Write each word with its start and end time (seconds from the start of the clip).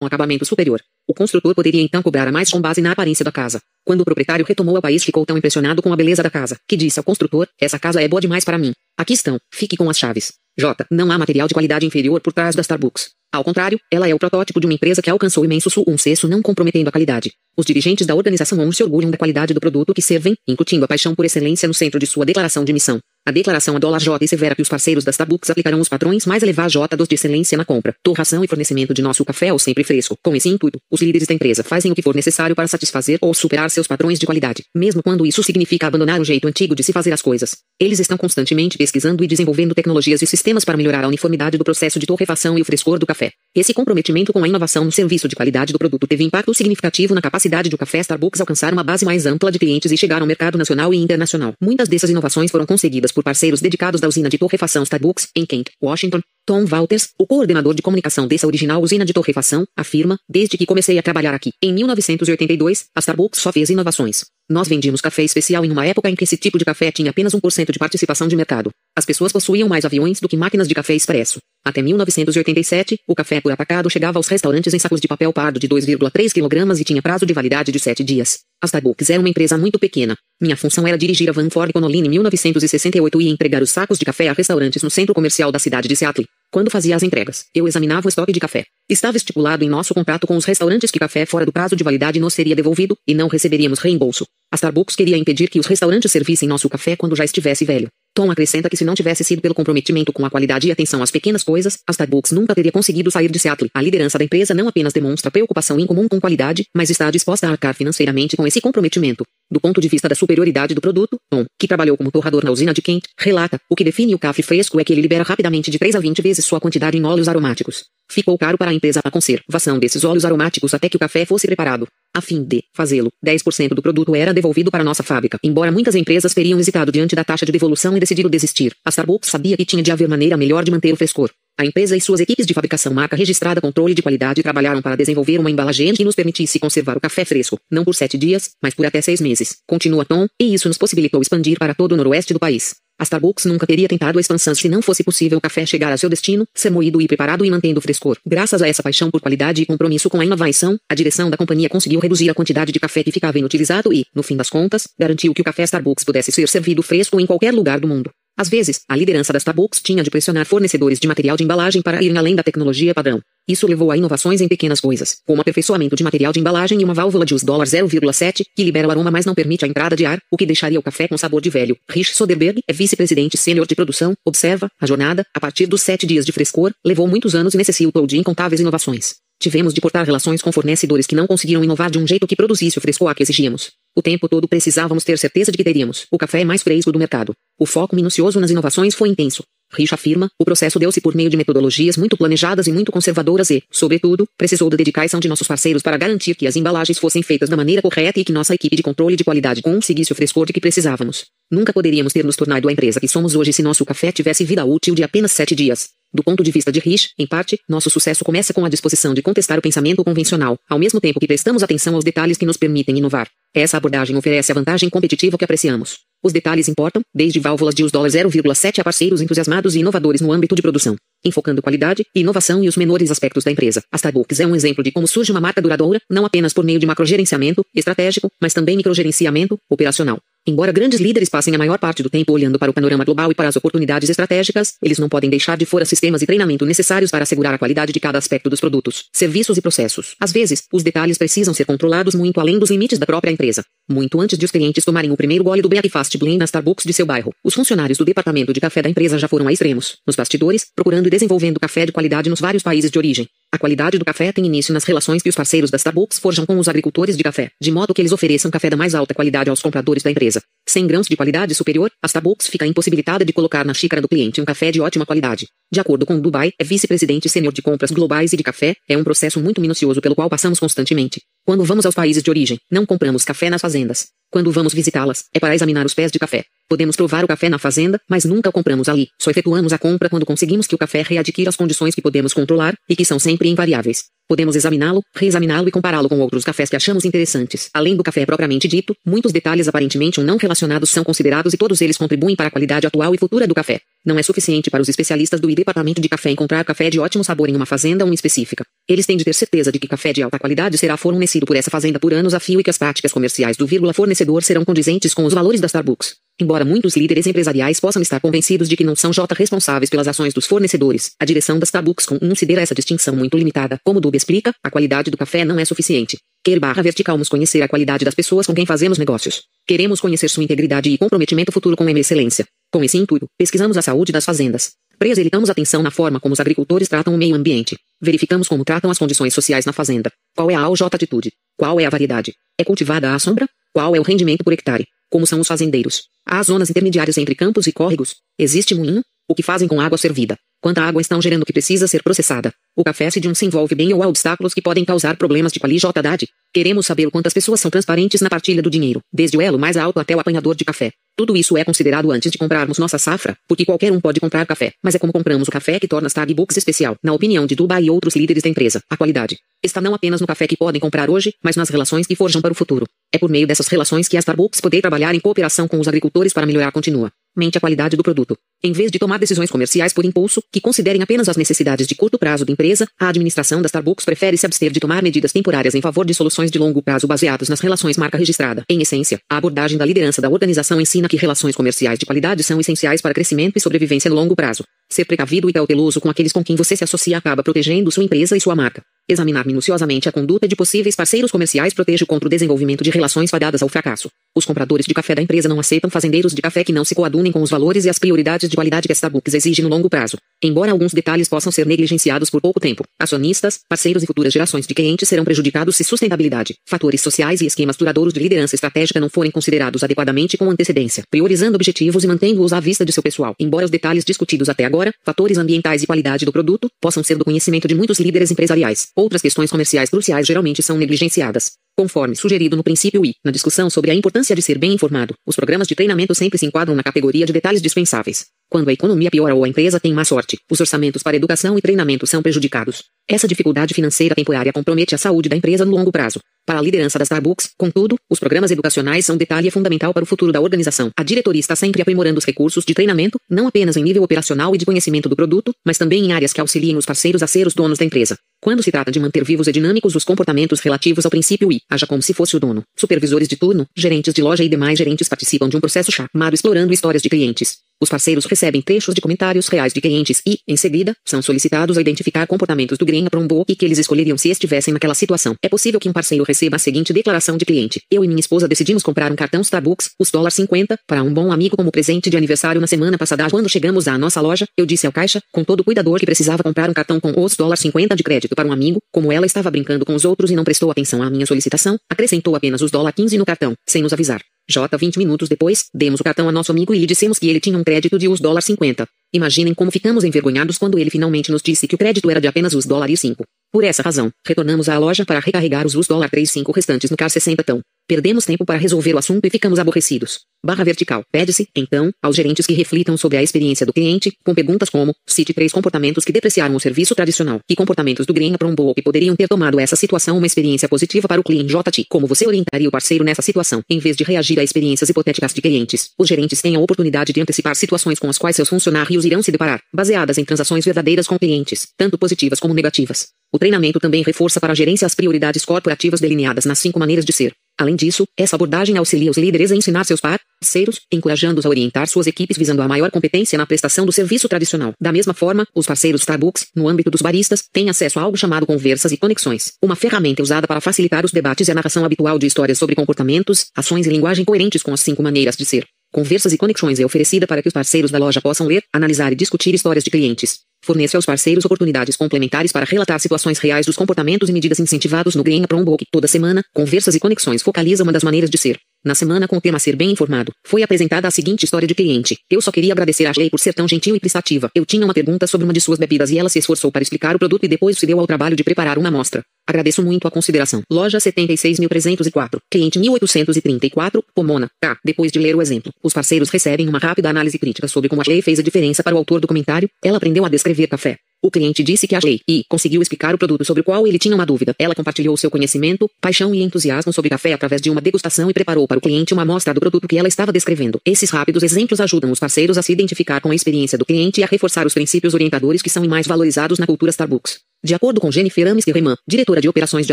um 0.00 0.06
acabamento 0.06 0.44
superior. 0.44 0.80
O 1.06 1.14
construtor 1.14 1.54
poderia 1.54 1.82
então 1.82 2.02
cobrar 2.02 2.28
a 2.28 2.32
mais 2.32 2.50
com 2.50 2.60
base 2.60 2.80
na 2.80 2.92
aparência 2.92 3.24
da 3.24 3.32
casa. 3.32 3.60
Quando 3.84 4.02
o 4.02 4.04
proprietário 4.04 4.44
retomou 4.46 4.76
ao 4.76 4.82
país, 4.82 5.02
ficou 5.02 5.24
tão 5.24 5.38
impressionado 5.38 5.82
com 5.82 5.92
a 5.92 5.96
beleza 5.96 6.22
da 6.22 6.30
casa, 6.30 6.58
que 6.68 6.76
disse 6.76 7.00
ao 7.00 7.04
construtor: 7.04 7.48
Essa 7.60 7.78
casa 7.78 8.02
é 8.02 8.08
boa 8.08 8.20
demais 8.20 8.44
para 8.44 8.58
mim. 8.58 8.72
Aqui 8.96 9.14
estão, 9.14 9.38
fique 9.52 9.76
com 9.76 9.88
as 9.88 9.98
chaves. 9.98 10.32
J. 10.58 10.86
Não 10.90 11.10
há 11.10 11.18
material 11.18 11.46
de 11.46 11.54
qualidade 11.54 11.86
inferior 11.86 12.20
por 12.20 12.32
trás 12.32 12.54
da 12.54 12.60
Starbucks. 12.60 13.10
Ao 13.32 13.44
contrário, 13.44 13.78
ela 13.92 14.08
é 14.08 14.14
o 14.14 14.18
protótipo 14.18 14.58
de 14.58 14.66
uma 14.66 14.74
empresa 14.74 15.00
que 15.00 15.10
alcançou 15.10 15.44
imenso 15.44 15.70
sucesso 15.70 16.26
não 16.26 16.42
comprometendo 16.42 16.88
a 16.88 16.90
qualidade. 16.90 17.32
Os 17.56 17.64
dirigentes 17.66 18.06
da 18.06 18.14
organização 18.14 18.58
ONU 18.58 18.72
se 18.72 18.82
orgulham 18.82 19.10
da 19.10 19.18
qualidade 19.18 19.54
do 19.54 19.60
produto 19.60 19.94
que 19.94 20.02
servem, 20.02 20.36
incutindo 20.48 20.84
a 20.84 20.88
paixão 20.88 21.14
por 21.14 21.24
excelência 21.24 21.68
no 21.68 21.74
centro 21.74 22.00
de 22.00 22.06
sua 22.06 22.24
declaração 22.24 22.64
de 22.64 22.72
missão. 22.72 22.98
A 23.28 23.30
declaração 23.30 23.76
a 23.76 23.78
dólar 23.78 24.00
J 24.00 24.26
severa 24.26 24.54
que 24.54 24.62
os 24.62 24.70
parceiros 24.70 25.04
da 25.04 25.10
Starbucks 25.10 25.50
aplicarão 25.50 25.78
os 25.78 25.88
padrões 25.90 26.24
mais 26.24 26.42
elevados 26.42 26.72
J 26.72 26.96
dos 26.96 27.06
de 27.06 27.14
excelência 27.14 27.58
na 27.58 27.64
compra, 27.66 27.94
torração 28.02 28.42
e 28.42 28.48
fornecimento 28.48 28.94
de 28.94 29.02
nosso 29.02 29.22
café 29.22 29.50
ao 29.50 29.58
sempre 29.58 29.84
fresco. 29.84 30.16
Com 30.24 30.34
esse 30.34 30.48
intuito, 30.48 30.78
os 30.90 31.02
líderes 31.02 31.28
da 31.28 31.34
empresa 31.34 31.62
fazem 31.62 31.92
o 31.92 31.94
que 31.94 32.00
for 32.00 32.14
necessário 32.14 32.56
para 32.56 32.66
satisfazer 32.66 33.18
ou 33.20 33.34
superar 33.34 33.70
seus 33.70 33.86
padrões 33.86 34.18
de 34.18 34.24
qualidade, 34.24 34.64
mesmo 34.74 35.02
quando 35.02 35.26
isso 35.26 35.42
significa 35.42 35.88
abandonar 35.88 36.18
o 36.18 36.24
jeito 36.24 36.48
antigo 36.48 36.74
de 36.74 36.82
se 36.82 36.90
fazer 36.90 37.12
as 37.12 37.20
coisas. 37.20 37.54
Eles 37.78 38.00
estão 38.00 38.16
constantemente 38.16 38.78
pesquisando 38.78 39.22
e 39.22 39.26
desenvolvendo 39.26 39.74
tecnologias 39.74 40.22
e 40.22 40.26
sistemas 40.26 40.64
para 40.64 40.78
melhorar 40.78 41.04
a 41.04 41.08
uniformidade 41.08 41.58
do 41.58 41.64
processo 41.64 41.98
de 41.98 42.06
torrefação 42.06 42.56
e 42.56 42.62
o 42.62 42.64
frescor 42.64 42.98
do 42.98 43.04
café. 43.04 43.32
Esse 43.54 43.74
comprometimento 43.74 44.32
com 44.32 44.42
a 44.42 44.48
inovação 44.48 44.86
no 44.86 44.92
serviço 44.92 45.28
de 45.28 45.36
qualidade 45.36 45.70
do 45.70 45.78
produto 45.78 46.06
teve 46.06 46.24
impacto 46.24 46.54
significativo 46.54 47.14
na 47.14 47.20
capacidade 47.20 47.68
do 47.68 47.76
café 47.76 47.98
Starbucks 47.98 48.40
alcançar 48.40 48.72
uma 48.72 48.82
base 48.82 49.04
mais 49.04 49.26
ampla 49.26 49.52
de 49.52 49.58
clientes 49.58 49.92
e 49.92 49.98
chegar 49.98 50.22
ao 50.22 50.26
mercado 50.26 50.56
nacional 50.56 50.94
e 50.94 50.96
internacional. 50.96 51.52
Muitas 51.60 51.90
dessas 51.90 52.08
inovações 52.08 52.50
foram 52.50 52.64
conseguidas 52.64 53.12
por 53.18 53.24
parceiros 53.24 53.60
dedicados 53.60 54.00
da 54.00 54.06
usina 54.06 54.28
de 54.28 54.38
torrefação 54.38 54.84
Starbucks, 54.84 55.30
em 55.34 55.44
Kent, 55.44 55.70
Washington. 55.82 56.20
Tom 56.46 56.64
Walters, 56.64 57.10
o 57.18 57.26
coordenador 57.26 57.74
de 57.74 57.82
comunicação 57.82 58.28
dessa 58.28 58.46
original 58.46 58.80
usina 58.80 59.04
de 59.04 59.12
torrefação, 59.12 59.66
afirma, 59.76 60.16
desde 60.28 60.56
que 60.56 60.64
comecei 60.64 60.96
a 61.00 61.02
trabalhar 61.02 61.34
aqui, 61.34 61.52
em 61.60 61.74
1982, 61.74 62.86
a 62.94 63.00
Starbucks 63.00 63.40
só 63.40 63.52
fez 63.52 63.70
inovações. 63.70 64.24
Nós 64.50 64.66
vendíamos 64.66 65.02
café 65.02 65.22
especial 65.22 65.62
em 65.62 65.70
uma 65.70 65.84
época 65.84 66.08
em 66.08 66.14
que 66.14 66.24
esse 66.24 66.36
tipo 66.38 66.56
de 66.56 66.64
café 66.64 66.90
tinha 66.90 67.10
apenas 67.10 67.34
1% 67.34 67.70
de 67.70 67.78
participação 67.78 68.26
de 68.26 68.34
mercado. 68.34 68.70
As 68.96 69.04
pessoas 69.04 69.30
possuíam 69.30 69.68
mais 69.68 69.84
aviões 69.84 70.20
do 70.20 70.28
que 70.28 70.38
máquinas 70.38 70.66
de 70.66 70.74
café 70.74 70.94
expresso. 70.94 71.38
Até 71.62 71.82
1987, 71.82 72.96
o 73.06 73.14
café 73.14 73.42
por 73.42 73.52
atacado 73.52 73.90
chegava 73.90 74.18
aos 74.18 74.26
restaurantes 74.26 74.72
em 74.72 74.78
sacos 74.78 75.02
de 75.02 75.06
papel 75.06 75.34
pardo 75.34 75.60
de 75.60 75.68
2,3 75.68 76.32
kg 76.32 76.80
e 76.80 76.84
tinha 76.84 77.02
prazo 77.02 77.26
de 77.26 77.34
validade 77.34 77.70
de 77.70 77.78
7 77.78 78.02
dias. 78.02 78.38
A 78.62 78.66
Starbucks 78.66 79.10
era 79.10 79.20
uma 79.20 79.28
empresa 79.28 79.58
muito 79.58 79.78
pequena. 79.78 80.16
Minha 80.40 80.56
função 80.56 80.86
era 80.86 80.96
dirigir 80.96 81.28
a 81.28 81.32
Van 81.32 81.50
Ford 81.50 81.70
Conolin 81.70 82.06
em 82.06 82.08
1968 82.08 83.20
e 83.20 83.28
entregar 83.28 83.62
os 83.62 83.68
sacos 83.68 83.98
de 83.98 84.06
café 84.06 84.28
a 84.28 84.32
restaurantes 84.32 84.82
no 84.82 84.88
centro 84.88 85.14
comercial 85.14 85.52
da 85.52 85.58
cidade 85.58 85.88
de 85.88 85.94
Seattle. 85.94 86.26
Quando 86.50 86.70
fazia 86.70 86.96
as 86.96 87.02
entregas, 87.02 87.44
eu 87.54 87.68
examinava 87.68 88.06
o 88.06 88.08
estoque 88.08 88.32
de 88.32 88.40
café. 88.40 88.64
Estava 88.88 89.18
estipulado 89.18 89.62
em 89.64 89.68
nosso 89.68 89.92
contrato 89.92 90.26
com 90.26 90.34
os 90.34 90.46
restaurantes 90.46 90.90
que 90.90 90.98
café 90.98 91.26
fora 91.26 91.44
do 91.44 91.52
prazo 91.52 91.76
de 91.76 91.84
validade 91.84 92.18
nos 92.18 92.32
seria 92.32 92.56
devolvido 92.56 92.96
e 93.06 93.12
não 93.12 93.28
receberíamos 93.28 93.80
reembolso. 93.80 94.26
A 94.50 94.56
Starbucks 94.56 94.96
queria 94.96 95.18
impedir 95.18 95.50
que 95.50 95.60
os 95.60 95.66
restaurantes 95.66 96.10
servissem 96.10 96.48
nosso 96.48 96.66
café 96.70 96.96
quando 96.96 97.14
já 97.14 97.22
estivesse 97.22 97.66
velho. 97.66 97.88
Tom 98.14 98.30
acrescenta 98.30 98.70
que 98.70 98.78
se 98.78 98.84
não 98.84 98.94
tivesse 98.94 99.22
sido 99.22 99.42
pelo 99.42 99.54
comprometimento 99.54 100.10
com 100.10 100.24
a 100.24 100.30
qualidade 100.30 100.66
e 100.66 100.72
atenção 100.72 101.02
às 101.02 101.10
pequenas 101.10 101.44
coisas, 101.44 101.80
a 101.86 101.90
Starbucks 101.90 102.32
nunca 102.32 102.54
teria 102.54 102.72
conseguido 102.72 103.10
sair 103.10 103.30
de 103.30 103.38
Seattle. 103.38 103.70
A 103.74 103.82
liderança 103.82 104.16
da 104.16 104.24
empresa 104.24 104.54
não 104.54 104.68
apenas 104.68 104.94
demonstra 104.94 105.30
preocupação 105.30 105.78
incomum 105.78 106.08
com 106.08 106.18
qualidade, 106.18 106.64
mas 106.74 106.88
está 106.88 107.10
disposta 107.10 107.46
a 107.46 107.50
arcar 107.50 107.74
financeiramente 107.74 108.38
com 108.38 108.46
esse 108.46 108.58
comprometimento. 108.58 109.22
Do 109.50 109.60
ponto 109.60 109.80
de 109.80 109.88
vista 109.88 110.08
da 110.08 110.14
superioridade 110.14 110.74
do 110.74 110.80
produto, 110.80 111.18
Tom, 111.30 111.46
que 111.58 111.66
trabalhou 111.66 111.96
como 111.96 112.10
torrador 112.10 112.44
na 112.44 112.50
usina 112.50 112.74
de 112.74 112.82
Kent, 112.82 113.04
relata: 113.18 113.58
o 113.70 113.74
que 113.74 113.82
define 113.82 114.14
o 114.14 114.18
café 114.18 114.42
fresco 114.42 114.78
é 114.78 114.84
que 114.84 114.92
ele 114.92 115.00
libera 115.00 115.24
rapidamente 115.24 115.70
de 115.70 115.78
3 115.78 115.94
a 115.94 116.00
20 116.00 116.20
vezes 116.20 116.44
sua 116.44 116.60
quantidade 116.60 116.98
em 116.98 117.04
óleos 117.04 117.28
aromáticos. 117.28 117.86
Ficou 118.10 118.36
caro 118.36 118.58
para 118.58 118.70
a 118.70 118.74
empresa 118.74 119.00
a 119.02 119.10
conservação 119.10 119.78
desses 119.78 120.04
óleos 120.04 120.26
aromáticos 120.26 120.74
até 120.74 120.88
que 120.88 120.96
o 120.96 121.00
café 121.00 121.24
fosse 121.24 121.46
preparado. 121.46 121.86
A 122.14 122.20
fim 122.20 122.42
de 122.42 122.62
fazê-lo, 122.74 123.10
10% 123.24 123.74
do 123.74 123.82
produto 123.82 124.14
era 124.14 124.34
devolvido 124.34 124.70
para 124.70 124.84
nossa 124.84 125.02
fábrica. 125.02 125.38
Embora 125.42 125.72
muitas 125.72 125.94
empresas 125.94 126.34
teriam 126.34 126.58
hesitado 126.58 126.92
diante 126.92 127.16
da 127.16 127.24
taxa 127.24 127.46
de 127.46 127.52
devolução 127.52 127.96
e 127.96 128.00
decidido 128.00 128.28
desistir, 128.28 128.74
a 128.84 128.90
Starbucks 128.90 129.30
sabia 129.30 129.56
que 129.56 129.64
tinha 129.64 129.82
de 129.82 129.90
haver 129.90 130.08
maneira 130.08 130.36
melhor 130.36 130.64
de 130.64 130.70
manter 130.70 130.92
o 130.92 130.96
frescor. 130.96 131.30
A 131.60 131.66
empresa 131.66 131.96
e 131.96 132.00
suas 132.00 132.20
equipes 132.20 132.46
de 132.46 132.54
fabricação 132.54 132.94
marca 132.94 133.16
registrada 133.16 133.60
controle 133.60 133.92
de 133.92 134.00
qualidade 134.00 134.44
trabalharam 134.44 134.80
para 134.80 134.94
desenvolver 134.94 135.40
uma 135.40 135.50
embalagem 135.50 135.92
que 135.92 136.04
nos 136.04 136.14
permitisse 136.14 136.60
conservar 136.60 136.96
o 136.96 137.00
café 137.00 137.24
fresco, 137.24 137.58
não 137.68 137.84
por 137.84 137.96
sete 137.96 138.16
dias, 138.16 138.50
mas 138.62 138.74
por 138.74 138.86
até 138.86 139.00
seis 139.00 139.20
meses. 139.20 139.56
Continua 139.66 140.04
Tom, 140.04 140.28
e 140.40 140.54
isso 140.54 140.68
nos 140.68 140.78
possibilitou 140.78 141.20
expandir 141.20 141.58
para 141.58 141.74
todo 141.74 141.90
o 141.90 141.96
noroeste 141.96 142.32
do 142.32 142.38
país. 142.38 142.76
A 142.96 143.02
Starbucks 143.02 143.44
nunca 143.46 143.66
teria 143.66 143.88
tentado 143.88 144.18
a 144.18 144.20
expansão 144.20 144.54
se 144.54 144.68
não 144.68 144.80
fosse 144.80 145.02
possível 145.02 145.38
o 145.38 145.40
café 145.40 145.66
chegar 145.66 145.92
a 145.92 145.96
seu 145.96 146.08
destino, 146.08 146.46
ser 146.54 146.70
moído 146.70 147.02
e 147.02 147.08
preparado 147.08 147.44
e 147.44 147.50
mantendo 147.50 147.80
frescor. 147.80 148.16
Graças 148.24 148.62
a 148.62 148.68
essa 148.68 148.82
paixão 148.82 149.10
por 149.10 149.20
qualidade 149.20 149.60
e 149.60 149.66
compromisso 149.66 150.08
com 150.08 150.20
a 150.20 150.24
inovação, 150.24 150.78
a 150.88 150.94
direção 150.94 151.28
da 151.28 151.36
companhia 151.36 151.68
conseguiu 151.68 151.98
reduzir 151.98 152.30
a 152.30 152.34
quantidade 152.34 152.70
de 152.70 152.78
café 152.78 153.02
que 153.02 153.10
ficava 153.10 153.36
inutilizado 153.36 153.92
e, 153.92 154.04
no 154.14 154.22
fim 154.22 154.36
das 154.36 154.48
contas, 154.48 154.86
garantiu 154.96 155.34
que 155.34 155.42
o 155.42 155.44
café 155.44 155.64
Starbucks 155.64 156.04
pudesse 156.04 156.30
ser 156.30 156.48
servido 156.48 156.84
fresco 156.84 157.18
em 157.18 157.26
qualquer 157.26 157.52
lugar 157.52 157.80
do 157.80 157.88
mundo. 157.88 158.12
Às 158.38 158.48
vezes, 158.48 158.82
a 158.88 158.94
liderança 158.94 159.32
da 159.32 159.38
Starbucks 159.38 159.80
tinha 159.82 160.00
de 160.00 160.10
pressionar 160.10 160.46
fornecedores 160.46 161.00
de 161.00 161.08
material 161.08 161.36
de 161.36 161.42
embalagem 161.42 161.82
para 161.82 162.00
irem 162.00 162.16
além 162.16 162.36
da 162.36 162.42
tecnologia 162.44 162.94
padrão. 162.94 163.20
Isso 163.48 163.66
levou 163.66 163.90
a 163.90 163.96
inovações 163.96 164.40
em 164.40 164.46
pequenas 164.46 164.78
coisas, 164.78 165.16
como 165.26 165.40
aperfeiçoamento 165.40 165.96
de 165.96 166.04
material 166.04 166.32
de 166.32 166.38
embalagem 166.38 166.80
e 166.80 166.84
uma 166.84 166.94
válvula 166.94 167.26
de 167.26 167.34
US 167.34 167.42
0,7 167.42 168.44
que 168.54 168.62
libera 168.62 168.86
o 168.86 168.90
aroma 168.92 169.10
mas 169.10 169.26
não 169.26 169.34
permite 169.34 169.64
a 169.64 169.68
entrada 169.68 169.96
de 169.96 170.06
ar, 170.06 170.20
o 170.30 170.36
que 170.36 170.46
deixaria 170.46 170.78
o 170.78 170.82
café 170.82 171.08
com 171.08 171.18
sabor 171.18 171.40
de 171.40 171.50
velho. 171.50 171.76
Rich 171.90 172.14
Soderbergh 172.14 172.60
é 172.68 172.72
vice-presidente 172.72 173.36
sênior 173.36 173.66
de 173.66 173.74
produção. 173.74 174.14
Observa, 174.24 174.68
a 174.80 174.86
jornada, 174.86 175.24
a 175.34 175.40
partir 175.40 175.66
dos 175.66 175.82
sete 175.82 176.06
dias 176.06 176.24
de 176.24 176.30
frescor, 176.30 176.70
levou 176.86 177.08
muitos 177.08 177.34
anos 177.34 177.54
e 177.54 177.56
necessitou 177.56 178.06
de 178.06 178.18
incontáveis 178.18 178.60
inovações. 178.60 179.16
Tivemos 179.40 179.72
de 179.72 179.80
cortar 179.80 180.04
relações 180.04 180.42
com 180.42 180.50
fornecedores 180.50 181.06
que 181.06 181.14
não 181.14 181.26
conseguiram 181.26 181.62
inovar 181.62 181.90
de 181.90 181.98
um 181.98 182.06
jeito 182.06 182.26
que 182.26 182.34
produzisse 182.36 182.78
o 182.78 182.80
frescor 182.80 183.14
que 183.14 183.22
exigíamos. 183.22 183.70
O 183.98 184.02
tempo 184.02 184.28
todo 184.28 184.46
precisávamos 184.46 185.02
ter 185.02 185.18
certeza 185.18 185.50
de 185.50 185.58
que 185.58 185.64
teríamos 185.64 186.06
o 186.08 186.16
café 186.16 186.44
mais 186.44 186.62
fresco 186.62 186.92
do 186.92 187.00
mercado. 187.00 187.34
O 187.58 187.66
foco 187.66 187.96
minucioso 187.96 188.38
nas 188.38 188.48
inovações 188.48 188.94
foi 188.94 189.08
intenso. 189.08 189.42
Rich 189.70 189.94
afirma, 189.94 190.30
o 190.38 190.44
processo 190.44 190.78
deu-se 190.78 191.00
por 191.00 191.14
meio 191.14 191.28
de 191.28 191.36
metodologias 191.36 191.96
muito 191.96 192.16
planejadas 192.16 192.66
e 192.66 192.72
muito 192.72 192.90
conservadoras 192.90 193.50
e, 193.50 193.62
sobretudo, 193.70 194.26
precisou 194.36 194.70
da 194.70 194.76
dedicação 194.76 195.20
de 195.20 195.28
nossos 195.28 195.46
parceiros 195.46 195.82
para 195.82 195.96
garantir 195.96 196.34
que 196.34 196.46
as 196.46 196.56
embalagens 196.56 196.98
fossem 196.98 197.22
feitas 197.22 197.48
da 197.48 197.56
maneira 197.56 197.82
correta 197.82 198.18
e 198.18 198.24
que 198.24 198.32
nossa 198.32 198.54
equipe 198.54 198.76
de 198.76 198.82
controle 198.82 199.16
de 199.16 199.24
qualidade 199.24 199.60
conseguisse 199.60 200.12
o 200.12 200.14
frescor 200.14 200.46
de 200.46 200.52
que 200.52 200.60
precisávamos. 200.60 201.26
Nunca 201.50 201.72
poderíamos 201.72 202.12
ter 202.12 202.24
nos 202.24 202.36
tornado 202.36 202.68
a 202.68 202.72
empresa 202.72 203.00
que 203.00 203.08
somos 203.08 203.34
hoje 203.34 203.52
se 203.52 203.62
nosso 203.62 203.84
café 203.84 204.10
tivesse 204.10 204.44
vida 204.44 204.64
útil 204.64 204.94
de 204.94 205.02
apenas 205.02 205.32
sete 205.32 205.54
dias. 205.54 205.90
Do 206.12 206.22
ponto 206.22 206.42
de 206.42 206.50
vista 206.50 206.72
de 206.72 206.80
Rich, 206.80 207.10
em 207.18 207.26
parte, 207.26 207.60
nosso 207.68 207.90
sucesso 207.90 208.24
começa 208.24 208.54
com 208.54 208.64
a 208.64 208.68
disposição 208.68 209.12
de 209.12 209.20
contestar 209.20 209.58
o 209.58 209.62
pensamento 209.62 210.02
convencional, 210.02 210.58
ao 210.68 210.78
mesmo 210.78 211.00
tempo 211.00 211.20
que 211.20 211.26
prestamos 211.26 211.62
atenção 211.62 211.94
aos 211.94 212.04
detalhes 212.04 212.38
que 212.38 212.46
nos 212.46 212.56
permitem 212.56 212.96
inovar. 212.96 213.28
Essa 213.54 213.76
abordagem 213.76 214.16
oferece 214.16 214.50
a 214.50 214.54
vantagem 214.54 214.88
competitiva 214.88 215.36
que 215.36 215.44
apreciamos. 215.44 216.07
Os 216.22 216.32
detalhes 216.32 216.68
importam, 216.68 217.02
desde 217.14 217.38
válvulas 217.38 217.74
de 217.74 217.84
US 217.84 217.92
0,7 217.92 218.80
a 218.80 218.84
parceiros 218.84 219.20
entusiasmados 219.20 219.76
e 219.76 219.80
inovadores 219.80 220.20
no 220.20 220.32
âmbito 220.32 220.56
de 220.56 220.62
produção, 220.62 220.96
enfocando 221.24 221.62
qualidade, 221.62 222.04
inovação 222.12 222.62
e 222.64 222.68
os 222.68 222.76
menores 222.76 223.10
aspectos 223.10 223.44
da 223.44 223.52
empresa. 223.52 223.82
A 223.92 223.96
Starbucks 223.96 224.40
é 224.40 224.46
um 224.46 224.56
exemplo 224.56 224.82
de 224.82 224.90
como 224.90 225.06
surge 225.06 225.30
uma 225.30 225.40
marca 225.40 225.62
duradoura, 225.62 226.00
não 226.10 226.26
apenas 226.26 226.52
por 226.52 226.64
meio 226.64 226.80
de 226.80 226.86
macrogerenciamento 226.86 227.64
estratégico, 227.72 228.28
mas 228.42 228.52
também 228.52 228.76
microgerenciamento 228.76 229.56
operacional. 229.70 230.18
Embora 230.48 230.72
grandes 230.72 230.98
líderes 230.98 231.28
passem 231.28 231.54
a 231.54 231.58
maior 231.58 231.78
parte 231.78 232.02
do 232.02 232.08
tempo 232.08 232.32
olhando 232.32 232.58
para 232.58 232.70
o 232.70 232.72
panorama 232.72 233.04
global 233.04 233.30
e 233.30 233.34
para 233.34 233.48
as 233.48 233.56
oportunidades 233.56 234.08
estratégicas, 234.08 234.76
eles 234.82 234.98
não 234.98 235.06
podem 235.06 235.28
deixar 235.28 235.58
de 235.58 235.66
fora 235.66 235.84
sistemas 235.84 236.22
e 236.22 236.26
treinamento 236.26 236.64
necessários 236.64 237.10
para 237.10 237.24
assegurar 237.24 237.52
a 237.52 237.58
qualidade 237.58 237.92
de 237.92 238.00
cada 238.00 238.16
aspecto 238.16 238.48
dos 238.48 238.58
produtos, 238.58 239.04
serviços 239.12 239.58
e 239.58 239.60
processos. 239.60 240.16
Às 240.18 240.32
vezes, 240.32 240.62
os 240.72 240.82
detalhes 240.82 241.18
precisam 241.18 241.52
ser 241.52 241.66
controlados 241.66 242.14
muito 242.14 242.40
além 242.40 242.58
dos 242.58 242.70
limites 242.70 242.98
da 242.98 243.04
própria 243.04 243.30
empresa. 243.30 243.62
Muito 243.86 244.18
antes 244.22 244.38
de 244.38 244.46
os 244.46 244.50
clientes 244.50 244.86
tomarem 244.86 245.12
o 245.12 245.18
primeiro 245.18 245.44
gole 245.44 245.60
do 245.60 245.68
Breakfast 245.68 246.16
Blend 246.16 246.38
na 246.38 246.46
Starbucks 246.46 246.86
de 246.86 246.94
seu 246.94 247.04
bairro, 247.04 247.30
os 247.44 247.52
funcionários 247.52 247.98
do 247.98 248.04
departamento 248.06 248.50
de 248.50 248.58
café 248.58 248.80
da 248.80 248.88
empresa 248.88 249.18
já 249.18 249.28
foram 249.28 249.48
a 249.48 249.52
extremos, 249.52 249.98
nos 250.06 250.16
bastidores, 250.16 250.64
procurando 250.74 251.08
e 251.08 251.10
desenvolvendo 251.10 251.60
café 251.60 251.84
de 251.84 251.92
qualidade 251.92 252.30
nos 252.30 252.40
vários 252.40 252.62
países 252.62 252.90
de 252.90 252.96
origem. 252.96 253.28
A 253.50 253.58
qualidade 253.58 253.96
do 253.96 254.04
café 254.04 254.30
tem 254.30 254.44
início 254.44 254.74
nas 254.74 254.84
relações 254.84 255.22
que 255.22 255.28
os 255.30 255.34
parceiros 255.34 255.70
da 255.70 255.76
Starbucks 255.76 256.18
forjam 256.18 256.44
com 256.44 256.58
os 256.58 256.68
agricultores 256.68 257.16
de 257.16 257.22
café, 257.22 257.50
de 257.58 257.72
modo 257.72 257.94
que 257.94 258.02
eles 258.02 258.12
ofereçam 258.12 258.50
café 258.50 258.68
da 258.68 258.76
mais 258.76 258.94
alta 258.94 259.14
qualidade 259.14 259.48
aos 259.48 259.62
compradores 259.62 260.02
da 260.02 260.10
empresa. 260.10 260.42
Sem 260.68 260.86
grãos 260.86 261.06
de 261.06 261.16
qualidade 261.16 261.54
superior, 261.54 261.90
a 262.02 262.06
Starbucks 262.06 262.46
fica 262.46 262.66
impossibilitada 262.66 263.24
de 263.24 263.32
colocar 263.32 263.64
na 263.64 263.72
xícara 263.72 264.02
do 264.02 264.08
cliente 264.08 264.38
um 264.38 264.44
café 264.44 264.70
de 264.70 264.82
ótima 264.82 265.06
qualidade. 265.06 265.48
De 265.72 265.80
acordo 265.80 266.04
com 266.04 266.20
Dubai, 266.20 266.52
é 266.58 266.62
vice-presidente 266.62 267.26
sênior 267.30 267.54
de 267.54 267.62
compras 267.62 267.90
globais 267.90 268.34
e 268.34 268.36
de 268.36 268.42
café, 268.42 268.76
é 268.86 268.98
um 268.98 269.02
processo 269.02 269.40
muito 269.40 269.62
minucioso 269.62 270.02
pelo 270.02 270.14
qual 270.14 270.28
passamos 270.28 270.60
constantemente. 270.60 271.22
Quando 271.46 271.64
vamos 271.64 271.86
aos 271.86 271.94
países 271.94 272.22
de 272.22 272.28
origem, 272.28 272.58
não 272.70 272.84
compramos 272.84 273.24
café 273.24 273.48
nas 273.48 273.62
fazendas. 273.62 274.08
Quando 274.30 274.52
vamos 274.52 274.74
visitá-las, 274.74 275.24
é 275.32 275.40
para 275.40 275.54
examinar 275.54 275.86
os 275.86 275.94
pés 275.94 276.12
de 276.12 276.18
café. 276.18 276.44
Podemos 276.68 276.96
provar 276.96 277.24
o 277.24 277.28
café 277.28 277.48
na 277.48 277.58
fazenda, 277.58 277.98
mas 278.06 278.26
nunca 278.26 278.50
o 278.50 278.52
compramos 278.52 278.90
ali. 278.90 279.08
Só 279.18 279.30
efetuamos 279.30 279.72
a 279.72 279.78
compra 279.78 280.10
quando 280.10 280.26
conseguimos 280.26 280.66
que 280.66 280.74
o 280.74 280.78
café 280.78 281.02
readquira 281.02 281.48
as 281.48 281.56
condições 281.56 281.94
que 281.94 282.02
podemos 282.02 282.34
controlar 282.34 282.74
e 282.86 282.94
que 282.94 283.06
são 283.06 283.18
sempre 283.18 283.48
invariáveis. 283.48 284.04
Podemos 284.28 284.54
examiná-lo, 284.54 285.00
reexaminá-lo 285.16 285.66
e 285.66 285.70
compará-lo 285.70 286.10
com 286.10 286.20
outros 286.20 286.44
cafés 286.44 286.68
que 286.68 286.76
achamos 286.76 287.06
interessantes. 287.06 287.70
Além 287.72 287.96
do 287.96 288.02
café 288.02 288.26
propriamente 288.26 288.68
dito, 288.68 288.94
muitos 289.02 289.32
detalhes 289.32 289.66
aparentemente 289.66 290.20
não 290.20 290.36
relacionados 290.36 290.90
são 290.90 291.02
considerados 291.02 291.54
e 291.54 291.56
todos 291.56 291.80
eles 291.80 291.96
contribuem 291.96 292.36
para 292.36 292.48
a 292.48 292.50
qualidade 292.50 292.86
atual 292.86 293.14
e 293.14 293.18
futura 293.18 293.46
do 293.46 293.54
café. 293.54 293.80
Não 294.04 294.18
é 294.18 294.22
suficiente 294.22 294.70
para 294.70 294.82
os 294.82 294.90
especialistas 294.90 295.40
do 295.40 295.48
departamento 295.48 296.02
de 296.02 296.08
café 296.10 296.30
encontrar 296.30 296.62
café 296.66 296.90
de 296.90 297.00
ótimo 297.00 297.24
sabor 297.24 297.48
em 297.48 297.56
uma 297.56 297.64
fazenda 297.64 298.04
ou 298.04 298.12
específica. 298.12 298.66
Eles 298.86 299.06
têm 299.06 299.16
de 299.16 299.24
ter 299.24 299.34
certeza 299.34 299.72
de 299.72 299.78
que 299.78 299.88
café 299.88 300.12
de 300.12 300.22
alta 300.22 300.38
qualidade 300.38 300.76
será 300.76 300.98
fornecido 300.98 301.46
por 301.46 301.56
essa 301.56 301.70
fazenda 301.70 301.98
por 301.98 302.12
anos 302.12 302.34
a 302.34 302.40
fio 302.40 302.60
e 302.60 302.62
que 302.62 302.68
as 302.68 302.76
práticas 302.76 303.10
comerciais 303.10 303.56
do 303.56 303.66
vírgula 303.66 303.94
fornecedor 303.94 304.42
serão 304.42 304.66
condizentes 304.66 305.14
com 305.14 305.24
os 305.24 305.32
valores 305.32 305.62
da 305.62 305.66
Starbucks. 305.66 306.27
Embora 306.40 306.64
muitos 306.64 306.96
líderes 306.96 307.26
empresariais 307.26 307.80
possam 307.80 308.00
estar 308.00 308.20
convencidos 308.20 308.68
de 308.68 308.76
que 308.76 308.84
não 308.84 308.94
são 308.94 309.12
J 309.12 309.34
responsáveis 309.34 309.90
pelas 309.90 310.06
ações 310.06 310.32
dos 310.32 310.46
fornecedores, 310.46 311.10
a 311.18 311.24
direção 311.24 311.58
da 311.58 311.64
Starbucks 311.64 312.06
considera 312.06 312.60
essa 312.60 312.76
distinção 312.76 313.16
muito 313.16 313.36
limitada. 313.36 313.80
Como 313.84 314.00
Dube 314.00 314.16
explica, 314.16 314.52
a 314.62 314.70
qualidade 314.70 315.10
do 315.10 315.16
café 315.16 315.44
não 315.44 315.58
é 315.58 315.64
suficiente. 315.64 316.16
Quer 316.44 316.60
barra 316.60 316.80
verticalmos 316.80 317.28
conhecer 317.28 317.60
a 317.60 317.68
qualidade 317.68 318.04
das 318.04 318.14
pessoas 318.14 318.46
com 318.46 318.54
quem 318.54 318.64
fazemos 318.64 318.98
negócios. 318.98 319.42
Queremos 319.66 320.00
conhecer 320.00 320.30
sua 320.30 320.44
integridade 320.44 320.88
e 320.88 320.96
comprometimento 320.96 321.50
futuro 321.50 321.76
com 321.76 321.84
a 321.84 321.90
excelência. 321.90 322.46
Com 322.70 322.84
esse 322.84 322.96
intuito, 322.96 323.26
pesquisamos 323.36 323.76
a 323.76 323.82
saúde 323.82 324.12
das 324.12 324.24
fazendas. 324.24 324.70
Preservamos 324.98 325.48
atenção 325.48 325.80
na 325.80 325.92
forma 325.92 326.18
como 326.18 326.32
os 326.32 326.40
agricultores 326.40 326.88
tratam 326.88 327.14
o 327.14 327.16
meio 327.16 327.36
ambiente. 327.36 327.78
Verificamos 328.00 328.48
como 328.48 328.64
tratam 328.64 328.90
as 328.90 328.98
condições 328.98 329.32
sociais 329.32 329.64
na 329.64 329.72
fazenda. 329.72 330.10
Qual 330.34 330.50
é 330.50 330.56
a 330.56 330.60
AUJ 330.60 330.82
atitude? 330.92 331.32
Qual 331.56 331.78
é 331.78 331.84
a 331.84 331.90
variedade? 331.90 332.34
É 332.58 332.64
cultivada 332.64 333.14
à 333.14 333.18
sombra? 333.18 333.48
Qual 333.72 333.94
é 333.94 334.00
o 334.00 334.02
rendimento 334.02 334.42
por 334.42 334.52
hectare? 334.52 334.86
Como 335.08 335.24
são 335.24 335.40
os 335.40 335.46
fazendeiros? 335.46 336.08
Há 336.26 336.42
zonas 336.42 336.68
intermediárias 336.68 337.16
entre 337.16 337.36
campos 337.36 337.68
e 337.68 337.72
córregos? 337.72 338.16
Existe 338.36 338.74
moinho? 338.74 339.02
O 339.30 339.34
que 339.34 339.42
fazem 339.42 339.68
com 339.68 339.78
água 339.78 339.98
servida? 339.98 340.38
Quanta 340.58 340.80
água 340.80 341.02
estão 341.02 341.20
gerando 341.20 341.44
que 341.44 341.52
precisa 341.52 341.86
ser 341.86 342.02
processada? 342.02 342.50
O 342.74 342.82
café 342.82 343.10
se 343.10 343.20
de 343.20 343.28
um 343.28 343.34
se 343.34 343.44
envolve 343.44 343.74
bem 343.74 343.92
ou 343.92 344.02
há 344.02 344.08
obstáculos 344.08 344.54
que 344.54 344.62
podem 344.62 344.86
causar 344.86 345.18
problemas 345.18 345.52
de 345.52 345.60
qualidade? 345.60 346.26
Queremos 346.50 346.86
saber 346.86 347.10
quantas 347.10 347.34
pessoas 347.34 347.60
são 347.60 347.70
transparentes 347.70 348.22
na 348.22 348.30
partilha 348.30 348.62
do 348.62 348.70
dinheiro, 348.70 349.00
desde 349.12 349.36
o 349.36 349.42
elo 349.42 349.58
mais 349.58 349.76
alto 349.76 350.00
até 350.00 350.16
o 350.16 350.20
apanhador 350.20 350.54
de 350.54 350.64
café. 350.64 350.92
Tudo 351.14 351.36
isso 351.36 351.58
é 351.58 351.64
considerado 351.64 352.10
antes 352.10 352.32
de 352.32 352.38
comprarmos 352.38 352.78
nossa 352.78 352.96
safra, 352.96 353.36
porque 353.46 353.66
qualquer 353.66 353.92
um 353.92 354.00
pode 354.00 354.18
comprar 354.18 354.46
café, 354.46 354.72
mas 354.82 354.94
é 354.94 354.98
como 354.98 355.12
compramos 355.12 355.46
o 355.46 355.50
café 355.50 355.78
que 355.78 355.86
torna 355.86 356.06
Starbucks 356.06 356.56
especial, 356.56 356.96
na 357.02 357.12
opinião 357.12 357.44
de 357.44 357.54
Dubai 357.54 357.84
e 357.84 357.90
outros 357.90 358.16
líderes 358.16 358.44
da 358.44 358.48
empresa. 358.48 358.80
A 358.88 358.96
qualidade 358.96 359.36
está 359.62 359.80
não 359.80 359.94
apenas 359.94 360.22
no 360.22 360.26
café 360.26 360.46
que 360.46 360.56
podem 360.56 360.80
comprar 360.80 361.10
hoje, 361.10 361.34
mas 361.44 361.54
nas 361.54 361.68
relações 361.68 362.06
que 362.06 362.16
forjam 362.16 362.40
para 362.40 362.52
o 362.52 362.54
futuro. 362.54 362.86
É 363.12 363.18
por 363.18 363.28
meio 363.28 363.46
dessas 363.46 363.68
relações 363.68 364.08
que 364.08 364.16
a 364.16 364.20
Starbucks 364.20 364.60
poder 364.60 364.80
trabalhar 364.80 365.14
em 365.14 365.20
cooperação 365.20 365.68
com 365.68 365.78
os 365.78 365.88
agricultores 365.88 366.32
para 366.32 366.46
melhorar 366.46 366.72
continua 366.72 367.12
mente 367.38 367.56
a 367.56 367.60
qualidade 367.60 367.96
do 367.96 368.02
produto. 368.02 368.36
Em 368.62 368.72
vez 368.72 368.90
de 368.90 368.98
tomar 368.98 369.18
decisões 369.18 369.50
comerciais 369.50 369.92
por 369.92 370.04
impulso, 370.04 370.42
que 370.52 370.60
considerem 370.60 371.00
apenas 371.02 371.28
as 371.28 371.36
necessidades 371.36 371.86
de 371.86 371.94
curto 371.94 372.18
prazo 372.18 372.44
da 372.44 372.52
empresa, 372.52 372.86
a 372.98 373.08
administração 373.08 373.62
da 373.62 373.66
Starbucks 373.66 374.04
prefere 374.04 374.36
se 374.36 374.44
abster 374.44 374.72
de 374.72 374.80
tomar 374.80 375.02
medidas 375.02 375.32
temporárias 375.32 375.74
em 375.74 375.80
favor 375.80 376.04
de 376.04 376.12
soluções 376.12 376.50
de 376.50 376.58
longo 376.58 376.82
prazo 376.82 377.06
baseadas 377.06 377.48
nas 377.48 377.60
relações 377.60 377.96
marca 377.96 378.18
registrada. 378.18 378.64
Em 378.68 378.82
essência, 378.82 379.20
a 379.30 379.36
abordagem 379.36 379.78
da 379.78 379.84
liderança 379.84 380.20
da 380.20 380.28
organização 380.28 380.80
ensina 380.80 381.08
que 381.08 381.16
relações 381.16 381.54
comerciais 381.54 381.98
de 381.98 382.04
qualidade 382.04 382.42
são 382.42 382.60
essenciais 382.60 383.00
para 383.00 383.14
crescimento 383.14 383.56
e 383.56 383.60
sobrevivência 383.60 384.08
no 384.08 384.16
longo 384.16 384.34
prazo. 384.34 384.64
Ser 384.90 385.04
precavido 385.04 385.48
e 385.48 385.52
cauteloso 385.52 386.00
com 386.00 386.10
aqueles 386.10 386.32
com 386.32 386.42
quem 386.42 386.56
você 386.56 386.74
se 386.74 386.84
associa 386.84 387.18
acaba 387.18 387.42
protegendo 387.42 387.90
sua 387.90 388.04
empresa 388.04 388.36
e 388.36 388.40
sua 388.40 388.56
marca. 388.56 388.82
Examinar 389.10 389.46
minuciosamente 389.46 390.06
a 390.06 390.12
conduta 390.12 390.46
de 390.46 390.54
possíveis 390.54 390.94
parceiros 390.94 391.30
comerciais 391.30 391.72
protege 391.72 392.04
contra 392.04 392.26
o 392.26 392.30
desenvolvimento 392.30 392.84
de 392.84 392.90
relações 392.90 393.30
fadadas 393.30 393.62
ao 393.62 393.68
fracasso. 393.70 394.10
Os 394.36 394.44
compradores 394.44 394.84
de 394.84 394.92
café 394.92 395.14
da 395.14 395.22
empresa 395.22 395.48
não 395.48 395.58
aceitam 395.58 395.88
fazendeiros 395.88 396.34
de 396.34 396.42
café 396.42 396.62
que 396.62 396.72
não 396.72 396.84
se 396.84 396.94
coadunem 396.94 397.32
com 397.32 397.40
os 397.40 397.48
valores 397.48 397.86
e 397.86 397.88
as 397.88 397.98
prioridades 397.98 398.50
de 398.50 398.54
qualidade 398.54 398.86
que 398.86 398.92
Starbucks 398.92 399.32
exige 399.32 399.62
no 399.62 399.68
longo 399.68 399.88
prazo. 399.88 400.18
Embora 400.44 400.70
alguns 400.70 400.92
detalhes 400.92 401.26
possam 401.26 401.50
ser 401.50 401.66
negligenciados 401.66 402.28
por 402.28 402.40
pouco 402.40 402.60
tempo, 402.60 402.84
acionistas, 403.00 403.60
parceiros 403.66 404.02
e 404.02 404.06
futuras 404.06 404.32
gerações 404.32 404.66
de 404.66 404.74
clientes 404.74 405.08
serão 405.08 405.24
prejudicados 405.24 405.74
se 405.74 405.82
sustentabilidade, 405.82 406.54
fatores 406.68 407.00
sociais 407.00 407.40
e 407.40 407.46
esquemas 407.46 407.76
duradouros 407.76 408.12
de 408.12 408.20
liderança 408.20 408.54
estratégica 408.54 409.00
não 409.00 409.08
forem 409.08 409.32
considerados 409.32 409.82
adequadamente 409.82 410.36
com 410.36 410.48
antecedência, 410.50 411.02
priorizando 411.10 411.56
objetivos 411.56 412.04
e 412.04 412.06
mantendo-os 412.06 412.52
à 412.52 412.60
vista 412.60 412.84
de 412.84 412.92
seu 412.92 413.02
pessoal. 413.02 413.34
Embora 413.40 413.64
os 413.64 413.70
detalhes 413.70 414.04
discutidos 414.04 414.50
até 414.50 414.66
agora, 414.66 414.92
fatores 415.02 415.38
ambientais 415.38 415.82
e 415.82 415.86
qualidade 415.86 416.26
do 416.26 416.32
produto, 416.32 416.68
possam 416.80 417.02
ser 417.02 417.16
do 417.16 417.24
conhecimento 417.24 417.66
de 417.66 417.74
muitos 417.74 417.98
líderes 417.98 418.30
empresariais, 418.30 418.88
outras 418.98 419.22
questões 419.22 419.50
comerciais 419.50 419.90
cruciais 419.90 420.26
geralmente 420.26 420.62
são 420.62 420.76
negligenciadas. 420.76 421.52
Conforme 421.76 422.16
sugerido 422.16 422.56
no 422.56 422.64
princípio 422.64 423.04
I, 423.04 423.14
na 423.24 423.30
discussão 423.30 423.70
sobre 423.70 423.90
a 423.90 423.94
importância 423.94 424.34
de 424.34 424.42
ser 424.42 424.58
bem 424.58 424.72
informado, 424.72 425.14
os 425.26 425.36
programas 425.36 425.68
de 425.68 425.74
treinamento 425.74 426.14
sempre 426.14 426.38
se 426.38 426.46
enquadram 426.46 426.74
na 426.74 426.82
categoria 426.82 427.24
de 427.24 427.32
detalhes 427.32 427.62
dispensáveis. 427.62 428.26
Quando 428.50 428.70
a 428.70 428.72
economia 428.72 429.10
piora 429.10 429.34
ou 429.34 429.44
a 429.44 429.48
empresa 429.48 429.78
tem 429.78 429.92
má 429.92 430.06
sorte, 430.06 430.38
os 430.50 430.58
orçamentos 430.58 431.02
para 431.02 431.16
educação 431.16 431.58
e 431.58 431.60
treinamento 431.60 432.06
são 432.06 432.22
prejudicados. 432.22 432.84
Essa 433.06 433.28
dificuldade 433.28 433.74
financeira 433.74 434.14
temporária 434.14 434.52
compromete 434.54 434.94
a 434.94 434.98
saúde 434.98 435.28
da 435.28 435.36
empresa 435.36 435.66
no 435.66 435.72
longo 435.72 435.92
prazo. 435.92 436.18
Para 436.46 436.60
a 436.60 436.62
liderança 436.62 436.98
da 436.98 437.02
Starbucks, 437.02 437.50
contudo, 437.58 437.96
os 438.10 438.18
programas 438.18 438.50
educacionais 438.50 439.04
são 439.04 439.18
detalhe 439.18 439.50
fundamental 439.50 439.92
para 439.92 440.02
o 440.02 440.06
futuro 440.06 440.32
da 440.32 440.40
organização. 440.40 440.90
A 440.96 441.02
diretoria 441.02 441.40
está 441.40 441.54
sempre 441.54 441.82
aprimorando 441.82 442.18
os 442.18 442.24
recursos 442.24 442.64
de 442.64 442.72
treinamento, 442.72 443.18
não 443.28 443.46
apenas 443.46 443.76
em 443.76 443.82
nível 443.82 444.02
operacional 444.02 444.54
e 444.54 444.58
de 444.58 444.64
conhecimento 444.64 445.10
do 445.10 445.16
produto, 445.16 445.52
mas 445.62 445.76
também 445.76 446.06
em 446.06 446.12
áreas 446.12 446.32
que 446.32 446.40
auxiliem 446.40 446.78
os 446.78 446.86
parceiros 446.86 447.22
a 447.22 447.26
ser 447.26 447.46
os 447.46 447.52
donos 447.52 447.76
da 447.76 447.84
empresa. 447.84 448.16
Quando 448.40 448.62
se 448.62 448.72
trata 448.72 448.90
de 448.90 448.98
manter 448.98 449.24
vivos 449.24 449.46
e 449.46 449.52
dinâmicos 449.52 449.94
os 449.94 450.04
comportamentos 450.04 450.60
relativos 450.60 451.04
ao 451.04 451.10
princípio 451.10 451.52
I, 451.52 451.60
haja 451.68 451.86
como 451.86 452.00
se 452.00 452.14
fosse 452.14 452.34
o 452.34 452.40
dono. 452.40 452.62
Supervisores 452.78 453.28
de 453.28 453.36
turno, 453.36 453.66
gerentes 453.76 454.14
de 454.14 454.22
loja 454.22 454.42
e 454.42 454.48
demais 454.48 454.78
gerentes 454.78 455.06
participam 455.06 455.50
de 455.50 455.56
um 455.58 455.60
processo 455.60 455.92
chamado 455.92 456.32
Explorando 456.32 456.72
Histórias 456.72 457.02
de 457.02 457.10
Clientes. 457.10 457.58
Os 457.80 457.88
parceiros 457.88 458.24
recebem 458.24 458.60
trechos 458.60 458.92
de 458.92 459.00
comentários 459.00 459.46
reais 459.46 459.72
de 459.72 459.80
clientes 459.80 460.20
e, 460.26 460.40
em 460.48 460.56
seguida, 460.56 460.96
são 461.04 461.22
solicitados 461.22 461.78
a 461.78 461.80
identificar 461.80 462.26
comportamentos 462.26 462.76
do 462.76 462.84
Green 462.84 463.04
Prombook 463.04 463.54
que 463.54 463.64
eles 463.64 463.78
escolheriam 463.78 464.18
se 464.18 464.28
estivessem 464.30 464.74
naquela 464.74 464.94
situação. 464.94 465.36
É 465.40 465.48
possível 465.48 465.78
que 465.78 465.88
um 465.88 465.92
parceiro 465.92 466.24
receba 466.24 466.56
a 466.56 466.58
seguinte 466.58 466.92
declaração 466.92 467.36
de 467.36 467.44
cliente. 467.44 467.80
Eu 467.88 468.02
e 468.02 468.08
minha 468.08 468.18
esposa 468.18 468.48
decidimos 468.48 468.82
comprar 468.82 469.12
um 469.12 469.16
cartão 469.16 469.40
Starbucks, 469.42 469.90
os 469.96 470.10
dólar 470.10 470.32
50, 470.32 470.76
para 470.88 471.04
um 471.04 471.14
bom 471.14 471.30
amigo 471.30 471.56
como 471.56 471.70
presente 471.70 472.10
de 472.10 472.16
aniversário 472.16 472.60
na 472.60 472.66
semana 472.66 472.98
passada. 472.98 473.30
Quando 473.30 473.48
chegamos 473.48 473.86
à 473.86 473.96
nossa 473.96 474.20
loja, 474.20 474.46
eu 474.56 474.66
disse 474.66 474.86
ao 474.86 474.92
caixa, 474.92 475.20
com 475.32 475.44
todo 475.44 475.62
cuidador 475.62 476.00
que 476.00 476.06
precisava 476.06 476.42
comprar 476.42 476.68
um 476.68 476.74
cartão 476.74 476.98
com 476.98 477.12
os 477.22 477.36
dólar 477.36 477.56
50 477.56 477.94
de 477.94 478.02
crédito 478.02 478.34
para 478.34 478.48
um 478.48 478.52
amigo, 478.52 478.80
como 478.92 479.12
ela 479.12 479.24
estava 479.24 479.50
brincando 479.52 479.84
com 479.84 479.94
os 479.94 480.04
outros 480.04 480.32
e 480.32 480.34
não 480.34 480.42
prestou 480.42 480.68
atenção 480.70 481.00
à 481.00 481.08
minha 481.08 481.26
solicitação, 481.26 481.76
acrescentou 481.88 482.34
apenas 482.34 482.60
os 482.60 482.72
dólar 482.72 482.92
15 482.92 483.16
no 483.16 483.24
cartão, 483.24 483.54
sem 483.68 483.82
nos 483.82 483.92
avisar. 483.92 484.20
J 484.50 484.78
20 484.78 484.96
minutos 484.96 485.28
depois, 485.28 485.66
demos 485.74 486.00
o 486.00 486.04
cartão 486.04 486.26
a 486.26 486.32
nosso 486.32 486.50
amigo 486.50 486.72
e 486.72 486.78
lhe 486.78 486.86
dissemos 486.86 487.18
que 487.18 487.28
ele 487.28 487.38
tinha 487.38 487.58
um 487.58 487.62
crédito 487.62 487.98
de 487.98 488.08
US 488.08 488.18
dólar 488.18 488.40
50. 488.40 488.88
Imaginem 489.12 489.52
como 489.52 489.70
ficamos 489.70 490.04
envergonhados 490.04 490.56
quando 490.56 490.78
ele 490.78 490.88
finalmente 490.88 491.30
nos 491.30 491.42
disse 491.42 491.68
que 491.68 491.74
o 491.74 491.78
crédito 491.78 492.10
era 492.10 492.18
de 492.18 492.28
apenas 492.28 492.54
US 492.54 492.64
dólares 492.64 492.98
5. 493.00 493.24
Por 493.52 493.62
essa 493.62 493.82
razão, 493.82 494.10
retornamos 494.26 494.70
à 494.70 494.78
loja 494.78 495.04
para 495.04 495.20
recarregar 495.20 495.66
os 495.66 495.74
US 495.74 495.86
dólar 495.86 496.08
35 496.08 496.50
restantes 496.50 496.90
no 496.90 496.96
CAR 496.96 497.10
60 497.10 497.44
tão. 497.44 497.60
Perdemos 497.88 498.26
tempo 498.26 498.44
para 498.44 498.58
resolver 498.58 498.94
o 498.94 498.98
assunto 498.98 499.24
e 499.24 499.30
ficamos 499.30 499.58
aborrecidos. 499.58 500.18
Barra 500.44 500.62
vertical. 500.62 501.02
Pede-se, 501.10 501.48
então, 501.56 501.90
aos 502.02 502.14
gerentes 502.14 502.44
que 502.44 502.52
reflitam 502.52 502.98
sobre 502.98 503.16
a 503.16 503.22
experiência 503.22 503.64
do 503.64 503.72
cliente, 503.72 504.12
com 504.22 504.34
perguntas 504.34 504.68
como: 504.68 504.94
cite 505.06 505.32
três 505.32 505.50
comportamentos 505.52 506.04
que 506.04 506.12
depreciaram 506.12 506.54
o 506.54 506.60
serviço 506.60 506.94
tradicional. 506.94 507.40
Que 507.48 507.56
comportamentos 507.56 508.04
do 508.04 508.12
Green 508.12 508.34
Prombou 508.34 508.74
que 508.74 508.82
poderiam 508.82 509.16
ter 509.16 509.26
tomado 509.26 509.58
essa 509.58 509.74
situação 509.74 510.18
uma 510.18 510.26
experiência 510.26 510.68
positiva 510.68 511.08
para 511.08 511.18
o 511.18 511.24
cliente 511.24 511.46
JT? 511.46 511.86
Como 511.88 512.06
você 512.06 512.26
orientaria 512.26 512.68
o 512.68 512.70
parceiro 512.70 513.02
nessa 513.02 513.22
situação, 513.22 513.62
em 513.70 513.78
vez 513.78 513.96
de 513.96 514.04
reagir 514.04 514.38
a 514.38 514.44
experiências 514.44 514.90
hipotéticas 514.90 515.32
de 515.32 515.40
clientes? 515.40 515.88
Os 515.98 516.06
gerentes 516.06 516.42
têm 516.42 516.56
a 516.56 516.60
oportunidade 516.60 517.14
de 517.14 517.22
antecipar 517.22 517.56
situações 517.56 517.98
com 517.98 518.10
as 518.10 518.18
quais 518.18 518.36
seus 518.36 518.50
funcionários 518.50 519.06
irão 519.06 519.22
se 519.22 519.32
deparar, 519.32 519.62
baseadas 519.72 520.18
em 520.18 520.26
transações 520.26 520.62
verdadeiras 520.62 521.06
com 521.06 521.18
clientes, 521.18 521.68
tanto 521.74 521.96
positivas 521.96 522.38
como 522.38 522.52
negativas. 522.52 523.08
O 523.32 523.38
treinamento 523.38 523.80
também 523.80 524.02
reforça 524.02 524.38
para 524.38 524.52
a 524.52 524.54
gerência 524.54 524.84
as 524.84 524.94
prioridades 524.94 525.46
corporativas 525.46 526.00
delineadas 526.00 526.44
nas 526.44 526.58
cinco 526.58 526.78
maneiras 526.78 527.06
de 527.06 527.14
ser. 527.14 527.32
Além 527.58 527.74
disso, 527.74 528.06
essa 528.16 528.36
abordagem 528.36 528.78
auxilia 528.78 529.10
os 529.10 529.18
líderes 529.18 529.50
a 529.50 529.56
ensinar 529.56 529.82
seus 529.82 530.00
parceiros, 530.00 530.80
encorajando-os 530.92 531.44
a 531.44 531.48
orientar 531.48 531.88
suas 531.88 532.06
equipes 532.06 532.38
visando 532.38 532.62
a 532.62 532.68
maior 532.68 532.88
competência 532.88 533.36
na 533.36 533.44
prestação 533.44 533.84
do 533.84 533.90
serviço 533.90 534.28
tradicional. 534.28 534.72
Da 534.80 534.92
mesma 534.92 535.12
forma, 535.12 535.44
os 535.52 535.66
parceiros 535.66 536.02
Starbucks, 536.02 536.46
no 536.54 536.68
âmbito 536.68 536.88
dos 536.88 537.02
baristas, 537.02 537.42
têm 537.52 537.68
acesso 537.68 537.98
a 537.98 538.02
algo 538.02 538.16
chamado 538.16 538.46
conversas 538.46 538.92
e 538.92 538.96
conexões, 538.96 539.54
uma 539.60 539.74
ferramenta 539.74 540.22
usada 540.22 540.46
para 540.46 540.60
facilitar 540.60 541.04
os 541.04 541.10
debates 541.10 541.48
e 541.48 541.50
a 541.50 541.54
narração 541.54 541.84
habitual 541.84 542.16
de 542.16 542.26
histórias 542.26 542.58
sobre 542.58 542.76
comportamentos, 542.76 543.46
ações 543.56 543.86
e 543.86 543.90
linguagem 543.90 544.24
coerentes 544.24 544.62
com 544.62 544.72
as 544.72 544.80
cinco 544.80 545.02
maneiras 545.02 545.36
de 545.36 545.44
ser. 545.44 545.66
Conversas 545.92 546.32
e 546.32 546.38
Conexões 546.38 546.78
é 546.78 546.84
oferecida 546.84 547.26
para 547.26 547.42
que 547.42 547.48
os 547.48 547.54
parceiros 547.54 547.90
da 547.90 547.98
loja 547.98 548.20
possam 548.20 548.46
ler, 548.46 548.62
analisar 548.72 549.12
e 549.12 549.16
discutir 549.16 549.54
histórias 549.54 549.82
de 549.82 549.90
clientes. 549.90 550.40
Fornece 550.68 550.96
aos 550.96 551.06
parceiros 551.06 551.46
oportunidades 551.46 551.96
complementares 551.96 552.52
para 552.52 552.66
relatar 552.66 553.00
situações 553.00 553.38
reais 553.38 553.64
dos 553.64 553.74
comportamentos 553.74 554.28
e 554.28 554.32
medidas 554.34 554.60
incentivados 554.60 555.14
no 555.14 555.24
Green 555.24 555.44
Prombook. 555.44 555.86
Toda 555.90 556.06
semana, 556.06 556.44
Conversas 556.54 556.94
e 556.94 557.00
Conexões 557.00 557.40
focaliza 557.40 557.82
uma 557.82 557.90
das 557.90 558.04
maneiras 558.04 558.28
de 558.28 558.36
ser. 558.36 558.58
Na 558.84 558.94
semana 558.94 559.26
com 559.26 559.38
o 559.38 559.40
tema 559.40 559.58
Ser 559.58 559.74
Bem 559.76 559.90
Informado, 559.90 560.30
foi 560.46 560.62
apresentada 560.62 561.08
a 561.08 561.10
seguinte 561.10 561.44
história 561.44 561.66
de 561.66 561.74
cliente. 561.74 562.18
Eu 562.30 562.42
só 562.42 562.52
queria 562.52 562.74
agradecer 562.74 563.06
a 563.06 563.10
Ashley 563.10 563.30
por 563.30 563.40
ser 563.40 563.54
tão 563.54 563.66
gentil 563.66 563.96
e 563.96 563.98
prestativa. 563.98 564.50
Eu 564.54 564.66
tinha 564.66 564.84
uma 564.84 564.92
pergunta 564.92 565.26
sobre 565.26 565.44
uma 565.44 565.54
de 565.54 565.60
suas 565.62 565.78
bebidas 565.78 566.10
e 566.10 566.18
ela 566.18 566.28
se 566.28 566.38
esforçou 566.38 566.70
para 566.70 566.82
explicar 566.82 567.16
o 567.16 567.18
produto 567.18 567.44
e 567.44 567.48
depois 567.48 567.78
se 567.78 567.86
deu 567.86 567.98
ao 567.98 568.06
trabalho 568.06 568.36
de 568.36 568.44
preparar 568.44 568.76
uma 568.76 568.88
amostra. 568.88 569.22
Agradeço 569.48 569.82
muito 569.82 570.06
a 570.06 570.10
consideração. 570.10 570.62
Loja 570.70 570.98
76.304, 570.98 572.38
cliente 572.50 572.78
1834, 572.78 574.04
Pomona. 574.14 574.50
Tá, 574.60 574.76
depois 574.84 575.10
de 575.10 575.18
ler 575.18 575.34
o 575.34 575.40
exemplo, 575.40 575.72
os 575.82 575.94
parceiros 575.94 576.28
recebem 576.28 576.68
uma 576.68 576.78
rápida 576.78 577.08
análise 577.08 577.38
crítica 577.38 577.66
sobre 577.66 577.88
como 577.88 578.02
a 578.02 578.04
lei 578.06 578.20
fez 578.20 578.38
a 578.38 578.42
diferença 578.42 578.82
para 578.82 578.94
o 578.94 578.98
autor 578.98 579.22
do 579.22 579.26
comentário. 579.26 579.70
Ela 579.82 579.96
aprendeu 579.96 580.26
a 580.26 580.28
descrever 580.28 580.66
café. 580.66 580.98
O 581.22 581.30
cliente 581.30 581.64
disse 581.64 581.88
que 581.88 581.96
achei 581.96 582.20
e 582.28 582.44
conseguiu 582.46 582.82
explicar 582.82 583.14
o 583.14 583.18
produto 583.18 583.42
sobre 583.42 583.62
o 583.62 583.64
qual 583.64 583.86
ele 583.86 583.98
tinha 583.98 584.14
uma 584.14 584.26
dúvida. 584.26 584.54
Ela 584.58 584.74
compartilhou 584.74 585.16
seu 585.16 585.30
conhecimento, 585.30 585.90
paixão 585.98 586.34
e 586.34 586.42
entusiasmo 586.42 586.92
sobre 586.92 587.08
café 587.08 587.32
através 587.32 587.62
de 587.62 587.70
uma 587.70 587.80
degustação 587.80 588.28
e 588.28 588.34
preparou 588.34 588.68
para 588.68 588.76
o 588.76 588.80
cliente 588.82 589.14
uma 589.14 589.22
amostra 589.22 589.54
do 589.54 589.60
produto 589.60 589.88
que 589.88 589.96
ela 589.96 590.08
estava 590.08 590.30
descrevendo. 590.30 590.78
Esses 590.84 591.08
rápidos 591.08 591.42
exemplos 591.42 591.80
ajudam 591.80 592.12
os 592.12 592.20
parceiros 592.20 592.58
a 592.58 592.62
se 592.62 592.70
identificar 592.70 593.22
com 593.22 593.30
a 593.30 593.34
experiência 593.34 593.78
do 593.78 593.86
cliente 593.86 594.20
e 594.20 594.24
a 594.24 594.26
reforçar 594.26 594.66
os 594.66 594.74
princípios 594.74 595.14
orientadores 595.14 595.62
que 595.62 595.70
são 595.70 595.84
mais 595.86 596.06
valorizados 596.06 596.58
na 596.58 596.66
cultura 596.66 596.90
Starbucks. 596.90 597.47
De 597.62 597.74
acordo 597.74 598.00
com 598.00 598.12
Jennifer 598.12 598.46
Amiski 598.46 598.70
Reman, 598.70 598.96
diretora 599.06 599.40
de 599.40 599.48
operações 599.48 599.84
de 599.84 599.92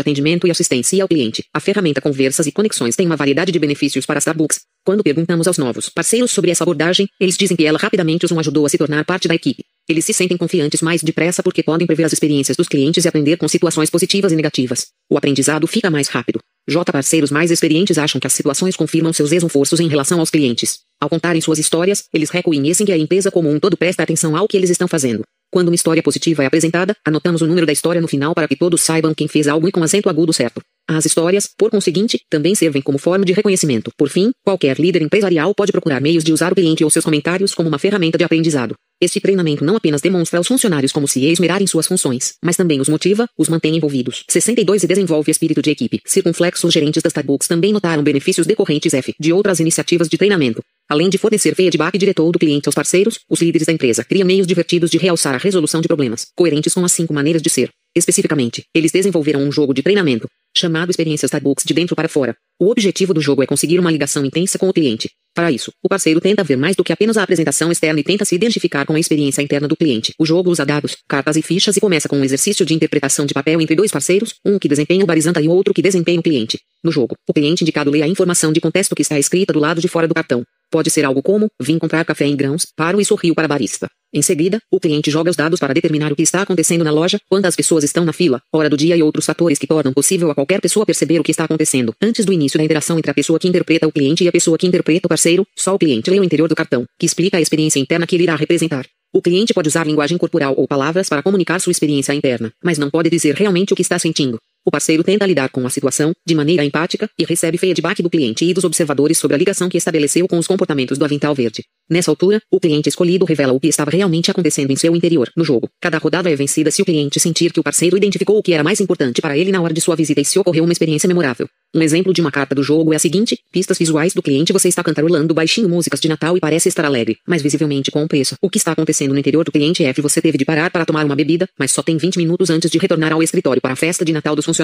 atendimento 0.00 0.46
e 0.46 0.50
assistência 0.52 1.02
ao 1.02 1.08
cliente, 1.08 1.44
a 1.52 1.58
ferramenta 1.58 2.00
Conversas 2.00 2.46
e 2.46 2.52
Conexões 2.52 2.94
tem 2.94 3.04
uma 3.04 3.16
variedade 3.16 3.50
de 3.50 3.58
benefícios 3.58 4.06
para 4.06 4.20
Starbucks. 4.20 4.60
Quando 4.84 5.02
perguntamos 5.02 5.48
aos 5.48 5.58
novos 5.58 5.88
parceiros 5.88 6.30
sobre 6.30 6.52
essa 6.52 6.62
abordagem, 6.62 7.08
eles 7.20 7.36
dizem 7.36 7.56
que 7.56 7.66
ela 7.66 7.76
rapidamente 7.76 8.24
os 8.24 8.30
ajudou 8.30 8.66
a 8.66 8.68
se 8.68 8.78
tornar 8.78 9.04
parte 9.04 9.26
da 9.26 9.34
equipe. 9.34 9.64
Eles 9.88 10.04
se 10.04 10.12
sentem 10.12 10.36
confiantes 10.36 10.80
mais 10.80 11.02
depressa 11.02 11.42
porque 11.42 11.60
podem 11.60 11.88
prever 11.88 12.04
as 12.04 12.12
experiências 12.12 12.56
dos 12.56 12.68
clientes 12.68 13.04
e 13.04 13.08
aprender 13.08 13.36
com 13.36 13.48
situações 13.48 13.90
positivas 13.90 14.30
e 14.30 14.36
negativas. 14.36 14.86
O 15.10 15.18
aprendizado 15.18 15.66
fica 15.66 15.90
mais 15.90 16.06
rápido. 16.06 16.38
J. 16.68 16.92
Parceiros 16.92 17.32
mais 17.32 17.50
experientes 17.50 17.98
acham 17.98 18.20
que 18.20 18.28
as 18.28 18.32
situações 18.32 18.76
confirmam 18.76 19.12
seus 19.12 19.32
esforços 19.32 19.80
em 19.80 19.88
relação 19.88 20.20
aos 20.20 20.30
clientes. 20.30 20.78
Ao 21.00 21.10
contarem 21.10 21.40
suas 21.40 21.58
histórias, 21.58 22.04
eles 22.14 22.30
reconhecem 22.30 22.86
que 22.86 22.92
a 22.92 22.98
empresa 22.98 23.30
como 23.30 23.50
um 23.50 23.58
todo 23.58 23.76
presta 23.76 24.04
atenção 24.04 24.36
ao 24.36 24.46
que 24.46 24.56
eles 24.56 24.70
estão 24.70 24.86
fazendo. 24.86 25.24
Quando 25.50 25.68
uma 25.68 25.74
história 25.74 26.02
positiva 26.02 26.42
é 26.42 26.46
apresentada, 26.46 26.94
anotamos 27.04 27.40
o 27.40 27.46
número 27.46 27.66
da 27.66 27.72
história 27.72 28.00
no 28.00 28.08
final 28.08 28.34
para 28.34 28.48
que 28.48 28.56
todos 28.56 28.80
saibam 28.80 29.14
quem 29.14 29.28
fez 29.28 29.46
algo 29.46 29.68
e 29.68 29.72
com 29.72 29.82
acento 29.82 30.08
agudo 30.08 30.32
certo. 30.32 30.60
As 30.88 31.04
histórias, 31.04 31.48
por 31.58 31.70
conseguinte, 31.70 32.20
também 32.30 32.54
servem 32.54 32.80
como 32.80 32.98
forma 32.98 33.24
de 33.24 33.32
reconhecimento. 33.32 33.90
Por 33.96 34.08
fim, 34.08 34.30
qualquer 34.44 34.78
líder 34.78 35.02
empresarial 35.02 35.52
pode 35.54 35.72
procurar 35.72 36.00
meios 36.00 36.22
de 36.22 36.32
usar 36.32 36.52
o 36.52 36.54
cliente 36.54 36.84
ou 36.84 36.90
seus 36.90 37.04
comentários 37.04 37.54
como 37.54 37.68
uma 37.68 37.78
ferramenta 37.78 38.16
de 38.16 38.24
aprendizado. 38.24 38.76
Este 39.00 39.20
treinamento 39.20 39.64
não 39.64 39.76
apenas 39.76 40.00
demonstra 40.00 40.38
aos 40.38 40.46
funcionários 40.46 40.92
como 40.92 41.08
se 41.08 41.24
esmerarem 41.24 41.66
suas 41.66 41.86
funções, 41.86 42.34
mas 42.42 42.56
também 42.56 42.80
os 42.80 42.88
motiva, 42.88 43.28
os 43.36 43.48
mantém 43.48 43.76
envolvidos. 43.76 44.24
62 44.28 44.84
e 44.84 44.86
desenvolve 44.86 45.30
espírito 45.30 45.60
de 45.60 45.70
equipe. 45.70 46.00
Circunflexos 46.06 46.72
gerentes 46.72 47.02
das 47.02 47.10
Starbucks 47.10 47.48
também 47.48 47.72
notaram 47.72 48.02
benefícios 48.02 48.46
decorrentes 48.46 48.94
F 48.94 49.14
de 49.18 49.32
outras 49.32 49.60
iniciativas 49.60 50.08
de 50.08 50.16
treinamento. 50.16 50.62
Além 50.88 51.08
de 51.08 51.18
fornecer 51.18 51.52
feedback 51.56 51.98
direto 51.98 52.30
do 52.30 52.38
cliente 52.38 52.68
aos 52.68 52.74
parceiros, 52.74 53.18
os 53.28 53.40
líderes 53.40 53.66
da 53.66 53.72
empresa 53.72 54.04
criam 54.04 54.24
meios 54.24 54.46
divertidos 54.46 54.88
de 54.88 54.98
realçar 54.98 55.34
a 55.34 55.38
resolução 55.38 55.80
de 55.80 55.88
problemas, 55.88 56.28
coerentes 56.36 56.72
com 56.72 56.84
as 56.84 56.92
cinco 56.92 57.12
maneiras 57.12 57.42
de 57.42 57.50
ser. 57.50 57.70
Especificamente, 57.96 58.62
eles 58.72 58.92
desenvolveram 58.92 59.40
um 59.40 59.50
jogo 59.50 59.74
de 59.74 59.82
treinamento, 59.82 60.28
chamado 60.56 60.90
Experiência 60.90 61.26
Starbucks 61.26 61.64
de 61.66 61.74
dentro 61.74 61.96
para 61.96 62.08
fora. 62.08 62.36
O 62.60 62.70
objetivo 62.70 63.12
do 63.12 63.20
jogo 63.20 63.42
é 63.42 63.46
conseguir 63.46 63.80
uma 63.80 63.90
ligação 63.90 64.24
intensa 64.24 64.58
com 64.58 64.68
o 64.68 64.72
cliente. 64.72 65.10
Para 65.34 65.50
isso, 65.50 65.72
o 65.82 65.88
parceiro 65.88 66.20
tenta 66.20 66.44
ver 66.44 66.56
mais 66.56 66.76
do 66.76 66.84
que 66.84 66.92
apenas 66.92 67.16
a 67.16 67.22
apresentação 67.22 67.72
externa 67.72 67.98
e 67.98 68.04
tenta 68.04 68.24
se 68.24 68.34
identificar 68.34 68.86
com 68.86 68.94
a 68.94 69.00
experiência 69.00 69.42
interna 69.42 69.66
do 69.66 69.76
cliente. 69.76 70.14
O 70.18 70.24
jogo 70.24 70.50
usa 70.50 70.64
dados, 70.64 70.96
cartas 71.08 71.36
e 71.36 71.42
fichas 71.42 71.76
e 71.76 71.80
começa 71.80 72.08
com 72.08 72.16
um 72.16 72.24
exercício 72.24 72.64
de 72.64 72.74
interpretação 72.74 73.26
de 73.26 73.34
papel 73.34 73.60
entre 73.60 73.74
dois 73.74 73.90
parceiros, 73.90 74.34
um 74.44 74.58
que 74.58 74.68
desempenha 74.68 75.02
o 75.02 75.06
barizanta 75.06 75.40
e 75.40 75.48
outro 75.48 75.74
que 75.74 75.82
desempenha 75.82 76.20
o 76.20 76.22
cliente. 76.22 76.60
No 76.82 76.92
jogo, 76.92 77.16
o 77.28 77.34
cliente 77.34 77.64
indicado 77.64 77.90
lê 77.90 78.02
a 78.02 78.08
informação 78.08 78.52
de 78.52 78.60
contexto 78.60 78.94
que 78.94 79.02
está 79.02 79.18
escrita 79.18 79.52
do 79.52 79.58
lado 79.58 79.80
de 79.80 79.88
fora 79.88 80.06
do 80.06 80.14
cartão. 80.14 80.44
Pode 80.70 80.90
ser 80.90 81.04
algo 81.04 81.22
como, 81.22 81.48
vim 81.60 81.78
comprar 81.78 82.04
café 82.04 82.26
em 82.26 82.36
grãos, 82.36 82.66
paro 82.76 83.00
e 83.00 83.04
sorrio 83.04 83.34
para 83.34 83.44
a 83.44 83.48
barista. 83.48 83.88
Em 84.12 84.22
seguida, 84.22 84.58
o 84.70 84.80
cliente 84.80 85.10
joga 85.10 85.30
os 85.30 85.36
dados 85.36 85.60
para 85.60 85.74
determinar 85.74 86.12
o 86.12 86.16
que 86.16 86.22
está 86.22 86.42
acontecendo 86.42 86.82
na 86.82 86.90
loja, 86.90 87.20
quantas 87.28 87.54
pessoas 87.54 87.84
estão 87.84 88.04
na 88.04 88.12
fila, 88.12 88.40
hora 88.52 88.70
do 88.70 88.76
dia 88.76 88.96
e 88.96 89.02
outros 89.02 89.26
fatores 89.26 89.58
que 89.58 89.66
tornam 89.66 89.92
possível 89.92 90.30
a 90.30 90.34
qualquer 90.34 90.60
pessoa 90.60 90.86
perceber 90.86 91.20
o 91.20 91.22
que 91.22 91.30
está 91.30 91.44
acontecendo. 91.44 91.94
Antes 92.00 92.24
do 92.24 92.32
início 92.32 92.58
da 92.58 92.64
interação 92.64 92.98
entre 92.98 93.10
a 93.10 93.14
pessoa 93.14 93.38
que 93.38 93.48
interpreta 93.48 93.86
o 93.86 93.92
cliente 93.92 94.24
e 94.24 94.28
a 94.28 94.32
pessoa 94.32 94.56
que 94.56 94.66
interpreta 94.66 95.06
o 95.06 95.08
parceiro, 95.08 95.46
só 95.56 95.74
o 95.74 95.78
cliente 95.78 96.10
lê 96.10 96.18
o 96.18 96.24
interior 96.24 96.48
do 96.48 96.54
cartão, 96.54 96.84
que 96.98 97.06
explica 97.06 97.36
a 97.36 97.40
experiência 97.40 97.78
interna 97.78 98.06
que 98.06 98.16
ele 98.16 98.22
irá 98.22 98.36
representar. 98.36 98.86
O 99.12 99.22
cliente 99.22 99.54
pode 99.54 99.68
usar 99.68 99.86
linguagem 99.86 100.18
corporal 100.18 100.54
ou 100.56 100.66
palavras 100.66 101.08
para 101.08 101.22
comunicar 101.22 101.60
sua 101.60 101.70
experiência 101.70 102.12
interna, 102.12 102.52
mas 102.62 102.78
não 102.78 102.90
pode 102.90 103.08
dizer 103.08 103.34
realmente 103.34 103.72
o 103.72 103.76
que 103.76 103.82
está 103.82 103.98
sentindo. 103.98 104.38
O 104.66 104.70
parceiro 104.72 105.04
tenta 105.04 105.24
lidar 105.24 105.48
com 105.50 105.64
a 105.64 105.70
situação, 105.70 106.12
de 106.26 106.34
maneira 106.34 106.64
empática, 106.64 107.08
e 107.16 107.24
recebe 107.24 107.56
feedback 107.56 108.02
do 108.02 108.10
cliente 108.10 108.44
e 108.44 108.52
dos 108.52 108.64
observadores 108.64 109.16
sobre 109.16 109.36
a 109.36 109.38
ligação 109.38 109.68
que 109.68 109.78
estabeleceu 109.78 110.26
com 110.26 110.36
os 110.38 110.48
comportamentos 110.48 110.98
do 110.98 111.04
avental 111.04 111.32
verde. 111.36 111.62
Nessa 111.88 112.10
altura, 112.10 112.42
o 112.50 112.58
cliente 112.58 112.88
escolhido 112.88 113.24
revela 113.24 113.52
o 113.52 113.60
que 113.60 113.68
estava 113.68 113.92
realmente 113.92 114.28
acontecendo 114.28 114.72
em 114.72 114.76
seu 114.76 114.96
interior, 114.96 115.30
no 115.36 115.44
jogo. 115.44 115.70
Cada 115.80 115.98
rodada 115.98 116.28
é 116.28 116.34
vencida 116.34 116.68
se 116.72 116.82
o 116.82 116.84
cliente 116.84 117.20
sentir 117.20 117.52
que 117.52 117.60
o 117.60 117.62
parceiro 117.62 117.96
identificou 117.96 118.36
o 118.38 118.42
que 118.42 118.54
era 118.54 118.64
mais 118.64 118.80
importante 118.80 119.22
para 119.22 119.38
ele 119.38 119.52
na 119.52 119.62
hora 119.62 119.72
de 119.72 119.80
sua 119.80 119.94
visita 119.94 120.20
e 120.20 120.24
se 120.24 120.36
ocorreu 120.36 120.64
uma 120.64 120.72
experiência 120.72 121.06
memorável. 121.06 121.48
Um 121.72 121.82
exemplo 121.82 122.12
de 122.12 122.20
uma 122.20 122.32
carta 122.32 122.54
do 122.54 122.62
jogo 122.62 122.92
é 122.92 122.96
a 122.96 122.98
seguinte: 122.98 123.38
pistas 123.52 123.78
visuais 123.78 124.14
do 124.14 124.22
cliente 124.22 124.52
você 124.52 124.66
está 124.66 124.82
cantarolando 124.82 125.32
baixinho 125.32 125.68
músicas 125.68 126.00
de 126.00 126.08
Natal 126.08 126.36
e 126.36 126.40
parece 126.40 126.68
estar 126.68 126.84
alegre, 126.84 127.18
mas 127.24 127.40
visivelmente 127.40 127.92
com 127.92 128.08
pressa. 128.08 128.36
O 128.42 128.50
que 128.50 128.58
está 128.58 128.72
acontecendo 128.72 129.12
no 129.12 129.18
interior 129.18 129.44
do 129.44 129.52
cliente 129.52 129.84
é 129.84 129.94
que 129.94 130.02
você 130.02 130.20
teve 130.20 130.38
de 130.38 130.44
parar 130.44 130.72
para 130.72 130.84
tomar 130.84 131.04
uma 131.04 131.14
bebida, 131.14 131.48
mas 131.56 131.70
só 131.70 131.82
tem 131.82 131.96
20 131.96 132.16
minutos 132.16 132.50
antes 132.50 132.68
de 132.68 132.78
retornar 132.78 133.12
ao 133.12 133.22
escritório 133.22 133.62
para 133.62 133.74
a 133.74 133.76
festa 133.76 134.04
de 134.04 134.12
Natal 134.12 134.34
dos 134.34 134.44
funcionários. 134.44 134.55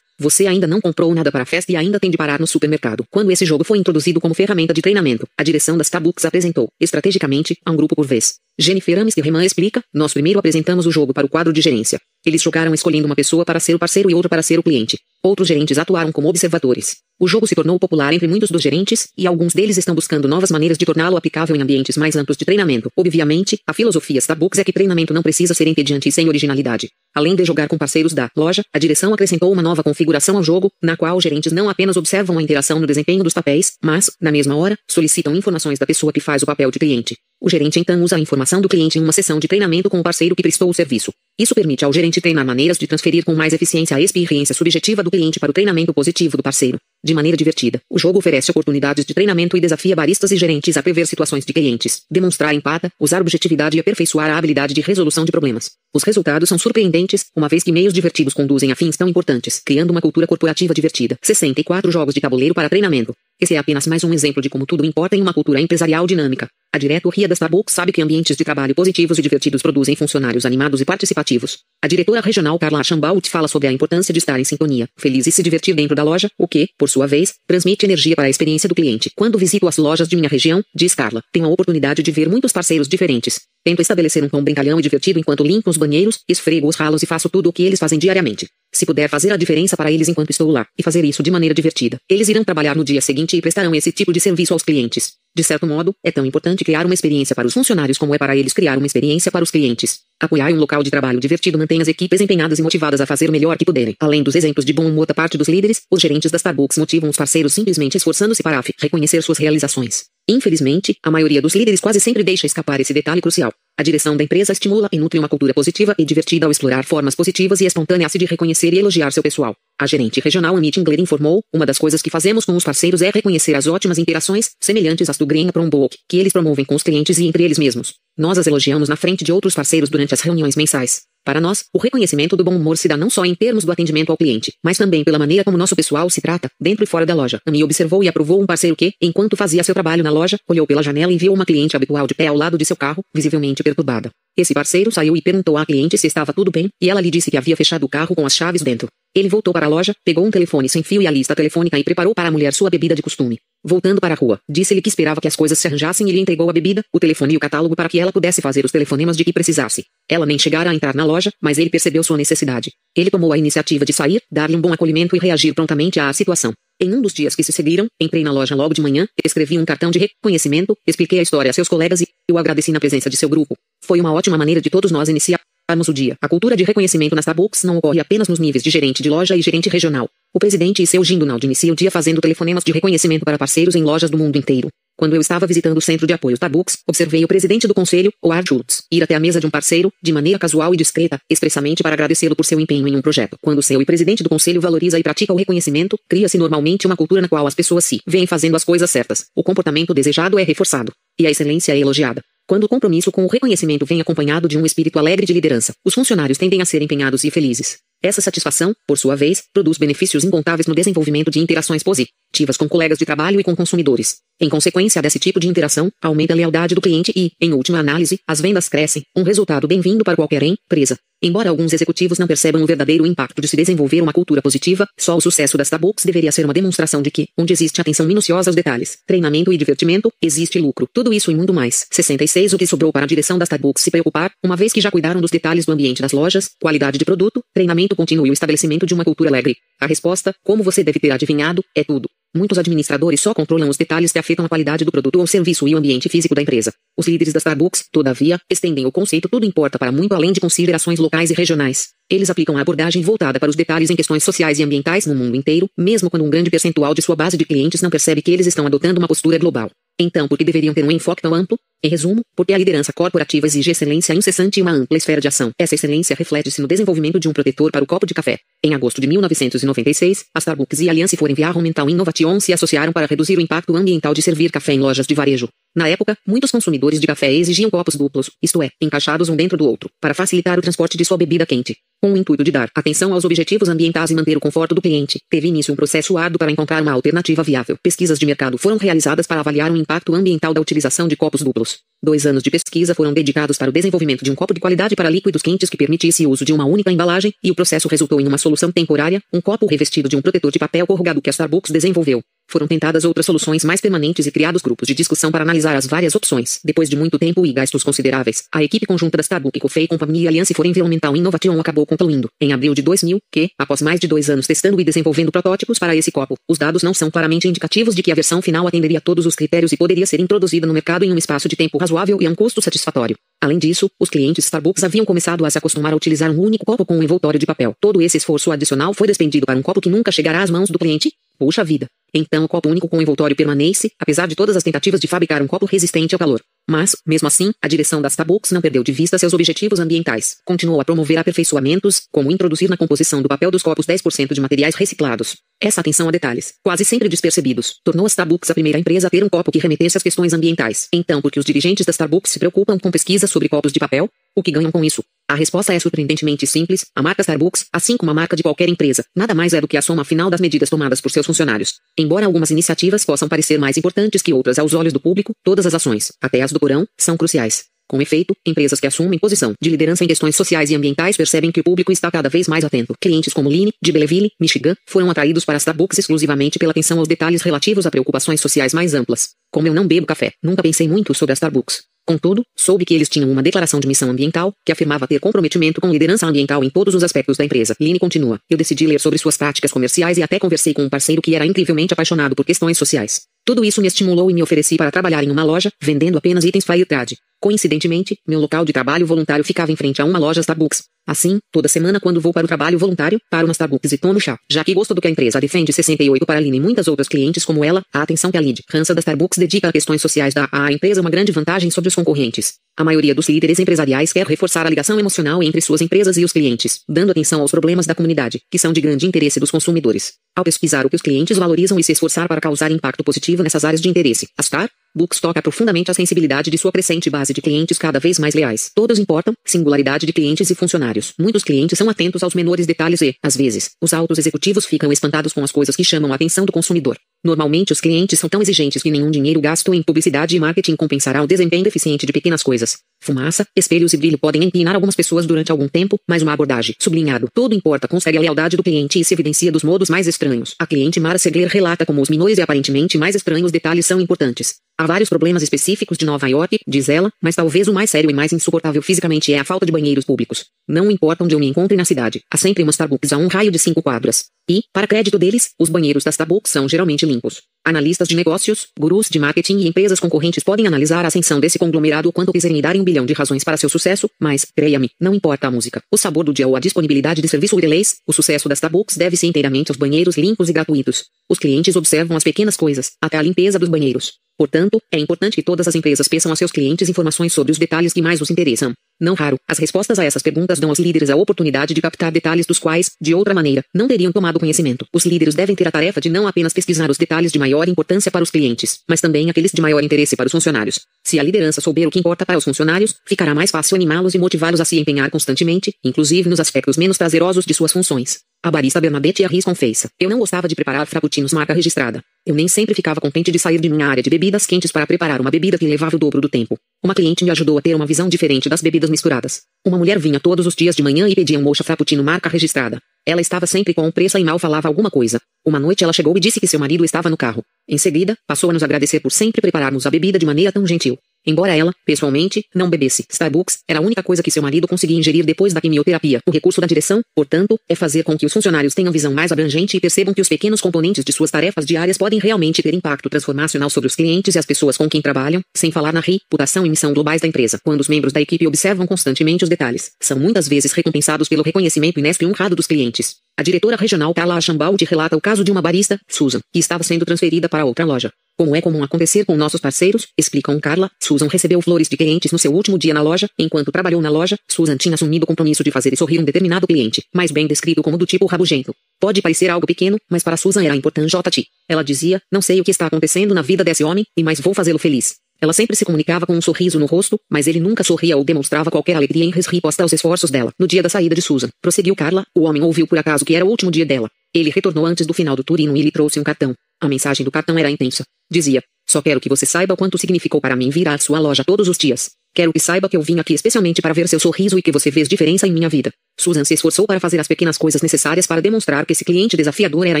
Você 0.18 0.46
ainda 0.46 0.66
não 0.66 0.80
comprou 0.80 1.14
nada 1.14 1.30
para 1.30 1.42
a 1.42 1.46
festa 1.46 1.72
e 1.72 1.76
ainda 1.76 2.00
tem 2.00 2.10
de 2.10 2.16
parar 2.16 2.40
no 2.40 2.46
supermercado. 2.46 3.04
Quando 3.10 3.30
esse 3.30 3.44
jogo 3.44 3.64
foi 3.64 3.78
introduzido 3.78 4.20
como 4.20 4.34
ferramenta 4.34 4.74
de 4.74 4.82
treinamento, 4.82 5.26
a 5.36 5.42
direção 5.42 5.76
das 5.76 5.86
Starbucks 5.86 6.24
apresentou, 6.24 6.68
estrategicamente, 6.80 7.56
a 7.64 7.70
um 7.70 7.76
grupo 7.76 7.94
por 7.94 8.06
vez. 8.06 8.34
Jennifer 8.58 8.98
Ames 8.98 9.14
Reman 9.14 9.44
explica, 9.44 9.82
nós 9.94 10.12
primeiro 10.12 10.38
apresentamos 10.38 10.86
o 10.86 10.90
jogo 10.90 11.14
para 11.14 11.26
o 11.26 11.28
quadro 11.28 11.52
de 11.52 11.60
gerência. 11.60 12.00
Eles 12.24 12.42
jogaram 12.42 12.74
escolhendo 12.74 13.06
uma 13.06 13.16
pessoa 13.16 13.44
para 13.44 13.60
ser 13.60 13.74
o 13.74 13.78
parceiro 13.78 14.10
e 14.10 14.14
outra 14.14 14.28
para 14.28 14.42
ser 14.42 14.58
o 14.58 14.62
cliente. 14.62 14.98
Outros 15.22 15.48
gerentes 15.48 15.78
atuaram 15.78 16.12
como 16.12 16.28
observadores. 16.28 16.96
O 17.20 17.26
jogo 17.26 17.48
se 17.48 17.54
tornou 17.54 17.78
popular 17.80 18.12
entre 18.12 18.28
muitos 18.28 18.50
dos 18.50 18.62
gerentes, 18.62 19.08
e 19.18 19.26
alguns 19.26 19.52
deles 19.52 19.76
estão 19.76 19.92
buscando 19.92 20.28
novas 20.28 20.52
maneiras 20.52 20.78
de 20.78 20.86
torná-lo 20.86 21.16
aplicável 21.16 21.56
em 21.56 21.60
ambientes 21.60 21.96
mais 21.96 22.14
amplos 22.14 22.36
de 22.36 22.44
treinamento. 22.44 22.88
Obviamente, 22.96 23.58
a 23.66 23.72
filosofia 23.72 24.18
Starbucks 24.18 24.60
é 24.60 24.64
que 24.64 24.72
treinamento 24.72 25.12
não 25.12 25.22
precisa 25.22 25.52
ser 25.52 25.66
entediante 25.66 26.08
e 26.08 26.12
sem 26.12 26.28
originalidade. 26.28 26.88
Além 27.12 27.34
de 27.34 27.44
jogar 27.44 27.66
com 27.66 27.76
parceiros 27.76 28.12
da 28.12 28.30
loja, 28.36 28.62
a 28.72 28.78
direção 28.78 29.12
acrescentou 29.12 29.52
uma 29.52 29.62
nova 29.62 29.82
configuração 29.82 30.36
ao 30.36 30.44
jogo, 30.44 30.70
na 30.80 30.96
qual 30.96 31.20
gerentes 31.20 31.50
não 31.50 31.68
apenas 31.68 31.96
observam 31.96 32.38
a 32.38 32.42
interação 32.42 32.78
no 32.78 32.86
desempenho 32.86 33.24
dos 33.24 33.34
papéis, 33.34 33.72
mas, 33.82 34.12
na 34.20 34.30
mesma 34.30 34.54
hora, 34.54 34.78
solicitam 34.88 35.34
informações 35.34 35.80
da 35.80 35.86
pessoa 35.86 36.12
que 36.12 36.20
faz 36.20 36.44
o 36.44 36.46
papel 36.46 36.70
de 36.70 36.78
cliente. 36.78 37.16
O 37.40 37.48
gerente 37.48 37.78
então 37.78 38.02
usa 38.02 38.16
a 38.16 38.18
informação 38.18 38.60
do 38.60 38.68
cliente 38.68 38.98
em 38.98 39.02
uma 39.02 39.12
sessão 39.12 39.38
de 39.38 39.46
treinamento 39.46 39.88
com 39.88 40.00
o 40.00 40.02
parceiro 40.02 40.34
que 40.34 40.42
prestou 40.42 40.68
o 40.68 40.74
serviço. 40.74 41.12
Isso 41.38 41.54
permite 41.54 41.84
ao 41.84 41.92
gerente 41.92 42.20
treinar 42.20 42.44
maneiras 42.44 42.76
de 42.76 42.88
transferir 42.88 43.24
com 43.24 43.32
mais 43.32 43.52
eficiência 43.52 43.96
a 43.96 44.00
experiência 44.00 44.52
subjetiva 44.52 45.04
do 45.04 45.10
cliente 45.10 45.38
para 45.38 45.50
o 45.50 45.52
treinamento 45.52 45.94
positivo 45.94 46.36
do 46.36 46.42
parceiro. 46.42 46.78
De 47.04 47.14
maneira 47.14 47.36
divertida, 47.36 47.80
o 47.88 47.96
jogo 47.96 48.18
oferece 48.18 48.50
oportunidades 48.50 49.04
de 49.04 49.14
treinamento 49.14 49.56
e 49.56 49.60
desafia 49.60 49.94
baristas 49.94 50.32
e 50.32 50.36
gerentes 50.36 50.76
a 50.76 50.82
prever 50.82 51.06
situações 51.06 51.44
de 51.44 51.52
clientes, 51.52 52.02
demonstrar 52.10 52.52
empata, 52.52 52.90
usar 52.98 53.20
objetividade 53.20 53.76
e 53.76 53.80
aperfeiçoar 53.80 54.30
a 54.30 54.36
habilidade 54.36 54.74
de 54.74 54.80
resolução 54.80 55.24
de 55.24 55.30
problemas. 55.30 55.70
Os 55.94 56.02
resultados 56.02 56.48
são 56.48 56.58
surpreendentes, 56.58 57.26
uma 57.36 57.48
vez 57.48 57.62
que 57.62 57.70
meios 57.70 57.92
divertidos 57.92 58.34
conduzem 58.34 58.72
a 58.72 58.76
fins 58.76 58.96
tão 58.96 59.06
importantes, 59.06 59.62
criando 59.64 59.92
uma 59.92 60.00
cultura 60.00 60.26
corporativa 60.26 60.74
divertida. 60.74 61.16
64 61.22 61.88
jogos 61.92 62.14
de 62.14 62.20
tabuleiro 62.20 62.52
para 62.52 62.68
treinamento. 62.68 63.14
Esse 63.40 63.54
é 63.54 63.58
apenas 63.58 63.86
mais 63.86 64.02
um 64.02 64.12
exemplo 64.12 64.42
de 64.42 64.50
como 64.50 64.66
tudo 64.66 64.84
importa 64.84 65.14
em 65.14 65.22
uma 65.22 65.32
cultura 65.32 65.60
empresarial 65.60 66.08
dinâmica. 66.08 66.48
A 66.74 66.78
diretoria 66.78 67.28
da 67.28 67.34
Starbucks 67.34 67.72
sabe 67.72 67.92
que 67.92 68.02
ambientes 68.02 68.36
de 68.36 68.44
trabalho 68.44 68.74
positivos 68.74 69.16
e 69.16 69.22
divertidos 69.22 69.62
produzem 69.62 69.94
funcionários 69.94 70.44
animados 70.44 70.80
e 70.80 70.84
participativos. 70.84 71.58
A 71.80 71.86
diretora 71.86 72.20
regional 72.20 72.58
Carla 72.58 72.82
Chambaut 72.82 73.30
fala 73.30 73.46
sobre 73.46 73.68
a 73.68 73.72
importância 73.72 74.12
de 74.12 74.18
estar 74.18 74.40
em 74.40 74.44
sintonia, 74.44 74.88
feliz 74.98 75.28
e 75.28 75.30
se 75.30 75.40
divertir 75.40 75.72
dentro 75.72 75.94
da 75.94 76.02
loja, 76.02 76.28
o 76.36 76.48
que, 76.48 76.68
por 76.76 76.90
sua 76.90 77.06
vez, 77.06 77.34
transmite 77.46 77.86
energia 77.86 78.16
para 78.16 78.26
a 78.26 78.30
experiência 78.30 78.68
do 78.68 78.74
cliente. 78.74 79.08
Quando 79.16 79.38
visito 79.38 79.68
as 79.68 79.76
lojas 79.76 80.08
de 80.08 80.16
minha 80.16 80.28
região, 80.28 80.60
diz 80.74 80.92
Carla, 80.92 81.22
tenho 81.32 81.46
a 81.46 81.48
oportunidade 81.48 82.02
de 82.02 82.10
ver 82.10 82.28
muitos 82.28 82.52
parceiros 82.52 82.88
diferentes. 82.88 83.40
Tento 83.64 83.80
estabelecer 83.80 84.24
um 84.24 84.28
tom 84.28 84.42
brincalhão 84.42 84.80
e 84.80 84.82
divertido 84.82 85.20
enquanto 85.20 85.44
limpo 85.44 85.70
os 85.70 85.76
banheiros, 85.76 86.18
esfrego 86.28 86.66
os 86.66 86.74
ralos 86.74 87.04
e 87.04 87.06
faço 87.06 87.28
tudo 87.28 87.50
o 87.50 87.52
que 87.52 87.62
eles 87.62 87.78
fazem 87.78 88.00
diariamente. 88.00 88.48
Se 88.72 88.84
puder 88.84 89.08
fazer 89.08 89.32
a 89.32 89.36
diferença 89.36 89.76
para 89.76 89.90
eles 89.90 90.08
enquanto 90.08 90.30
estou 90.30 90.50
lá, 90.50 90.66
e 90.78 90.82
fazer 90.82 91.04
isso 91.04 91.22
de 91.22 91.30
maneira 91.30 91.54
divertida, 91.54 91.98
eles 92.08 92.28
irão 92.28 92.44
trabalhar 92.44 92.76
no 92.76 92.84
dia 92.84 93.00
seguinte 93.00 93.36
e 93.36 93.40
prestarão 93.40 93.74
esse 93.74 93.90
tipo 93.90 94.12
de 94.12 94.20
serviço 94.20 94.52
aos 94.52 94.62
clientes. 94.62 95.14
De 95.34 95.42
certo 95.42 95.66
modo, 95.66 95.94
é 96.04 96.10
tão 96.10 96.26
importante 96.26 96.64
criar 96.64 96.84
uma 96.84 96.94
experiência 96.94 97.34
para 97.34 97.46
os 97.46 97.54
funcionários 97.54 97.96
como 97.96 98.14
é 98.14 98.18
para 98.18 98.36
eles 98.36 98.52
criar 98.52 98.76
uma 98.76 98.86
experiência 98.86 99.30
para 99.30 99.42
os 99.42 99.50
clientes. 99.50 100.00
Apoiar 100.20 100.52
um 100.52 100.56
local 100.56 100.82
de 100.82 100.90
trabalho 100.90 101.20
divertido 101.20 101.56
mantém 101.56 101.80
as 101.80 101.88
equipes 101.88 102.20
empenhadas 102.20 102.58
e 102.58 102.62
motivadas 102.62 103.00
a 103.00 103.06
fazer 103.06 103.28
o 103.28 103.32
melhor 103.32 103.56
que 103.56 103.64
puderem. 103.64 103.94
Além 104.00 104.22
dos 104.22 104.34
exemplos 104.34 104.64
de 104.64 104.72
bom 104.72 104.86
humor 104.86 105.06
da 105.06 105.14
parte 105.14 105.38
dos 105.38 105.48
líderes, 105.48 105.82
os 105.90 106.00
gerentes 106.00 106.30
da 106.30 106.36
Starbucks 106.36 106.78
motivam 106.78 107.08
os 107.08 107.16
parceiros 107.16 107.54
simplesmente 107.54 107.96
esforçando-se 107.96 108.42
para 108.42 108.62
reconhecer 108.80 109.22
suas 109.22 109.38
realizações. 109.38 110.06
Infelizmente, 110.28 110.96
a 111.02 111.10
maioria 111.10 111.40
dos 111.40 111.54
líderes 111.54 111.80
quase 111.80 112.00
sempre 112.00 112.22
deixa 112.22 112.46
escapar 112.46 112.80
esse 112.80 112.92
detalhe 112.92 113.20
crucial. 113.20 113.52
A 113.78 113.82
direção 113.84 114.16
da 114.16 114.24
empresa 114.24 114.50
estimula 114.52 114.88
e 114.90 114.98
nutre 114.98 115.20
uma 115.20 115.28
cultura 115.28 115.54
positiva 115.54 115.94
e 115.96 116.04
divertida 116.04 116.46
ao 116.46 116.50
explorar 116.50 116.84
formas 116.84 117.14
positivas 117.14 117.60
e 117.60 117.64
espontâneas 117.64 118.10
de 118.10 118.24
reconhecer 118.24 118.74
e 118.74 118.78
elogiar 118.80 119.12
seu 119.12 119.22
pessoal. 119.22 119.54
A 119.80 119.86
gerente 119.86 120.18
regional 120.18 120.56
Amit 120.56 120.80
Ingler 120.80 120.98
informou, 120.98 121.44
uma 121.54 121.64
das 121.64 121.78
coisas 121.78 122.02
que 122.02 122.10
fazemos 122.10 122.44
com 122.44 122.56
os 122.56 122.64
parceiros 122.64 123.02
é 123.02 123.10
reconhecer 123.14 123.54
as 123.54 123.68
ótimas 123.68 123.96
interações, 123.96 124.50
semelhantes 124.60 125.08
às 125.08 125.16
do 125.16 125.24
Green 125.24 125.46
Prombook, 125.52 125.96
que 126.08 126.16
eles 126.16 126.32
promovem 126.32 126.64
com 126.64 126.74
os 126.74 126.82
clientes 126.82 127.18
e 127.18 127.26
entre 127.26 127.44
eles 127.44 127.56
mesmos. 127.56 127.94
Nós 128.16 128.36
as 128.36 128.48
elogiamos 128.48 128.88
na 128.88 128.96
frente 128.96 129.22
de 129.22 129.30
outros 129.30 129.54
parceiros 129.54 129.88
durante 129.88 130.12
as 130.12 130.22
reuniões 130.22 130.56
mensais. 130.56 131.02
Para 131.28 131.42
nós, 131.42 131.66
o 131.74 131.78
reconhecimento 131.78 132.38
do 132.38 132.42
bom 132.42 132.56
humor 132.56 132.78
se 132.78 132.88
dá 132.88 132.96
não 132.96 133.10
só 133.10 133.22
em 133.22 133.34
termos 133.34 133.62
do 133.62 133.70
atendimento 133.70 134.08
ao 134.08 134.16
cliente, 134.16 134.54
mas 134.64 134.78
também 134.78 135.04
pela 135.04 135.18
maneira 135.18 135.44
como 135.44 135.58
nosso 135.58 135.76
pessoal 135.76 136.08
se 136.08 136.22
trata, 136.22 136.50
dentro 136.58 136.84
e 136.84 136.86
fora 136.86 137.04
da 137.04 137.14
loja. 137.14 137.38
Amy 137.46 137.62
observou 137.62 138.02
e 138.02 138.08
aprovou 138.08 138.40
um 138.40 138.46
parceiro 138.46 138.74
que, 138.74 138.94
enquanto 138.98 139.36
fazia 139.36 139.62
seu 139.62 139.74
trabalho 139.74 140.02
na 140.02 140.10
loja, 140.10 140.38
olhou 140.48 140.66
pela 140.66 140.82
janela 140.82 141.12
e 141.12 141.18
viu 141.18 141.34
uma 141.34 141.44
cliente 141.44 141.76
habitual 141.76 142.06
de 142.06 142.14
pé 142.14 142.28
ao 142.28 142.34
lado 142.34 142.56
de 142.56 142.64
seu 142.64 142.74
carro, 142.74 143.04
visivelmente 143.14 143.62
perturbada. 143.62 144.08
Esse 144.38 144.54
parceiro 144.54 144.90
saiu 144.90 145.14
e 145.18 145.20
perguntou 145.20 145.58
à 145.58 145.66
cliente 145.66 145.98
se 145.98 146.06
estava 146.06 146.32
tudo 146.32 146.50
bem, 146.50 146.70
e 146.80 146.88
ela 146.88 146.98
lhe 146.98 147.10
disse 147.10 147.30
que 147.30 147.36
havia 147.36 147.58
fechado 147.58 147.84
o 147.84 147.90
carro 147.90 148.14
com 148.16 148.24
as 148.24 148.34
chaves 148.34 148.62
dentro. 148.62 148.88
Ele 149.18 149.28
voltou 149.28 149.52
para 149.52 149.66
a 149.66 149.68
loja, 149.68 149.96
pegou 150.04 150.24
um 150.24 150.30
telefone 150.30 150.68
sem 150.68 150.80
fio 150.80 151.02
e 151.02 151.06
a 151.08 151.10
lista 151.10 151.34
telefônica 151.34 151.76
e 151.76 151.82
preparou 151.82 152.14
para 152.14 152.28
a 152.28 152.30
mulher 152.30 152.54
sua 152.54 152.70
bebida 152.70 152.94
de 152.94 153.02
costume. 153.02 153.40
Voltando 153.64 154.00
para 154.00 154.14
a 154.14 154.16
rua, 154.16 154.38
disse-lhe 154.48 154.80
que 154.80 154.88
esperava 154.88 155.20
que 155.20 155.26
as 155.26 155.34
coisas 155.34 155.58
se 155.58 155.66
arranjassem 155.66 156.08
e 156.08 156.12
lhe 156.12 156.20
entregou 156.20 156.48
a 156.48 156.52
bebida, 156.52 156.84
o 156.94 157.00
telefone 157.00 157.34
e 157.34 157.36
o 157.36 157.40
catálogo 157.40 157.74
para 157.74 157.88
que 157.88 157.98
ela 157.98 158.12
pudesse 158.12 158.40
fazer 158.40 158.64
os 158.64 158.70
telefonemas 158.70 159.16
de 159.16 159.24
que 159.24 159.32
precisasse. 159.32 159.86
Ela 160.08 160.24
nem 160.24 160.38
chegara 160.38 160.70
a 160.70 160.74
entrar 160.74 160.94
na 160.94 161.04
loja, 161.04 161.32
mas 161.42 161.58
ele 161.58 161.68
percebeu 161.68 162.04
sua 162.04 162.16
necessidade. 162.16 162.70
Ele 162.94 163.10
tomou 163.10 163.32
a 163.32 163.38
iniciativa 163.38 163.84
de 163.84 163.92
sair, 163.92 164.22
dar-lhe 164.30 164.54
um 164.54 164.60
bom 164.60 164.72
acolhimento 164.72 165.16
e 165.16 165.18
reagir 165.18 165.52
prontamente 165.52 165.98
à 165.98 166.12
situação. 166.12 166.52
Em 166.80 166.94
um 166.94 167.02
dos 167.02 167.12
dias 167.12 167.34
que 167.34 167.42
se 167.42 167.50
seguiram, 167.50 167.88
entrei 168.00 168.22
na 168.22 168.30
loja 168.30 168.54
logo 168.54 168.72
de 168.72 168.80
manhã, 168.80 169.08
escrevi 169.24 169.58
um 169.58 169.64
cartão 169.64 169.90
de 169.90 169.98
reconhecimento, 169.98 170.76
expliquei 170.86 171.18
a 171.18 171.22
história 171.22 171.50
a 171.50 171.52
seus 171.52 171.66
colegas 171.66 172.02
e 172.02 172.06
o 172.30 172.38
agradeci 172.38 172.70
na 172.70 172.78
presença 172.78 173.10
de 173.10 173.16
seu 173.16 173.28
grupo. 173.28 173.56
Foi 173.84 174.00
uma 174.00 174.12
ótima 174.12 174.38
maneira 174.38 174.60
de 174.60 174.70
todos 174.70 174.92
nós 174.92 175.08
iniciarmos 175.08 175.47
o 175.88 175.92
dia. 175.92 176.16
A 176.22 176.28
cultura 176.28 176.56
de 176.56 176.64
reconhecimento 176.64 177.14
nas 177.14 177.24
Starbucks 177.24 177.62
não 177.64 177.76
ocorre 177.76 178.00
apenas 178.00 178.26
nos 178.26 178.38
níveis 178.38 178.62
de 178.62 178.70
gerente 178.70 179.02
de 179.02 179.10
loja 179.10 179.36
e 179.36 179.42
gerente 179.42 179.68
regional. 179.68 180.08
O 180.32 180.38
presidente 180.38 180.82
e 180.82 180.86
seu 180.86 181.04
Gindunald 181.04 181.44
inicia 181.44 181.72
o 181.72 181.76
dia 181.76 181.90
fazendo 181.90 182.22
telefonemas 182.22 182.64
de 182.64 182.72
reconhecimento 182.72 183.24
para 183.24 183.36
parceiros 183.36 183.74
em 183.74 183.82
lojas 183.82 184.08
do 184.08 184.16
mundo 184.16 184.38
inteiro. 184.38 184.68
Quando 184.96 185.14
eu 185.14 185.20
estava 185.20 185.46
visitando 185.46 185.76
o 185.76 185.80
centro 185.80 186.06
de 186.06 186.12
apoio 186.12 186.34
Starbucks, 186.34 186.78
observei 186.86 187.22
o 187.22 187.28
presidente 187.28 187.68
do 187.68 187.74
conselho, 187.74 188.10
Howard 188.20 188.48
Schultz, 188.48 188.82
ir 188.90 189.02
até 189.02 189.14
a 189.14 189.20
mesa 189.20 189.38
de 189.38 189.46
um 189.46 189.50
parceiro, 189.50 189.92
de 190.02 190.10
maneira 190.10 190.38
casual 190.38 190.74
e 190.74 190.76
discreta, 190.76 191.20
expressamente 191.30 191.82
para 191.82 191.92
agradecê-lo 191.92 192.34
por 192.34 192.44
seu 192.44 192.58
empenho 192.58 192.88
em 192.88 192.96
um 192.96 193.02
projeto. 193.02 193.36
Quando 193.40 193.58
o 193.58 193.62
seu 193.62 193.80
e 193.80 193.84
presidente 193.84 194.24
do 194.24 194.28
conselho 194.28 194.60
valoriza 194.60 194.98
e 194.98 195.02
pratica 195.02 195.32
o 195.32 195.36
reconhecimento, 195.36 195.96
cria-se 196.08 196.36
normalmente 196.36 196.86
uma 196.86 196.96
cultura 196.96 197.20
na 197.20 197.28
qual 197.28 197.46
as 197.46 197.54
pessoas 197.54 197.84
se 197.84 198.00
veem 198.06 198.26
fazendo 198.26 198.56
as 198.56 198.64
coisas 198.64 198.90
certas. 198.90 199.26
O 199.36 199.44
comportamento 199.44 199.94
desejado 199.94 200.36
é 200.38 200.42
reforçado. 200.42 200.90
E 201.16 201.26
a 201.26 201.30
excelência 201.30 201.72
é 201.72 201.78
elogiada. 201.78 202.20
Quando 202.48 202.64
o 202.64 202.68
compromisso 202.68 203.12
com 203.12 203.26
o 203.26 203.28
reconhecimento 203.28 203.84
vem 203.84 204.00
acompanhado 204.00 204.48
de 204.48 204.56
um 204.56 204.64
espírito 204.64 204.98
alegre 204.98 205.26
de 205.26 205.34
liderança, 205.34 205.74
os 205.84 205.92
funcionários 205.92 206.38
tendem 206.38 206.62
a 206.62 206.64
ser 206.64 206.80
empenhados 206.80 207.22
e 207.22 207.30
felizes. 207.30 207.76
Essa 208.02 208.22
satisfação, 208.22 208.74
por 208.86 208.96
sua 208.96 209.14
vez, 209.14 209.42
produz 209.52 209.76
benefícios 209.76 210.24
incontáveis 210.24 210.66
no 210.66 210.74
desenvolvimento 210.74 211.30
de 211.30 211.40
interações 211.40 211.82
positivas 211.82 212.56
com 212.56 212.66
colegas 212.66 212.96
de 212.96 213.04
trabalho 213.04 213.38
e 213.38 213.44
com 213.44 213.54
consumidores. 213.54 214.16
Em 214.40 214.48
consequência 214.48 215.02
desse 215.02 215.18
tipo 215.18 215.40
de 215.40 215.48
interação, 215.48 215.90
aumenta 216.00 216.32
a 216.32 216.36
lealdade 216.36 216.72
do 216.72 216.80
cliente 216.80 217.12
e, 217.16 217.32
em 217.40 217.52
última 217.52 217.80
análise, 217.80 218.20
as 218.24 218.40
vendas 218.40 218.68
crescem, 218.68 219.02
um 219.16 219.24
resultado 219.24 219.66
bem-vindo 219.66 220.04
para 220.04 220.14
qualquer 220.14 220.44
empresa. 220.44 220.96
Embora 221.20 221.50
alguns 221.50 221.72
executivos 221.72 222.20
não 222.20 222.28
percebam 222.28 222.62
o 222.62 222.66
verdadeiro 222.66 223.04
impacto 223.04 223.42
de 223.42 223.48
se 223.48 223.56
desenvolver 223.56 224.00
uma 224.00 224.12
cultura 224.12 224.40
positiva, 224.40 224.86
só 224.96 225.16
o 225.16 225.20
sucesso 225.20 225.56
da 225.56 225.64
Starbucks 225.64 226.04
deveria 226.04 226.30
ser 226.30 226.44
uma 226.44 226.54
demonstração 226.54 227.02
de 227.02 227.10
que, 227.10 227.26
onde 227.36 227.52
existe 227.52 227.80
atenção 227.80 228.06
minuciosa 228.06 228.48
aos 228.48 228.54
detalhes, 228.54 228.98
treinamento 229.04 229.52
e 229.52 229.56
divertimento, 229.56 230.12
existe 230.22 230.60
lucro. 230.60 230.86
Tudo 230.94 231.12
isso 231.12 231.32
e 231.32 231.34
muito 231.34 231.52
mais. 231.52 231.86
66 231.90 232.52
O 232.52 232.58
que 232.58 232.66
sobrou 232.68 232.92
para 232.92 233.02
a 233.02 233.08
direção 233.08 233.38
da 233.38 233.42
Starbucks 233.42 233.82
se 233.82 233.90
preocupar, 233.90 234.30
uma 234.44 234.54
vez 234.54 234.72
que 234.72 234.80
já 234.80 234.92
cuidaram 234.92 235.20
dos 235.20 235.32
detalhes 235.32 235.66
do 235.66 235.72
ambiente 235.72 236.00
das 236.00 236.12
lojas, 236.12 236.50
qualidade 236.60 236.96
de 236.96 237.04
produto, 237.04 237.42
treinamento 237.52 237.96
contínuo 237.96 238.24
e 238.24 238.30
o 238.30 238.32
estabelecimento 238.32 238.86
de 238.86 238.94
uma 238.94 239.04
cultura 239.04 239.30
alegre. 239.30 239.56
A 239.80 239.86
resposta, 239.86 240.32
como 240.44 240.62
você 240.62 240.84
deve 240.84 241.00
ter 241.00 241.10
adivinhado, 241.10 241.64
é 241.74 241.82
tudo. 241.82 242.08
Muitos 242.36 242.58
administradores 242.58 243.20
só 243.20 243.32
controlam 243.32 243.68
os 243.68 243.76
detalhes 243.76 244.12
que 244.12 244.18
afetam 244.18 244.44
a 244.44 244.48
qualidade 244.48 244.84
do 244.84 244.92
produto 244.92 245.18
ou 245.18 245.26
serviço 245.26 245.66
e 245.66 245.74
o 245.74 245.78
ambiente 245.78 246.08
físico 246.10 246.34
da 246.34 246.42
empresa. 246.42 246.72
Os 246.96 247.08
líderes 247.08 247.32
da 247.32 247.38
Starbucks, 247.38 247.86
todavia, 247.90 248.38
estendem 248.50 248.84
o 248.84 248.92
conceito 248.92 249.28
tudo 249.28 249.46
importa 249.46 249.78
para 249.78 249.90
muito 249.90 250.14
além 250.14 250.32
de 250.32 250.40
considerações 250.40 250.98
locais 250.98 251.30
e 251.30 251.34
regionais. 251.34 251.88
Eles 252.10 252.28
aplicam 252.28 252.58
a 252.58 252.60
abordagem 252.60 253.02
voltada 253.02 253.40
para 253.40 253.48
os 253.48 253.56
detalhes 253.56 253.88
em 253.88 253.96
questões 253.96 254.22
sociais 254.22 254.58
e 254.58 254.62
ambientais 254.62 255.06
no 255.06 255.14
mundo 255.14 255.36
inteiro, 255.36 255.70
mesmo 255.76 256.10
quando 256.10 256.24
um 256.24 256.30
grande 256.30 256.50
percentual 256.50 256.94
de 256.94 257.00
sua 257.00 257.16
base 257.16 257.36
de 257.36 257.46
clientes 257.46 257.80
não 257.80 257.90
percebe 257.90 258.20
que 258.20 258.30
eles 258.30 258.46
estão 258.46 258.66
adotando 258.66 259.00
uma 259.00 259.08
postura 259.08 259.38
global. 259.38 259.70
Então, 259.98 260.28
por 260.28 260.36
que 260.36 260.44
deveriam 260.44 260.74
ter 260.74 260.84
um 260.84 260.90
enfoque 260.90 261.22
tão 261.22 261.34
amplo? 261.34 261.58
Em 261.80 261.88
resumo, 261.88 262.22
porque 262.34 262.52
a 262.52 262.58
liderança 262.58 262.92
corporativa 262.92 263.46
exige 263.46 263.70
excelência 263.70 264.12
incessante 264.12 264.58
e 264.58 264.62
uma 264.62 264.72
ampla 264.72 264.96
esfera 264.96 265.20
de 265.20 265.28
ação. 265.28 265.52
Essa 265.56 265.76
excelência 265.76 266.16
reflete-se 266.18 266.60
no 266.60 266.66
desenvolvimento 266.66 267.20
de 267.20 267.28
um 267.28 267.32
protetor 267.32 267.70
para 267.70 267.84
o 267.84 267.86
copo 267.86 268.04
de 268.04 268.14
café. 268.14 268.38
Em 268.64 268.74
agosto 268.74 269.00
de 269.00 269.06
1996, 269.06 270.24
a 270.34 270.40
Starbucks 270.40 270.80
e 270.80 270.88
a 270.88 270.92
Alliance 270.92 271.16
for 271.16 271.30
Environmental 271.30 271.88
Innovation 271.88 272.40
se 272.40 272.52
associaram 272.52 272.92
para 272.92 273.06
reduzir 273.06 273.38
o 273.38 273.40
impacto 273.40 273.76
ambiental 273.76 274.12
de 274.12 274.22
servir 274.22 274.50
café 274.50 274.72
em 274.72 274.80
lojas 274.80 275.06
de 275.06 275.14
varejo. 275.14 275.48
Na 275.76 275.88
época, 275.88 276.18
muitos 276.26 276.50
consumidores 276.50 276.98
de 276.98 277.06
café 277.06 277.32
exigiam 277.32 277.70
copos 277.70 277.94
duplos, 277.94 278.28
isto 278.42 278.60
é, 278.60 278.70
encaixados 278.82 279.28
um 279.28 279.36
dentro 279.36 279.56
do 279.56 279.64
outro, 279.64 279.88
para 280.00 280.14
facilitar 280.14 280.58
o 280.58 280.62
transporte 280.62 280.98
de 280.98 281.04
sua 281.04 281.16
bebida 281.16 281.46
quente. 281.46 281.76
Com 282.00 282.12
o 282.12 282.16
intuito 282.16 282.44
de 282.44 282.52
dar 282.52 282.70
atenção 282.76 283.12
aos 283.12 283.24
objetivos 283.24 283.68
ambientais 283.68 284.12
e 284.12 284.14
manter 284.14 284.36
o 284.36 284.40
conforto 284.40 284.72
do 284.72 284.80
cliente, 284.80 285.20
teve 285.28 285.48
início 285.48 285.74
um 285.74 285.76
processo 285.76 286.16
árduo 286.16 286.38
para 286.38 286.48
encontrar 286.48 286.80
uma 286.80 286.92
alternativa 286.92 287.42
viável. 287.42 287.76
Pesquisas 287.82 288.20
de 288.20 288.24
mercado 288.24 288.56
foram 288.56 288.76
realizadas 288.76 289.26
para 289.26 289.40
avaliar 289.40 289.72
o 289.72 289.76
impacto 289.76 290.14
ambiental 290.14 290.54
da 290.54 290.60
utilização 290.60 291.08
de 291.08 291.16
copos 291.16 291.42
duplos. 291.42 291.80
Dois 292.00 292.24
anos 292.24 292.44
de 292.44 292.52
pesquisa 292.52 292.94
foram 292.94 293.12
dedicados 293.12 293.58
para 293.58 293.68
o 293.68 293.72
desenvolvimento 293.72 294.24
de 294.24 294.30
um 294.30 294.36
copo 294.36 294.54
de 294.54 294.60
qualidade 294.60 294.94
para 294.94 295.10
líquidos 295.10 295.42
quentes 295.42 295.68
que 295.68 295.76
permitisse 295.76 296.24
o 296.24 296.30
uso 296.30 296.44
de 296.44 296.52
uma 296.52 296.66
única 296.66 296.92
embalagem, 296.92 297.34
e 297.42 297.50
o 297.50 297.54
processo 297.54 297.88
resultou 297.88 298.20
em 298.20 298.28
uma 298.28 298.38
solução 298.38 298.70
temporária, 298.70 299.20
um 299.32 299.40
copo 299.40 299.66
revestido 299.66 300.08
de 300.08 300.16
um 300.16 300.22
protetor 300.22 300.52
de 300.52 300.58
papel 300.60 300.86
corrugado 300.86 301.20
que 301.20 301.28
a 301.28 301.32
Starbucks 301.32 301.72
desenvolveu. 301.72 302.22
Foram 302.50 302.66
tentadas 302.66 303.04
outras 303.04 303.26
soluções 303.26 303.62
mais 303.62 303.78
permanentes 303.78 304.26
e 304.26 304.30
criados 304.30 304.62
grupos 304.62 304.88
de 304.88 304.94
discussão 304.94 305.30
para 305.30 305.42
analisar 305.42 305.76
as 305.76 305.86
várias 305.86 306.14
opções. 306.14 306.60
Depois 306.64 306.88
de 306.88 306.96
muito 306.96 307.18
tempo 307.18 307.44
e 307.44 307.52
gastos 307.52 307.82
consideráveis, 307.82 308.44
a 308.50 308.64
equipe 308.64 308.86
conjunta 308.86 309.18
da 309.18 309.20
Starbucks 309.20 309.60
Coffee 309.60 309.86
Company 309.86 310.22
e 310.22 310.28
Alliance 310.28 310.54
for 310.54 310.64
Environmental 310.64 311.14
Innovation 311.14 311.60
acabou 311.60 311.84
concluindo, 311.84 312.30
em 312.40 312.54
abril 312.54 312.74
de 312.74 312.80
2000, 312.80 313.18
que, 313.30 313.50
após 313.58 313.82
mais 313.82 314.00
de 314.00 314.08
dois 314.08 314.30
anos 314.30 314.46
testando 314.46 314.80
e 314.80 314.84
desenvolvendo 314.84 315.30
protótipos 315.30 315.78
para 315.78 315.94
esse 315.94 316.10
copo, 316.10 316.36
os 316.48 316.56
dados 316.56 316.82
não 316.82 316.94
são 316.94 317.10
claramente 317.10 317.46
indicativos 317.46 317.94
de 317.94 318.02
que 318.02 318.10
a 318.10 318.14
versão 318.14 318.40
final 318.40 318.66
atenderia 318.66 319.00
todos 319.00 319.26
os 319.26 319.34
critérios 319.34 319.72
e 319.72 319.76
poderia 319.76 320.06
ser 320.06 320.18
introduzida 320.18 320.66
no 320.66 320.72
mercado 320.72 321.04
em 321.04 321.12
um 321.12 321.18
espaço 321.18 321.50
de 321.50 321.56
tempo 321.56 321.76
razoável 321.76 322.16
e 322.22 322.26
a 322.26 322.30
um 322.30 322.34
custo 322.34 322.62
satisfatório. 322.62 323.14
Além 323.42 323.58
disso, 323.58 323.90
os 324.00 324.08
clientes 324.08 324.46
Starbucks 324.46 324.82
haviam 324.82 325.04
começado 325.04 325.44
a 325.44 325.50
se 325.50 325.58
acostumar 325.58 325.92
a 325.92 325.96
utilizar 325.96 326.30
um 326.30 326.40
único 326.40 326.64
copo 326.64 326.86
com 326.86 326.96
um 326.96 327.02
envoltório 327.02 327.38
de 327.38 327.44
papel. 327.44 327.74
Todo 327.78 328.00
esse 328.00 328.16
esforço 328.16 328.50
adicional 328.50 328.94
foi 328.94 329.06
despendido 329.06 329.44
para 329.44 329.58
um 329.58 329.62
copo 329.62 329.82
que 329.82 329.90
nunca 329.90 330.10
chegará 330.10 330.42
às 330.42 330.48
mãos 330.48 330.70
do 330.70 330.78
cliente? 330.78 331.12
Puxa 331.38 331.62
vida! 331.62 331.86
Então 332.12 332.44
o 332.44 332.48
copo 332.48 332.68
único 332.68 332.88
com 332.88 333.00
envoltório 333.00 333.36
permanece, 333.36 333.92
apesar 334.00 334.26
de 334.26 334.34
todas 334.34 334.56
as 334.56 334.62
tentativas 334.62 335.00
de 335.00 335.06
fabricar 335.06 335.40
um 335.40 335.46
copo 335.46 335.66
resistente 335.66 336.14
ao 336.14 336.18
calor. 336.18 336.42
Mas, 336.68 336.96
mesmo 337.06 337.28
assim, 337.28 337.52
a 337.62 337.68
direção 337.68 338.02
da 338.02 338.08
Starbucks 338.08 338.50
não 338.50 338.60
perdeu 338.60 338.82
de 338.82 338.92
vista 338.92 339.16
seus 339.18 339.32
objetivos 339.32 339.78
ambientais. 339.78 340.38
Continuou 340.44 340.80
a 340.80 340.84
promover 340.84 341.16
aperfeiçoamentos, 341.16 342.02
como 342.10 342.30
introduzir 342.30 342.68
na 342.68 342.76
composição 342.76 343.22
do 343.22 343.28
papel 343.28 343.50
dos 343.50 343.62
copos 343.62 343.86
10% 343.86 344.34
de 344.34 344.40
materiais 344.40 344.74
reciclados. 344.74 345.36
Essa 345.60 345.80
atenção 345.80 346.08
a 346.08 346.10
detalhes, 346.10 346.54
quase 346.62 346.84
sempre 346.84 347.08
despercebidos, 347.08 347.76
tornou 347.84 348.04
a 348.04 348.08
Starbucks 348.08 348.50
a 348.50 348.54
primeira 348.54 348.78
empresa 348.78 349.06
a 349.06 349.10
ter 349.10 349.22
um 349.22 349.28
copo 349.28 349.52
que 349.52 349.58
remetesse 349.58 349.96
às 349.96 350.02
questões 350.02 350.32
ambientais. 350.32 350.88
Então, 350.92 351.22
por 351.22 351.30
que 351.30 351.38
os 351.38 351.44
dirigentes 351.44 351.86
da 351.86 351.90
Starbucks 351.90 352.32
se 352.32 352.38
preocupam 352.38 352.78
com 352.78 352.90
pesquisa 352.90 353.26
sobre 353.26 353.48
copos 353.48 353.72
de 353.72 353.78
papel? 353.78 354.10
O 354.34 354.42
que 354.42 354.50
ganham 354.50 354.72
com 354.72 354.84
isso? 354.84 355.02
A 355.30 355.34
resposta 355.34 355.74
é 355.74 355.78
surpreendentemente 355.78 356.46
simples. 356.46 356.86
A 356.96 357.02
marca 357.02 357.20
Starbucks, 357.20 357.66
assim 357.70 357.98
como 357.98 358.10
a 358.10 358.14
marca 358.14 358.34
de 358.34 358.42
qualquer 358.42 358.66
empresa, 358.66 359.04
nada 359.14 359.34
mais 359.34 359.52
é 359.52 359.60
do 359.60 359.68
que 359.68 359.76
a 359.76 359.82
soma 359.82 360.02
final 360.02 360.30
das 360.30 360.40
medidas 360.40 360.70
tomadas 360.70 361.02
por 361.02 361.10
seus 361.10 361.26
funcionários. 361.26 361.74
Embora 361.98 362.24
algumas 362.24 362.50
iniciativas 362.50 363.04
possam 363.04 363.28
parecer 363.28 363.58
mais 363.58 363.76
importantes 363.76 364.22
que 364.22 364.32
outras 364.32 364.58
aos 364.58 364.72
olhos 364.72 364.94
do 364.94 365.00
público, 365.00 365.32
todas 365.44 365.66
as 365.66 365.74
ações, 365.74 366.12
até 366.22 366.40
as 366.40 366.50
do 366.50 366.58
porão, 366.58 366.86
são 366.96 367.14
cruciais. 367.14 367.64
Com 367.88 368.02
efeito, 368.02 368.36
empresas 368.46 368.78
que 368.78 368.86
assumem 368.86 369.18
posição 369.18 369.54
de 369.62 369.70
liderança 369.70 370.04
em 370.04 370.06
questões 370.06 370.36
sociais 370.36 370.70
e 370.70 370.74
ambientais 370.74 371.16
percebem 371.16 371.50
que 371.50 371.60
o 371.60 371.64
público 371.64 371.90
está 371.90 372.10
cada 372.10 372.28
vez 372.28 372.46
mais 372.46 372.62
atento. 372.62 372.92
Clientes 373.00 373.32
como 373.32 373.48
Line, 373.48 373.72
de 373.82 373.90
Belleville, 373.90 374.30
Michigan, 374.38 374.74
foram 374.86 375.10
atraídos 375.10 375.46
para 375.46 375.56
Starbucks 375.56 375.98
exclusivamente 375.98 376.58
pela 376.58 376.72
atenção 376.72 376.98
aos 376.98 377.08
detalhes 377.08 377.40
relativos 377.40 377.86
a 377.86 377.90
preocupações 377.90 378.42
sociais 378.42 378.74
mais 378.74 378.92
amplas. 378.92 379.30
Como 379.50 379.66
eu 379.66 379.72
não 379.72 379.86
bebo 379.86 380.06
café, 380.06 380.32
nunca 380.42 380.62
pensei 380.62 380.86
muito 380.86 381.14
sobre 381.14 381.32
a 381.32 381.34
Starbucks. 381.34 381.84
Contudo, 382.06 382.42
soube 382.56 382.84
que 382.86 382.94
eles 382.94 383.08
tinham 383.08 383.30
uma 383.30 383.42
declaração 383.42 383.80
de 383.80 383.86
missão 383.86 384.10
ambiental, 384.10 384.52
que 384.64 384.72
afirmava 384.72 385.06
ter 385.06 385.18
comprometimento 385.18 385.78
com 385.78 385.90
liderança 385.90 386.26
ambiental 386.26 386.64
em 386.64 386.70
todos 386.70 386.94
os 386.94 387.04
aspectos 387.04 387.36
da 387.36 387.44
empresa. 387.44 387.76
Line 387.78 387.98
continua. 387.98 388.38
Eu 388.48 388.56
decidi 388.56 388.86
ler 388.86 388.98
sobre 388.98 389.18
suas 389.18 389.36
práticas 389.36 389.70
comerciais 389.70 390.16
e 390.16 390.22
até 390.22 390.38
conversei 390.38 390.72
com 390.72 390.82
um 390.82 390.88
parceiro 390.88 391.20
que 391.20 391.34
era 391.34 391.44
incrivelmente 391.44 391.92
apaixonado 391.92 392.34
por 392.34 392.46
questões 392.46 392.78
sociais. 392.78 393.22
Tudo 393.44 393.62
isso 393.62 393.82
me 393.82 393.88
estimulou 393.88 394.30
e 394.30 394.34
me 394.34 394.42
ofereci 394.42 394.76
para 394.76 394.90
trabalhar 394.90 395.22
em 395.22 395.30
uma 395.30 395.44
loja, 395.44 395.70
vendendo 395.82 396.16
apenas 396.16 396.44
itens 396.44 396.64
Fair 396.64 396.86
Trade. 396.86 397.18
Coincidentemente, 397.40 398.18
meu 398.26 398.40
local 398.40 398.64
de 398.64 398.72
trabalho 398.72 399.06
voluntário 399.06 399.44
ficava 399.44 399.70
em 399.70 399.76
frente 399.76 400.02
a 400.02 400.04
uma 400.04 400.18
loja 400.18 400.40
Starbucks. 400.40 400.82
Assim, 401.06 401.38
toda 401.50 401.68
semana 401.68 401.98
quando 401.98 402.20
vou 402.20 402.34
para 402.34 402.44
o 402.44 402.48
trabalho 402.48 402.78
voluntário, 402.78 403.18
paro 403.30 403.46
na 403.46 403.52
Starbucks 403.52 403.92
e 403.92 403.96
tomo 403.96 404.20
chá. 404.20 404.36
Já 404.50 404.62
que 404.62 404.74
gosto 404.74 404.92
do 404.92 405.00
que 405.00 405.08
a 405.08 405.10
empresa 405.10 405.40
defende 405.40 405.72
68 405.72 406.26
para 406.26 406.34
a 406.34 406.38
Aline 406.38 406.58
e 406.58 406.60
muitas 406.60 406.86
outras 406.86 407.08
clientes 407.08 407.46
como 407.46 407.64
ela, 407.64 407.80
a 407.94 408.02
atenção 408.02 408.30
que 408.30 408.36
a 408.36 408.40
lead 408.40 408.62
Hansa 408.74 408.94
da 408.94 408.98
Starbucks 408.98 409.38
dedica 409.38 409.68
a 409.68 409.72
questões 409.72 410.02
sociais 410.02 410.34
dá 410.34 410.48
à 410.52 410.70
empresa 410.70 411.00
uma 411.00 411.08
grande 411.08 411.32
vantagem 411.32 411.70
sobre 411.70 411.88
os 411.88 411.94
concorrentes. 411.94 412.54
A 412.76 412.84
maioria 412.84 413.14
dos 413.14 413.28
líderes 413.28 413.58
empresariais 413.58 414.12
quer 414.12 414.26
reforçar 414.26 414.66
a 414.66 414.68
ligação 414.68 415.00
emocional 415.00 415.42
entre 415.42 415.60
suas 415.60 415.80
empresas 415.80 416.18
e 416.18 416.24
os 416.24 416.32
clientes, 416.32 416.80
dando 416.86 417.10
atenção 417.10 417.40
aos 417.40 417.50
problemas 417.50 417.86
da 417.86 417.94
comunidade, 417.94 418.40
que 418.50 418.58
são 418.58 418.72
de 418.72 418.80
grande 418.80 419.06
interesse 419.06 419.40
dos 419.40 419.50
consumidores. 419.50 420.12
Ao 420.36 420.44
pesquisar 420.44 420.84
o 420.84 420.90
que 420.90 420.96
os 420.96 421.02
clientes 421.02 421.38
valorizam 421.38 421.78
e 421.78 421.84
se 421.84 421.92
esforçar 421.92 422.28
para 422.28 422.40
causar 422.40 422.70
impacto 422.70 423.02
positivo 423.02 423.42
nessas 423.42 423.64
áreas 423.64 423.80
de 423.80 423.88
interesse, 423.88 424.28
a 424.36 424.42
Star 424.42 424.68
Books 424.94 425.20
toca 425.20 425.42
profundamente 425.42 425.90
a 425.90 425.94
sensibilidade 425.94 426.50
de 426.50 426.58
sua 426.58 426.72
crescente 426.72 427.10
base 427.10 427.32
de 427.32 427.42
clientes 427.42 427.78
cada 427.78 428.00
vez 428.00 428.18
mais 428.18 428.34
leais. 428.34 428.70
Todos 428.74 428.98
importam, 428.98 429.34
singularidade 429.44 430.06
de 430.06 430.12
clientes 430.12 430.50
e 430.50 430.54
funcionários. 430.54 431.12
Muitos 431.18 431.44
clientes 431.44 431.78
são 431.78 431.88
atentos 431.90 432.22
aos 432.22 432.34
menores 432.34 432.66
detalhes 432.66 433.02
e, 433.02 433.14
às 433.22 433.36
vezes, 433.36 433.70
os 433.82 433.92
altos 433.92 434.18
executivos 434.18 434.64
ficam 434.64 434.92
espantados 434.92 435.32
com 435.32 435.42
as 435.44 435.52
coisas 435.52 435.76
que 435.76 435.84
chamam 435.84 436.12
a 436.12 436.14
atenção 436.14 436.44
do 436.44 436.52
consumidor. 436.52 436.98
Normalmente 437.24 437.72
os 437.72 437.80
clientes 437.80 438.18
são 438.18 438.28
tão 438.28 438.40
exigentes 438.40 438.82
que 438.82 438.90
nenhum 438.90 439.10
dinheiro 439.10 439.40
gasto 439.40 439.74
em 439.74 439.82
publicidade 439.82 440.36
e 440.36 440.40
marketing 440.40 440.76
compensará 440.76 441.22
o 441.22 441.26
desempenho 441.26 441.64
deficiente 441.64 442.06
de 442.06 442.12
pequenas 442.12 442.42
coisas. 442.42 442.78
Fumaça, 443.02 443.46
espelhos 443.56 443.92
e 443.92 443.96
brilho 443.96 444.18
podem 444.18 444.44
empinar 444.44 444.74
algumas 444.74 444.94
pessoas 444.94 445.26
durante 445.26 445.50
algum 445.50 445.68
tempo, 445.68 445.98
mas 446.08 446.22
uma 446.22 446.32
abordagem, 446.32 446.74
sublinhado, 446.78 447.28
todo 447.32 447.54
importa 447.54 447.88
consegue 447.88 448.18
a 448.18 448.20
lealdade 448.20 448.56
do 448.56 448.62
cliente 448.62 449.00
e 449.00 449.04
se 449.04 449.14
evidencia 449.14 449.52
dos 449.52 449.62
modos 449.62 449.88
mais 449.88 450.06
estranhos. 450.06 450.54
A 450.58 450.66
cliente 450.66 451.00
Mara 451.00 451.18
Segler 451.18 451.48
relata 451.48 451.86
como 451.86 452.02
os 452.02 452.08
menores 452.08 452.38
e 452.38 452.42
aparentemente 452.42 452.98
mais 452.98 453.14
estranhos 453.14 453.52
detalhes 453.52 453.86
são 453.86 454.00
importantes. 454.00 454.56
Há 454.80 454.86
vários 454.86 455.08
problemas 455.08 455.42
específicos 455.42 455.98
de 455.98 456.06
Nova 456.06 456.28
York, 456.28 456.58
diz 456.66 456.88
ela, 456.88 457.10
mas 457.20 457.34
talvez 457.34 457.66
o 457.66 457.72
mais 457.72 457.90
sério 457.90 458.10
e 458.10 458.14
mais 458.14 458.32
insuportável 458.32 458.80
fisicamente 458.80 459.32
é 459.32 459.38
a 459.40 459.44
falta 459.44 459.66
de 459.66 459.72
banheiros 459.72 460.04
públicos. 460.04 460.46
Não 460.68 460.88
importa 460.88 461.24
onde 461.24 461.34
eu 461.34 461.40
me 461.40 461.48
encontre 461.48 461.76
na 461.76 461.84
cidade, 461.84 462.20
há 462.32 462.36
sempre 462.36 462.62
uma 462.62 462.70
Starbucks 462.70 463.12
a 463.12 463.16
um 463.16 463.26
raio 463.26 463.50
de 463.50 463.58
cinco 463.58 463.82
quadras. 463.82 464.26
E, 464.48 464.62
para 464.72 464.86
crédito 464.86 465.18
deles, 465.18 465.50
os 465.58 465.68
banheiros 465.68 466.04
da 466.04 466.10
Starbucks 466.10 466.52
são 466.52 466.68
geralmente 466.68 467.04
limpos. 467.08 467.42
Analistas 467.64 468.08
de 468.08 468.16
negócios, 468.16 468.68
gurus 468.78 469.08
de 469.10 469.18
marketing 469.18 469.58
e 469.58 469.68
empresas 469.68 470.00
concorrentes 470.00 470.42
podem 470.42 470.66
analisar 470.66 471.04
a 471.04 471.08
ascensão 471.08 471.38
desse 471.38 471.58
conglomerado 471.58 472.08
o 472.08 472.12
quanto 472.12 472.32
quiserem 472.32 472.60
dar 472.62 472.76
um 472.76 472.84
bilhão 472.84 473.04
de 473.04 473.12
razões 473.12 473.44
para 473.44 473.56
seu 473.56 473.68
sucesso, 473.68 474.08
mas, 474.18 474.46
creia-me, 474.56 474.90
não 474.98 475.14
importa 475.14 475.48
a 475.48 475.50
música, 475.50 475.82
o 475.92 475.98
sabor 475.98 476.24
do 476.24 476.32
dia 476.32 476.48
ou 476.48 476.56
a 476.56 476.60
disponibilidade 476.60 477.20
de 477.20 477.28
serviço 477.28 477.56
Wireless, 477.56 477.96
o 478.06 478.12
sucesso 478.12 478.48
da 478.48 478.54
Starbucks 478.54 478.96
deve-se 478.96 479.26
inteiramente 479.26 479.70
aos 479.70 479.76
banheiros 479.76 480.16
limpos 480.16 480.48
e 480.48 480.52
gratuitos. 480.52 481.06
Os 481.28 481.38
clientes 481.38 481.76
observam 481.76 482.16
as 482.16 482.24
pequenas 482.24 482.56
coisas, 482.56 482.92
até 483.02 483.18
a 483.18 483.22
limpeza 483.22 483.58
dos 483.58 483.68
banheiros. 483.68 484.14
Portanto, 484.38 484.80
é 484.92 485.00
importante 485.00 485.34
que 485.34 485.42
todas 485.42 485.66
as 485.66 485.74
empresas 485.74 486.06
peçam 486.06 486.30
a 486.30 486.36
seus 486.36 486.52
clientes 486.52 486.88
informações 486.88 487.32
sobre 487.32 487.50
os 487.50 487.58
detalhes 487.58 487.92
que 487.92 488.00
mais 488.00 488.20
os 488.20 488.30
interessam. 488.30 488.72
Não 489.00 489.14
raro, 489.14 489.36
as 489.48 489.58
respostas 489.58 489.98
a 489.98 490.04
essas 490.04 490.22
perguntas 490.22 490.60
dão 490.60 490.70
aos 490.70 490.78
líderes 490.78 491.10
a 491.10 491.16
oportunidade 491.16 491.74
de 491.74 491.80
captar 491.80 492.12
detalhes 492.12 492.46
dos 492.46 492.60
quais, 492.60 492.92
de 493.00 493.14
outra 493.14 493.34
maneira, 493.34 493.64
não 493.74 493.88
teriam 493.88 494.12
tomado 494.12 494.38
conhecimento. 494.38 494.86
Os 494.92 495.04
líderes 495.04 495.34
devem 495.34 495.56
ter 495.56 495.66
a 495.66 495.72
tarefa 495.72 496.00
de 496.00 496.08
não 496.08 496.26
apenas 496.28 496.52
pesquisar 496.52 496.88
os 496.88 496.96
detalhes 496.96 497.32
de 497.32 497.38
maior 497.38 497.68
importância 497.68 498.12
para 498.12 498.22
os 498.22 498.30
clientes, 498.30 498.78
mas 498.88 499.00
também 499.00 499.28
aqueles 499.28 499.50
de 499.52 499.60
maior 499.60 499.82
interesse 499.82 500.14
para 500.14 500.26
os 500.26 500.32
funcionários. 500.32 500.80
Se 501.04 501.18
a 501.18 501.22
liderança 501.22 501.60
souber 501.60 501.88
o 501.88 501.90
que 501.90 501.98
importa 501.98 502.24
para 502.24 502.38
os 502.38 502.44
funcionários, 502.44 502.94
ficará 503.06 503.34
mais 503.34 503.50
fácil 503.50 503.74
animá-los 503.74 504.14
e 504.14 504.18
motivá-los 504.18 504.60
a 504.60 504.64
se 504.64 504.78
empenhar 504.78 505.10
constantemente, 505.10 505.74
inclusive 505.84 506.28
nos 506.28 506.38
aspectos 506.38 506.76
menos 506.76 506.96
prazerosos 506.96 507.44
de 507.44 507.54
suas 507.54 507.72
funções. 507.72 508.27
A 508.40 508.52
barista 508.52 508.80
Bernadette 508.80 509.24
Arris 509.24 509.44
confessa. 509.44 509.90
Eu 509.98 510.08
não 510.08 510.20
gostava 510.20 510.46
de 510.46 510.54
preparar 510.54 510.86
frappuccinos 510.86 511.32
marca 511.32 511.52
registrada. 511.52 512.00
Eu 512.24 512.36
nem 512.36 512.46
sempre 512.46 512.72
ficava 512.72 513.00
contente 513.00 513.32
de 513.32 513.38
sair 513.38 513.60
de 513.60 513.68
minha 513.68 513.88
área 513.88 514.00
de 514.00 514.08
bebidas 514.08 514.46
quentes 514.46 514.70
para 514.70 514.86
preparar 514.86 515.20
uma 515.20 515.30
bebida 515.30 515.58
que 515.58 515.66
levava 515.66 515.96
o 515.96 515.98
dobro 515.98 516.20
do 516.20 516.28
tempo. 516.28 516.56
Uma 516.80 516.94
cliente 516.94 517.24
me 517.24 517.32
ajudou 517.32 517.58
a 517.58 517.62
ter 517.62 517.74
uma 517.74 517.84
visão 517.84 518.08
diferente 518.08 518.48
das 518.48 518.62
bebidas 518.62 518.88
misturadas. 518.90 519.42
Uma 519.66 519.76
mulher 519.76 519.98
vinha 519.98 520.20
todos 520.20 520.46
os 520.46 520.54
dias 520.54 520.76
de 520.76 520.84
manhã 520.84 521.08
e 521.08 521.16
pedia 521.16 521.36
um 521.36 521.42
mocha 521.42 521.64
frappuccino 521.64 522.04
marca 522.04 522.28
registrada. 522.28 522.80
Ela 523.04 523.20
estava 523.20 523.44
sempre 523.44 523.74
com 523.74 523.90
pressa 523.90 524.20
e 524.20 524.24
mal 524.24 524.38
falava 524.38 524.68
alguma 524.68 524.88
coisa. 524.90 525.20
Uma 525.44 525.58
noite 525.58 525.82
ela 525.82 525.92
chegou 525.92 526.16
e 526.16 526.20
disse 526.20 526.38
que 526.38 526.46
seu 526.46 526.60
marido 526.60 526.84
estava 526.84 527.10
no 527.10 527.16
carro. 527.16 527.42
Em 527.68 527.76
seguida, 527.76 528.16
passou 528.24 528.50
a 528.50 528.52
nos 528.52 528.62
agradecer 528.62 529.00
por 529.00 529.10
sempre 529.10 529.40
prepararmos 529.40 529.84
a 529.84 529.90
bebida 529.90 530.16
de 530.16 530.26
maneira 530.26 530.52
tão 530.52 530.64
gentil. 530.64 530.96
Embora 531.26 531.54
ela, 531.54 531.74
pessoalmente, 531.84 532.44
não 532.54 532.70
bebesse, 532.70 533.04
Starbucks 533.10 533.58
era 533.66 533.80
a 533.80 533.82
única 533.82 534.02
coisa 534.02 534.22
que 534.22 534.30
seu 534.30 534.42
marido 534.42 534.68
conseguia 534.68 534.96
ingerir 534.96 535.24
depois 535.24 535.52
da 535.52 535.60
quimioterapia. 535.60 536.20
O 536.26 536.30
recurso 536.30 536.60
da 536.60 536.66
direção, 536.66 537.02
portanto, 537.14 537.58
é 537.68 537.74
fazer 537.74 538.02
com 538.02 538.16
que 538.16 538.24
os 538.24 538.32
funcionários 538.32 538.74
tenham 538.74 538.92
visão 538.92 539.12
mais 539.12 539.32
abrangente 539.32 539.76
e 539.76 539.80
percebam 539.80 540.14
que 540.14 540.20
os 540.20 540.28
pequenos 540.28 540.60
componentes 540.60 541.04
de 541.04 541.12
suas 541.12 541.30
tarefas 541.30 541.66
diárias 541.66 541.98
podem 541.98 542.18
realmente 542.18 542.62
ter 542.62 542.74
impacto 542.74 543.10
transformacional 543.10 543.68
sobre 543.68 543.88
os 543.88 543.96
clientes 543.96 544.34
e 544.34 544.38
as 544.38 544.46
pessoas 544.46 544.76
com 544.76 544.88
quem 544.88 545.02
trabalham, 545.02 545.40
sem 545.56 545.70
falar 545.70 545.92
na 545.92 546.00
reputação 546.00 546.64
e 546.64 546.70
missão 546.70 546.92
globais 546.92 547.20
da 547.20 547.28
empresa. 547.28 547.58
Quando 547.64 547.80
os 547.80 547.88
membros 547.88 548.12
da 548.12 548.20
equipe 548.20 548.46
observam 548.46 548.86
constantemente 548.86 549.44
os 549.44 549.50
detalhes, 549.50 549.92
são 550.00 550.18
muitas 550.18 550.48
vezes 550.48 550.72
recompensados 550.72 551.28
pelo 551.28 551.42
reconhecimento 551.42 551.98
inesperado 551.98 552.28
honrado 552.28 552.56
dos 552.56 552.66
clientes. 552.66 553.27
A 553.38 553.42
diretora 553.44 553.76
regional 553.76 554.12
Carla 554.12 554.36
Achambaldi 554.36 554.84
relata 554.84 555.16
o 555.16 555.20
caso 555.20 555.44
de 555.44 555.52
uma 555.52 555.62
barista, 555.62 555.96
Susan, 556.10 556.40
que 556.52 556.58
estava 556.58 556.82
sendo 556.82 557.04
transferida 557.04 557.48
para 557.48 557.64
outra 557.64 557.84
loja. 557.84 558.12
Como 558.36 558.56
é 558.56 558.60
comum 558.60 558.82
acontecer 558.82 559.24
com 559.24 559.36
nossos 559.36 559.60
parceiros, 559.60 560.08
explicam 560.18 560.58
Carla, 560.58 560.90
Susan 561.00 561.28
recebeu 561.28 561.62
flores 561.62 561.88
de 561.88 561.96
clientes 561.96 562.32
no 562.32 562.38
seu 562.38 562.52
último 562.52 562.76
dia 562.76 562.92
na 562.92 563.00
loja. 563.00 563.28
Enquanto 563.38 563.70
trabalhou 563.70 564.02
na 564.02 564.10
loja, 564.10 564.36
Susan 564.50 564.76
tinha 564.76 564.96
assumido 564.96 565.22
o 565.22 565.26
compromisso 565.28 565.62
de 565.62 565.70
fazer 565.70 565.96
sorrir 565.96 566.18
um 566.18 566.24
determinado 566.24 566.66
cliente, 566.66 567.04
mais 567.14 567.30
bem 567.30 567.46
descrito 567.46 567.80
como 567.80 567.96
do 567.96 568.06
tipo 568.06 568.26
rabugento. 568.26 568.74
Pode 568.98 569.22
parecer 569.22 569.48
algo 569.50 569.68
pequeno, 569.68 569.98
mas 570.10 570.24
para 570.24 570.36
Susan 570.36 570.64
era 570.64 570.74
importante. 570.74 571.08
JT. 571.08 571.46
Ela 571.68 571.84
dizia, 571.84 572.20
não 572.32 572.42
sei 572.42 572.60
o 572.60 572.64
que 572.64 572.72
está 572.72 572.86
acontecendo 572.86 573.34
na 573.34 573.42
vida 573.42 573.62
desse 573.62 573.84
homem, 573.84 574.04
e 574.16 574.24
mais 574.24 574.40
vou 574.40 574.52
fazê-lo 574.52 574.80
feliz. 574.80 575.14
Ela 575.40 575.52
sempre 575.52 575.76
se 575.76 575.84
comunicava 575.84 576.26
com 576.26 576.34
um 576.34 576.40
sorriso 576.40 576.78
no 576.78 576.86
rosto, 576.86 577.18
mas 577.30 577.46
ele 577.46 577.60
nunca 577.60 577.84
sorria 577.84 578.16
ou 578.16 578.24
demonstrava 578.24 578.70
qualquer 578.70 578.96
alegria 578.96 579.24
em 579.24 579.30
resposta 579.30 579.82
aos 579.84 579.92
esforços 579.92 580.30
dela. 580.30 580.52
No 580.58 580.66
dia 580.66 580.82
da 580.82 580.88
saída 580.88 581.14
de 581.14 581.22
Susan, 581.22 581.48
prosseguiu 581.62 581.94
Carla, 581.94 582.26
o 582.34 582.42
homem 582.42 582.62
ouviu 582.62 582.86
por 582.86 582.98
acaso 582.98 583.24
que 583.24 583.36
era 583.36 583.44
o 583.44 583.48
último 583.48 583.70
dia 583.70 583.86
dela. 583.86 584.10
Ele 584.34 584.50
retornou 584.50 584.84
antes 584.84 585.06
do 585.06 585.14
final 585.14 585.36
do 585.36 585.44
turno 585.44 585.76
e 585.76 585.82
lhe 585.82 585.92
trouxe 585.92 586.18
um 586.18 586.24
cartão. 586.24 586.54
A 586.80 586.88
mensagem 586.88 587.24
do 587.24 587.30
cartão 587.30 587.56
era 587.56 587.70
intensa. 587.70 588.04
Dizia: 588.30 588.62
Só 588.88 589.00
quero 589.00 589.20
que 589.20 589.28
você 589.28 589.46
saiba 589.46 589.74
o 589.74 589.76
quanto 589.76 589.96
significou 589.96 590.40
para 590.40 590.56
mim 590.56 590.70
vir 590.70 590.88
à 590.88 590.98
sua 590.98 591.20
loja 591.20 591.44
todos 591.44 591.68
os 591.68 591.78
dias. 591.78 592.10
Quero 592.34 592.52
que 592.52 592.60
saiba 592.60 592.88
que 592.88 592.96
eu 592.96 593.02
vim 593.02 593.18
aqui 593.20 593.34
especialmente 593.34 593.80
para 593.80 593.94
ver 593.94 594.08
seu 594.08 594.20
sorriso 594.20 594.58
e 594.58 594.62
que 594.62 594.72
você 594.72 594.90
fez 594.90 595.08
diferença 595.08 595.46
em 595.46 595.52
minha 595.52 595.68
vida. 595.68 595.92
Susan 596.18 596.44
se 596.44 596.54
esforçou 596.54 596.86
para 596.86 596.98
fazer 596.98 597.20
as 597.20 597.28
pequenas 597.28 597.56
coisas 597.56 597.80
necessárias 597.80 598.26
para 598.26 598.42
demonstrar 598.42 598.84
que 598.84 598.92
esse 598.92 599.04
cliente 599.04 599.36
desafiador 599.36 599.86
era 599.86 600.00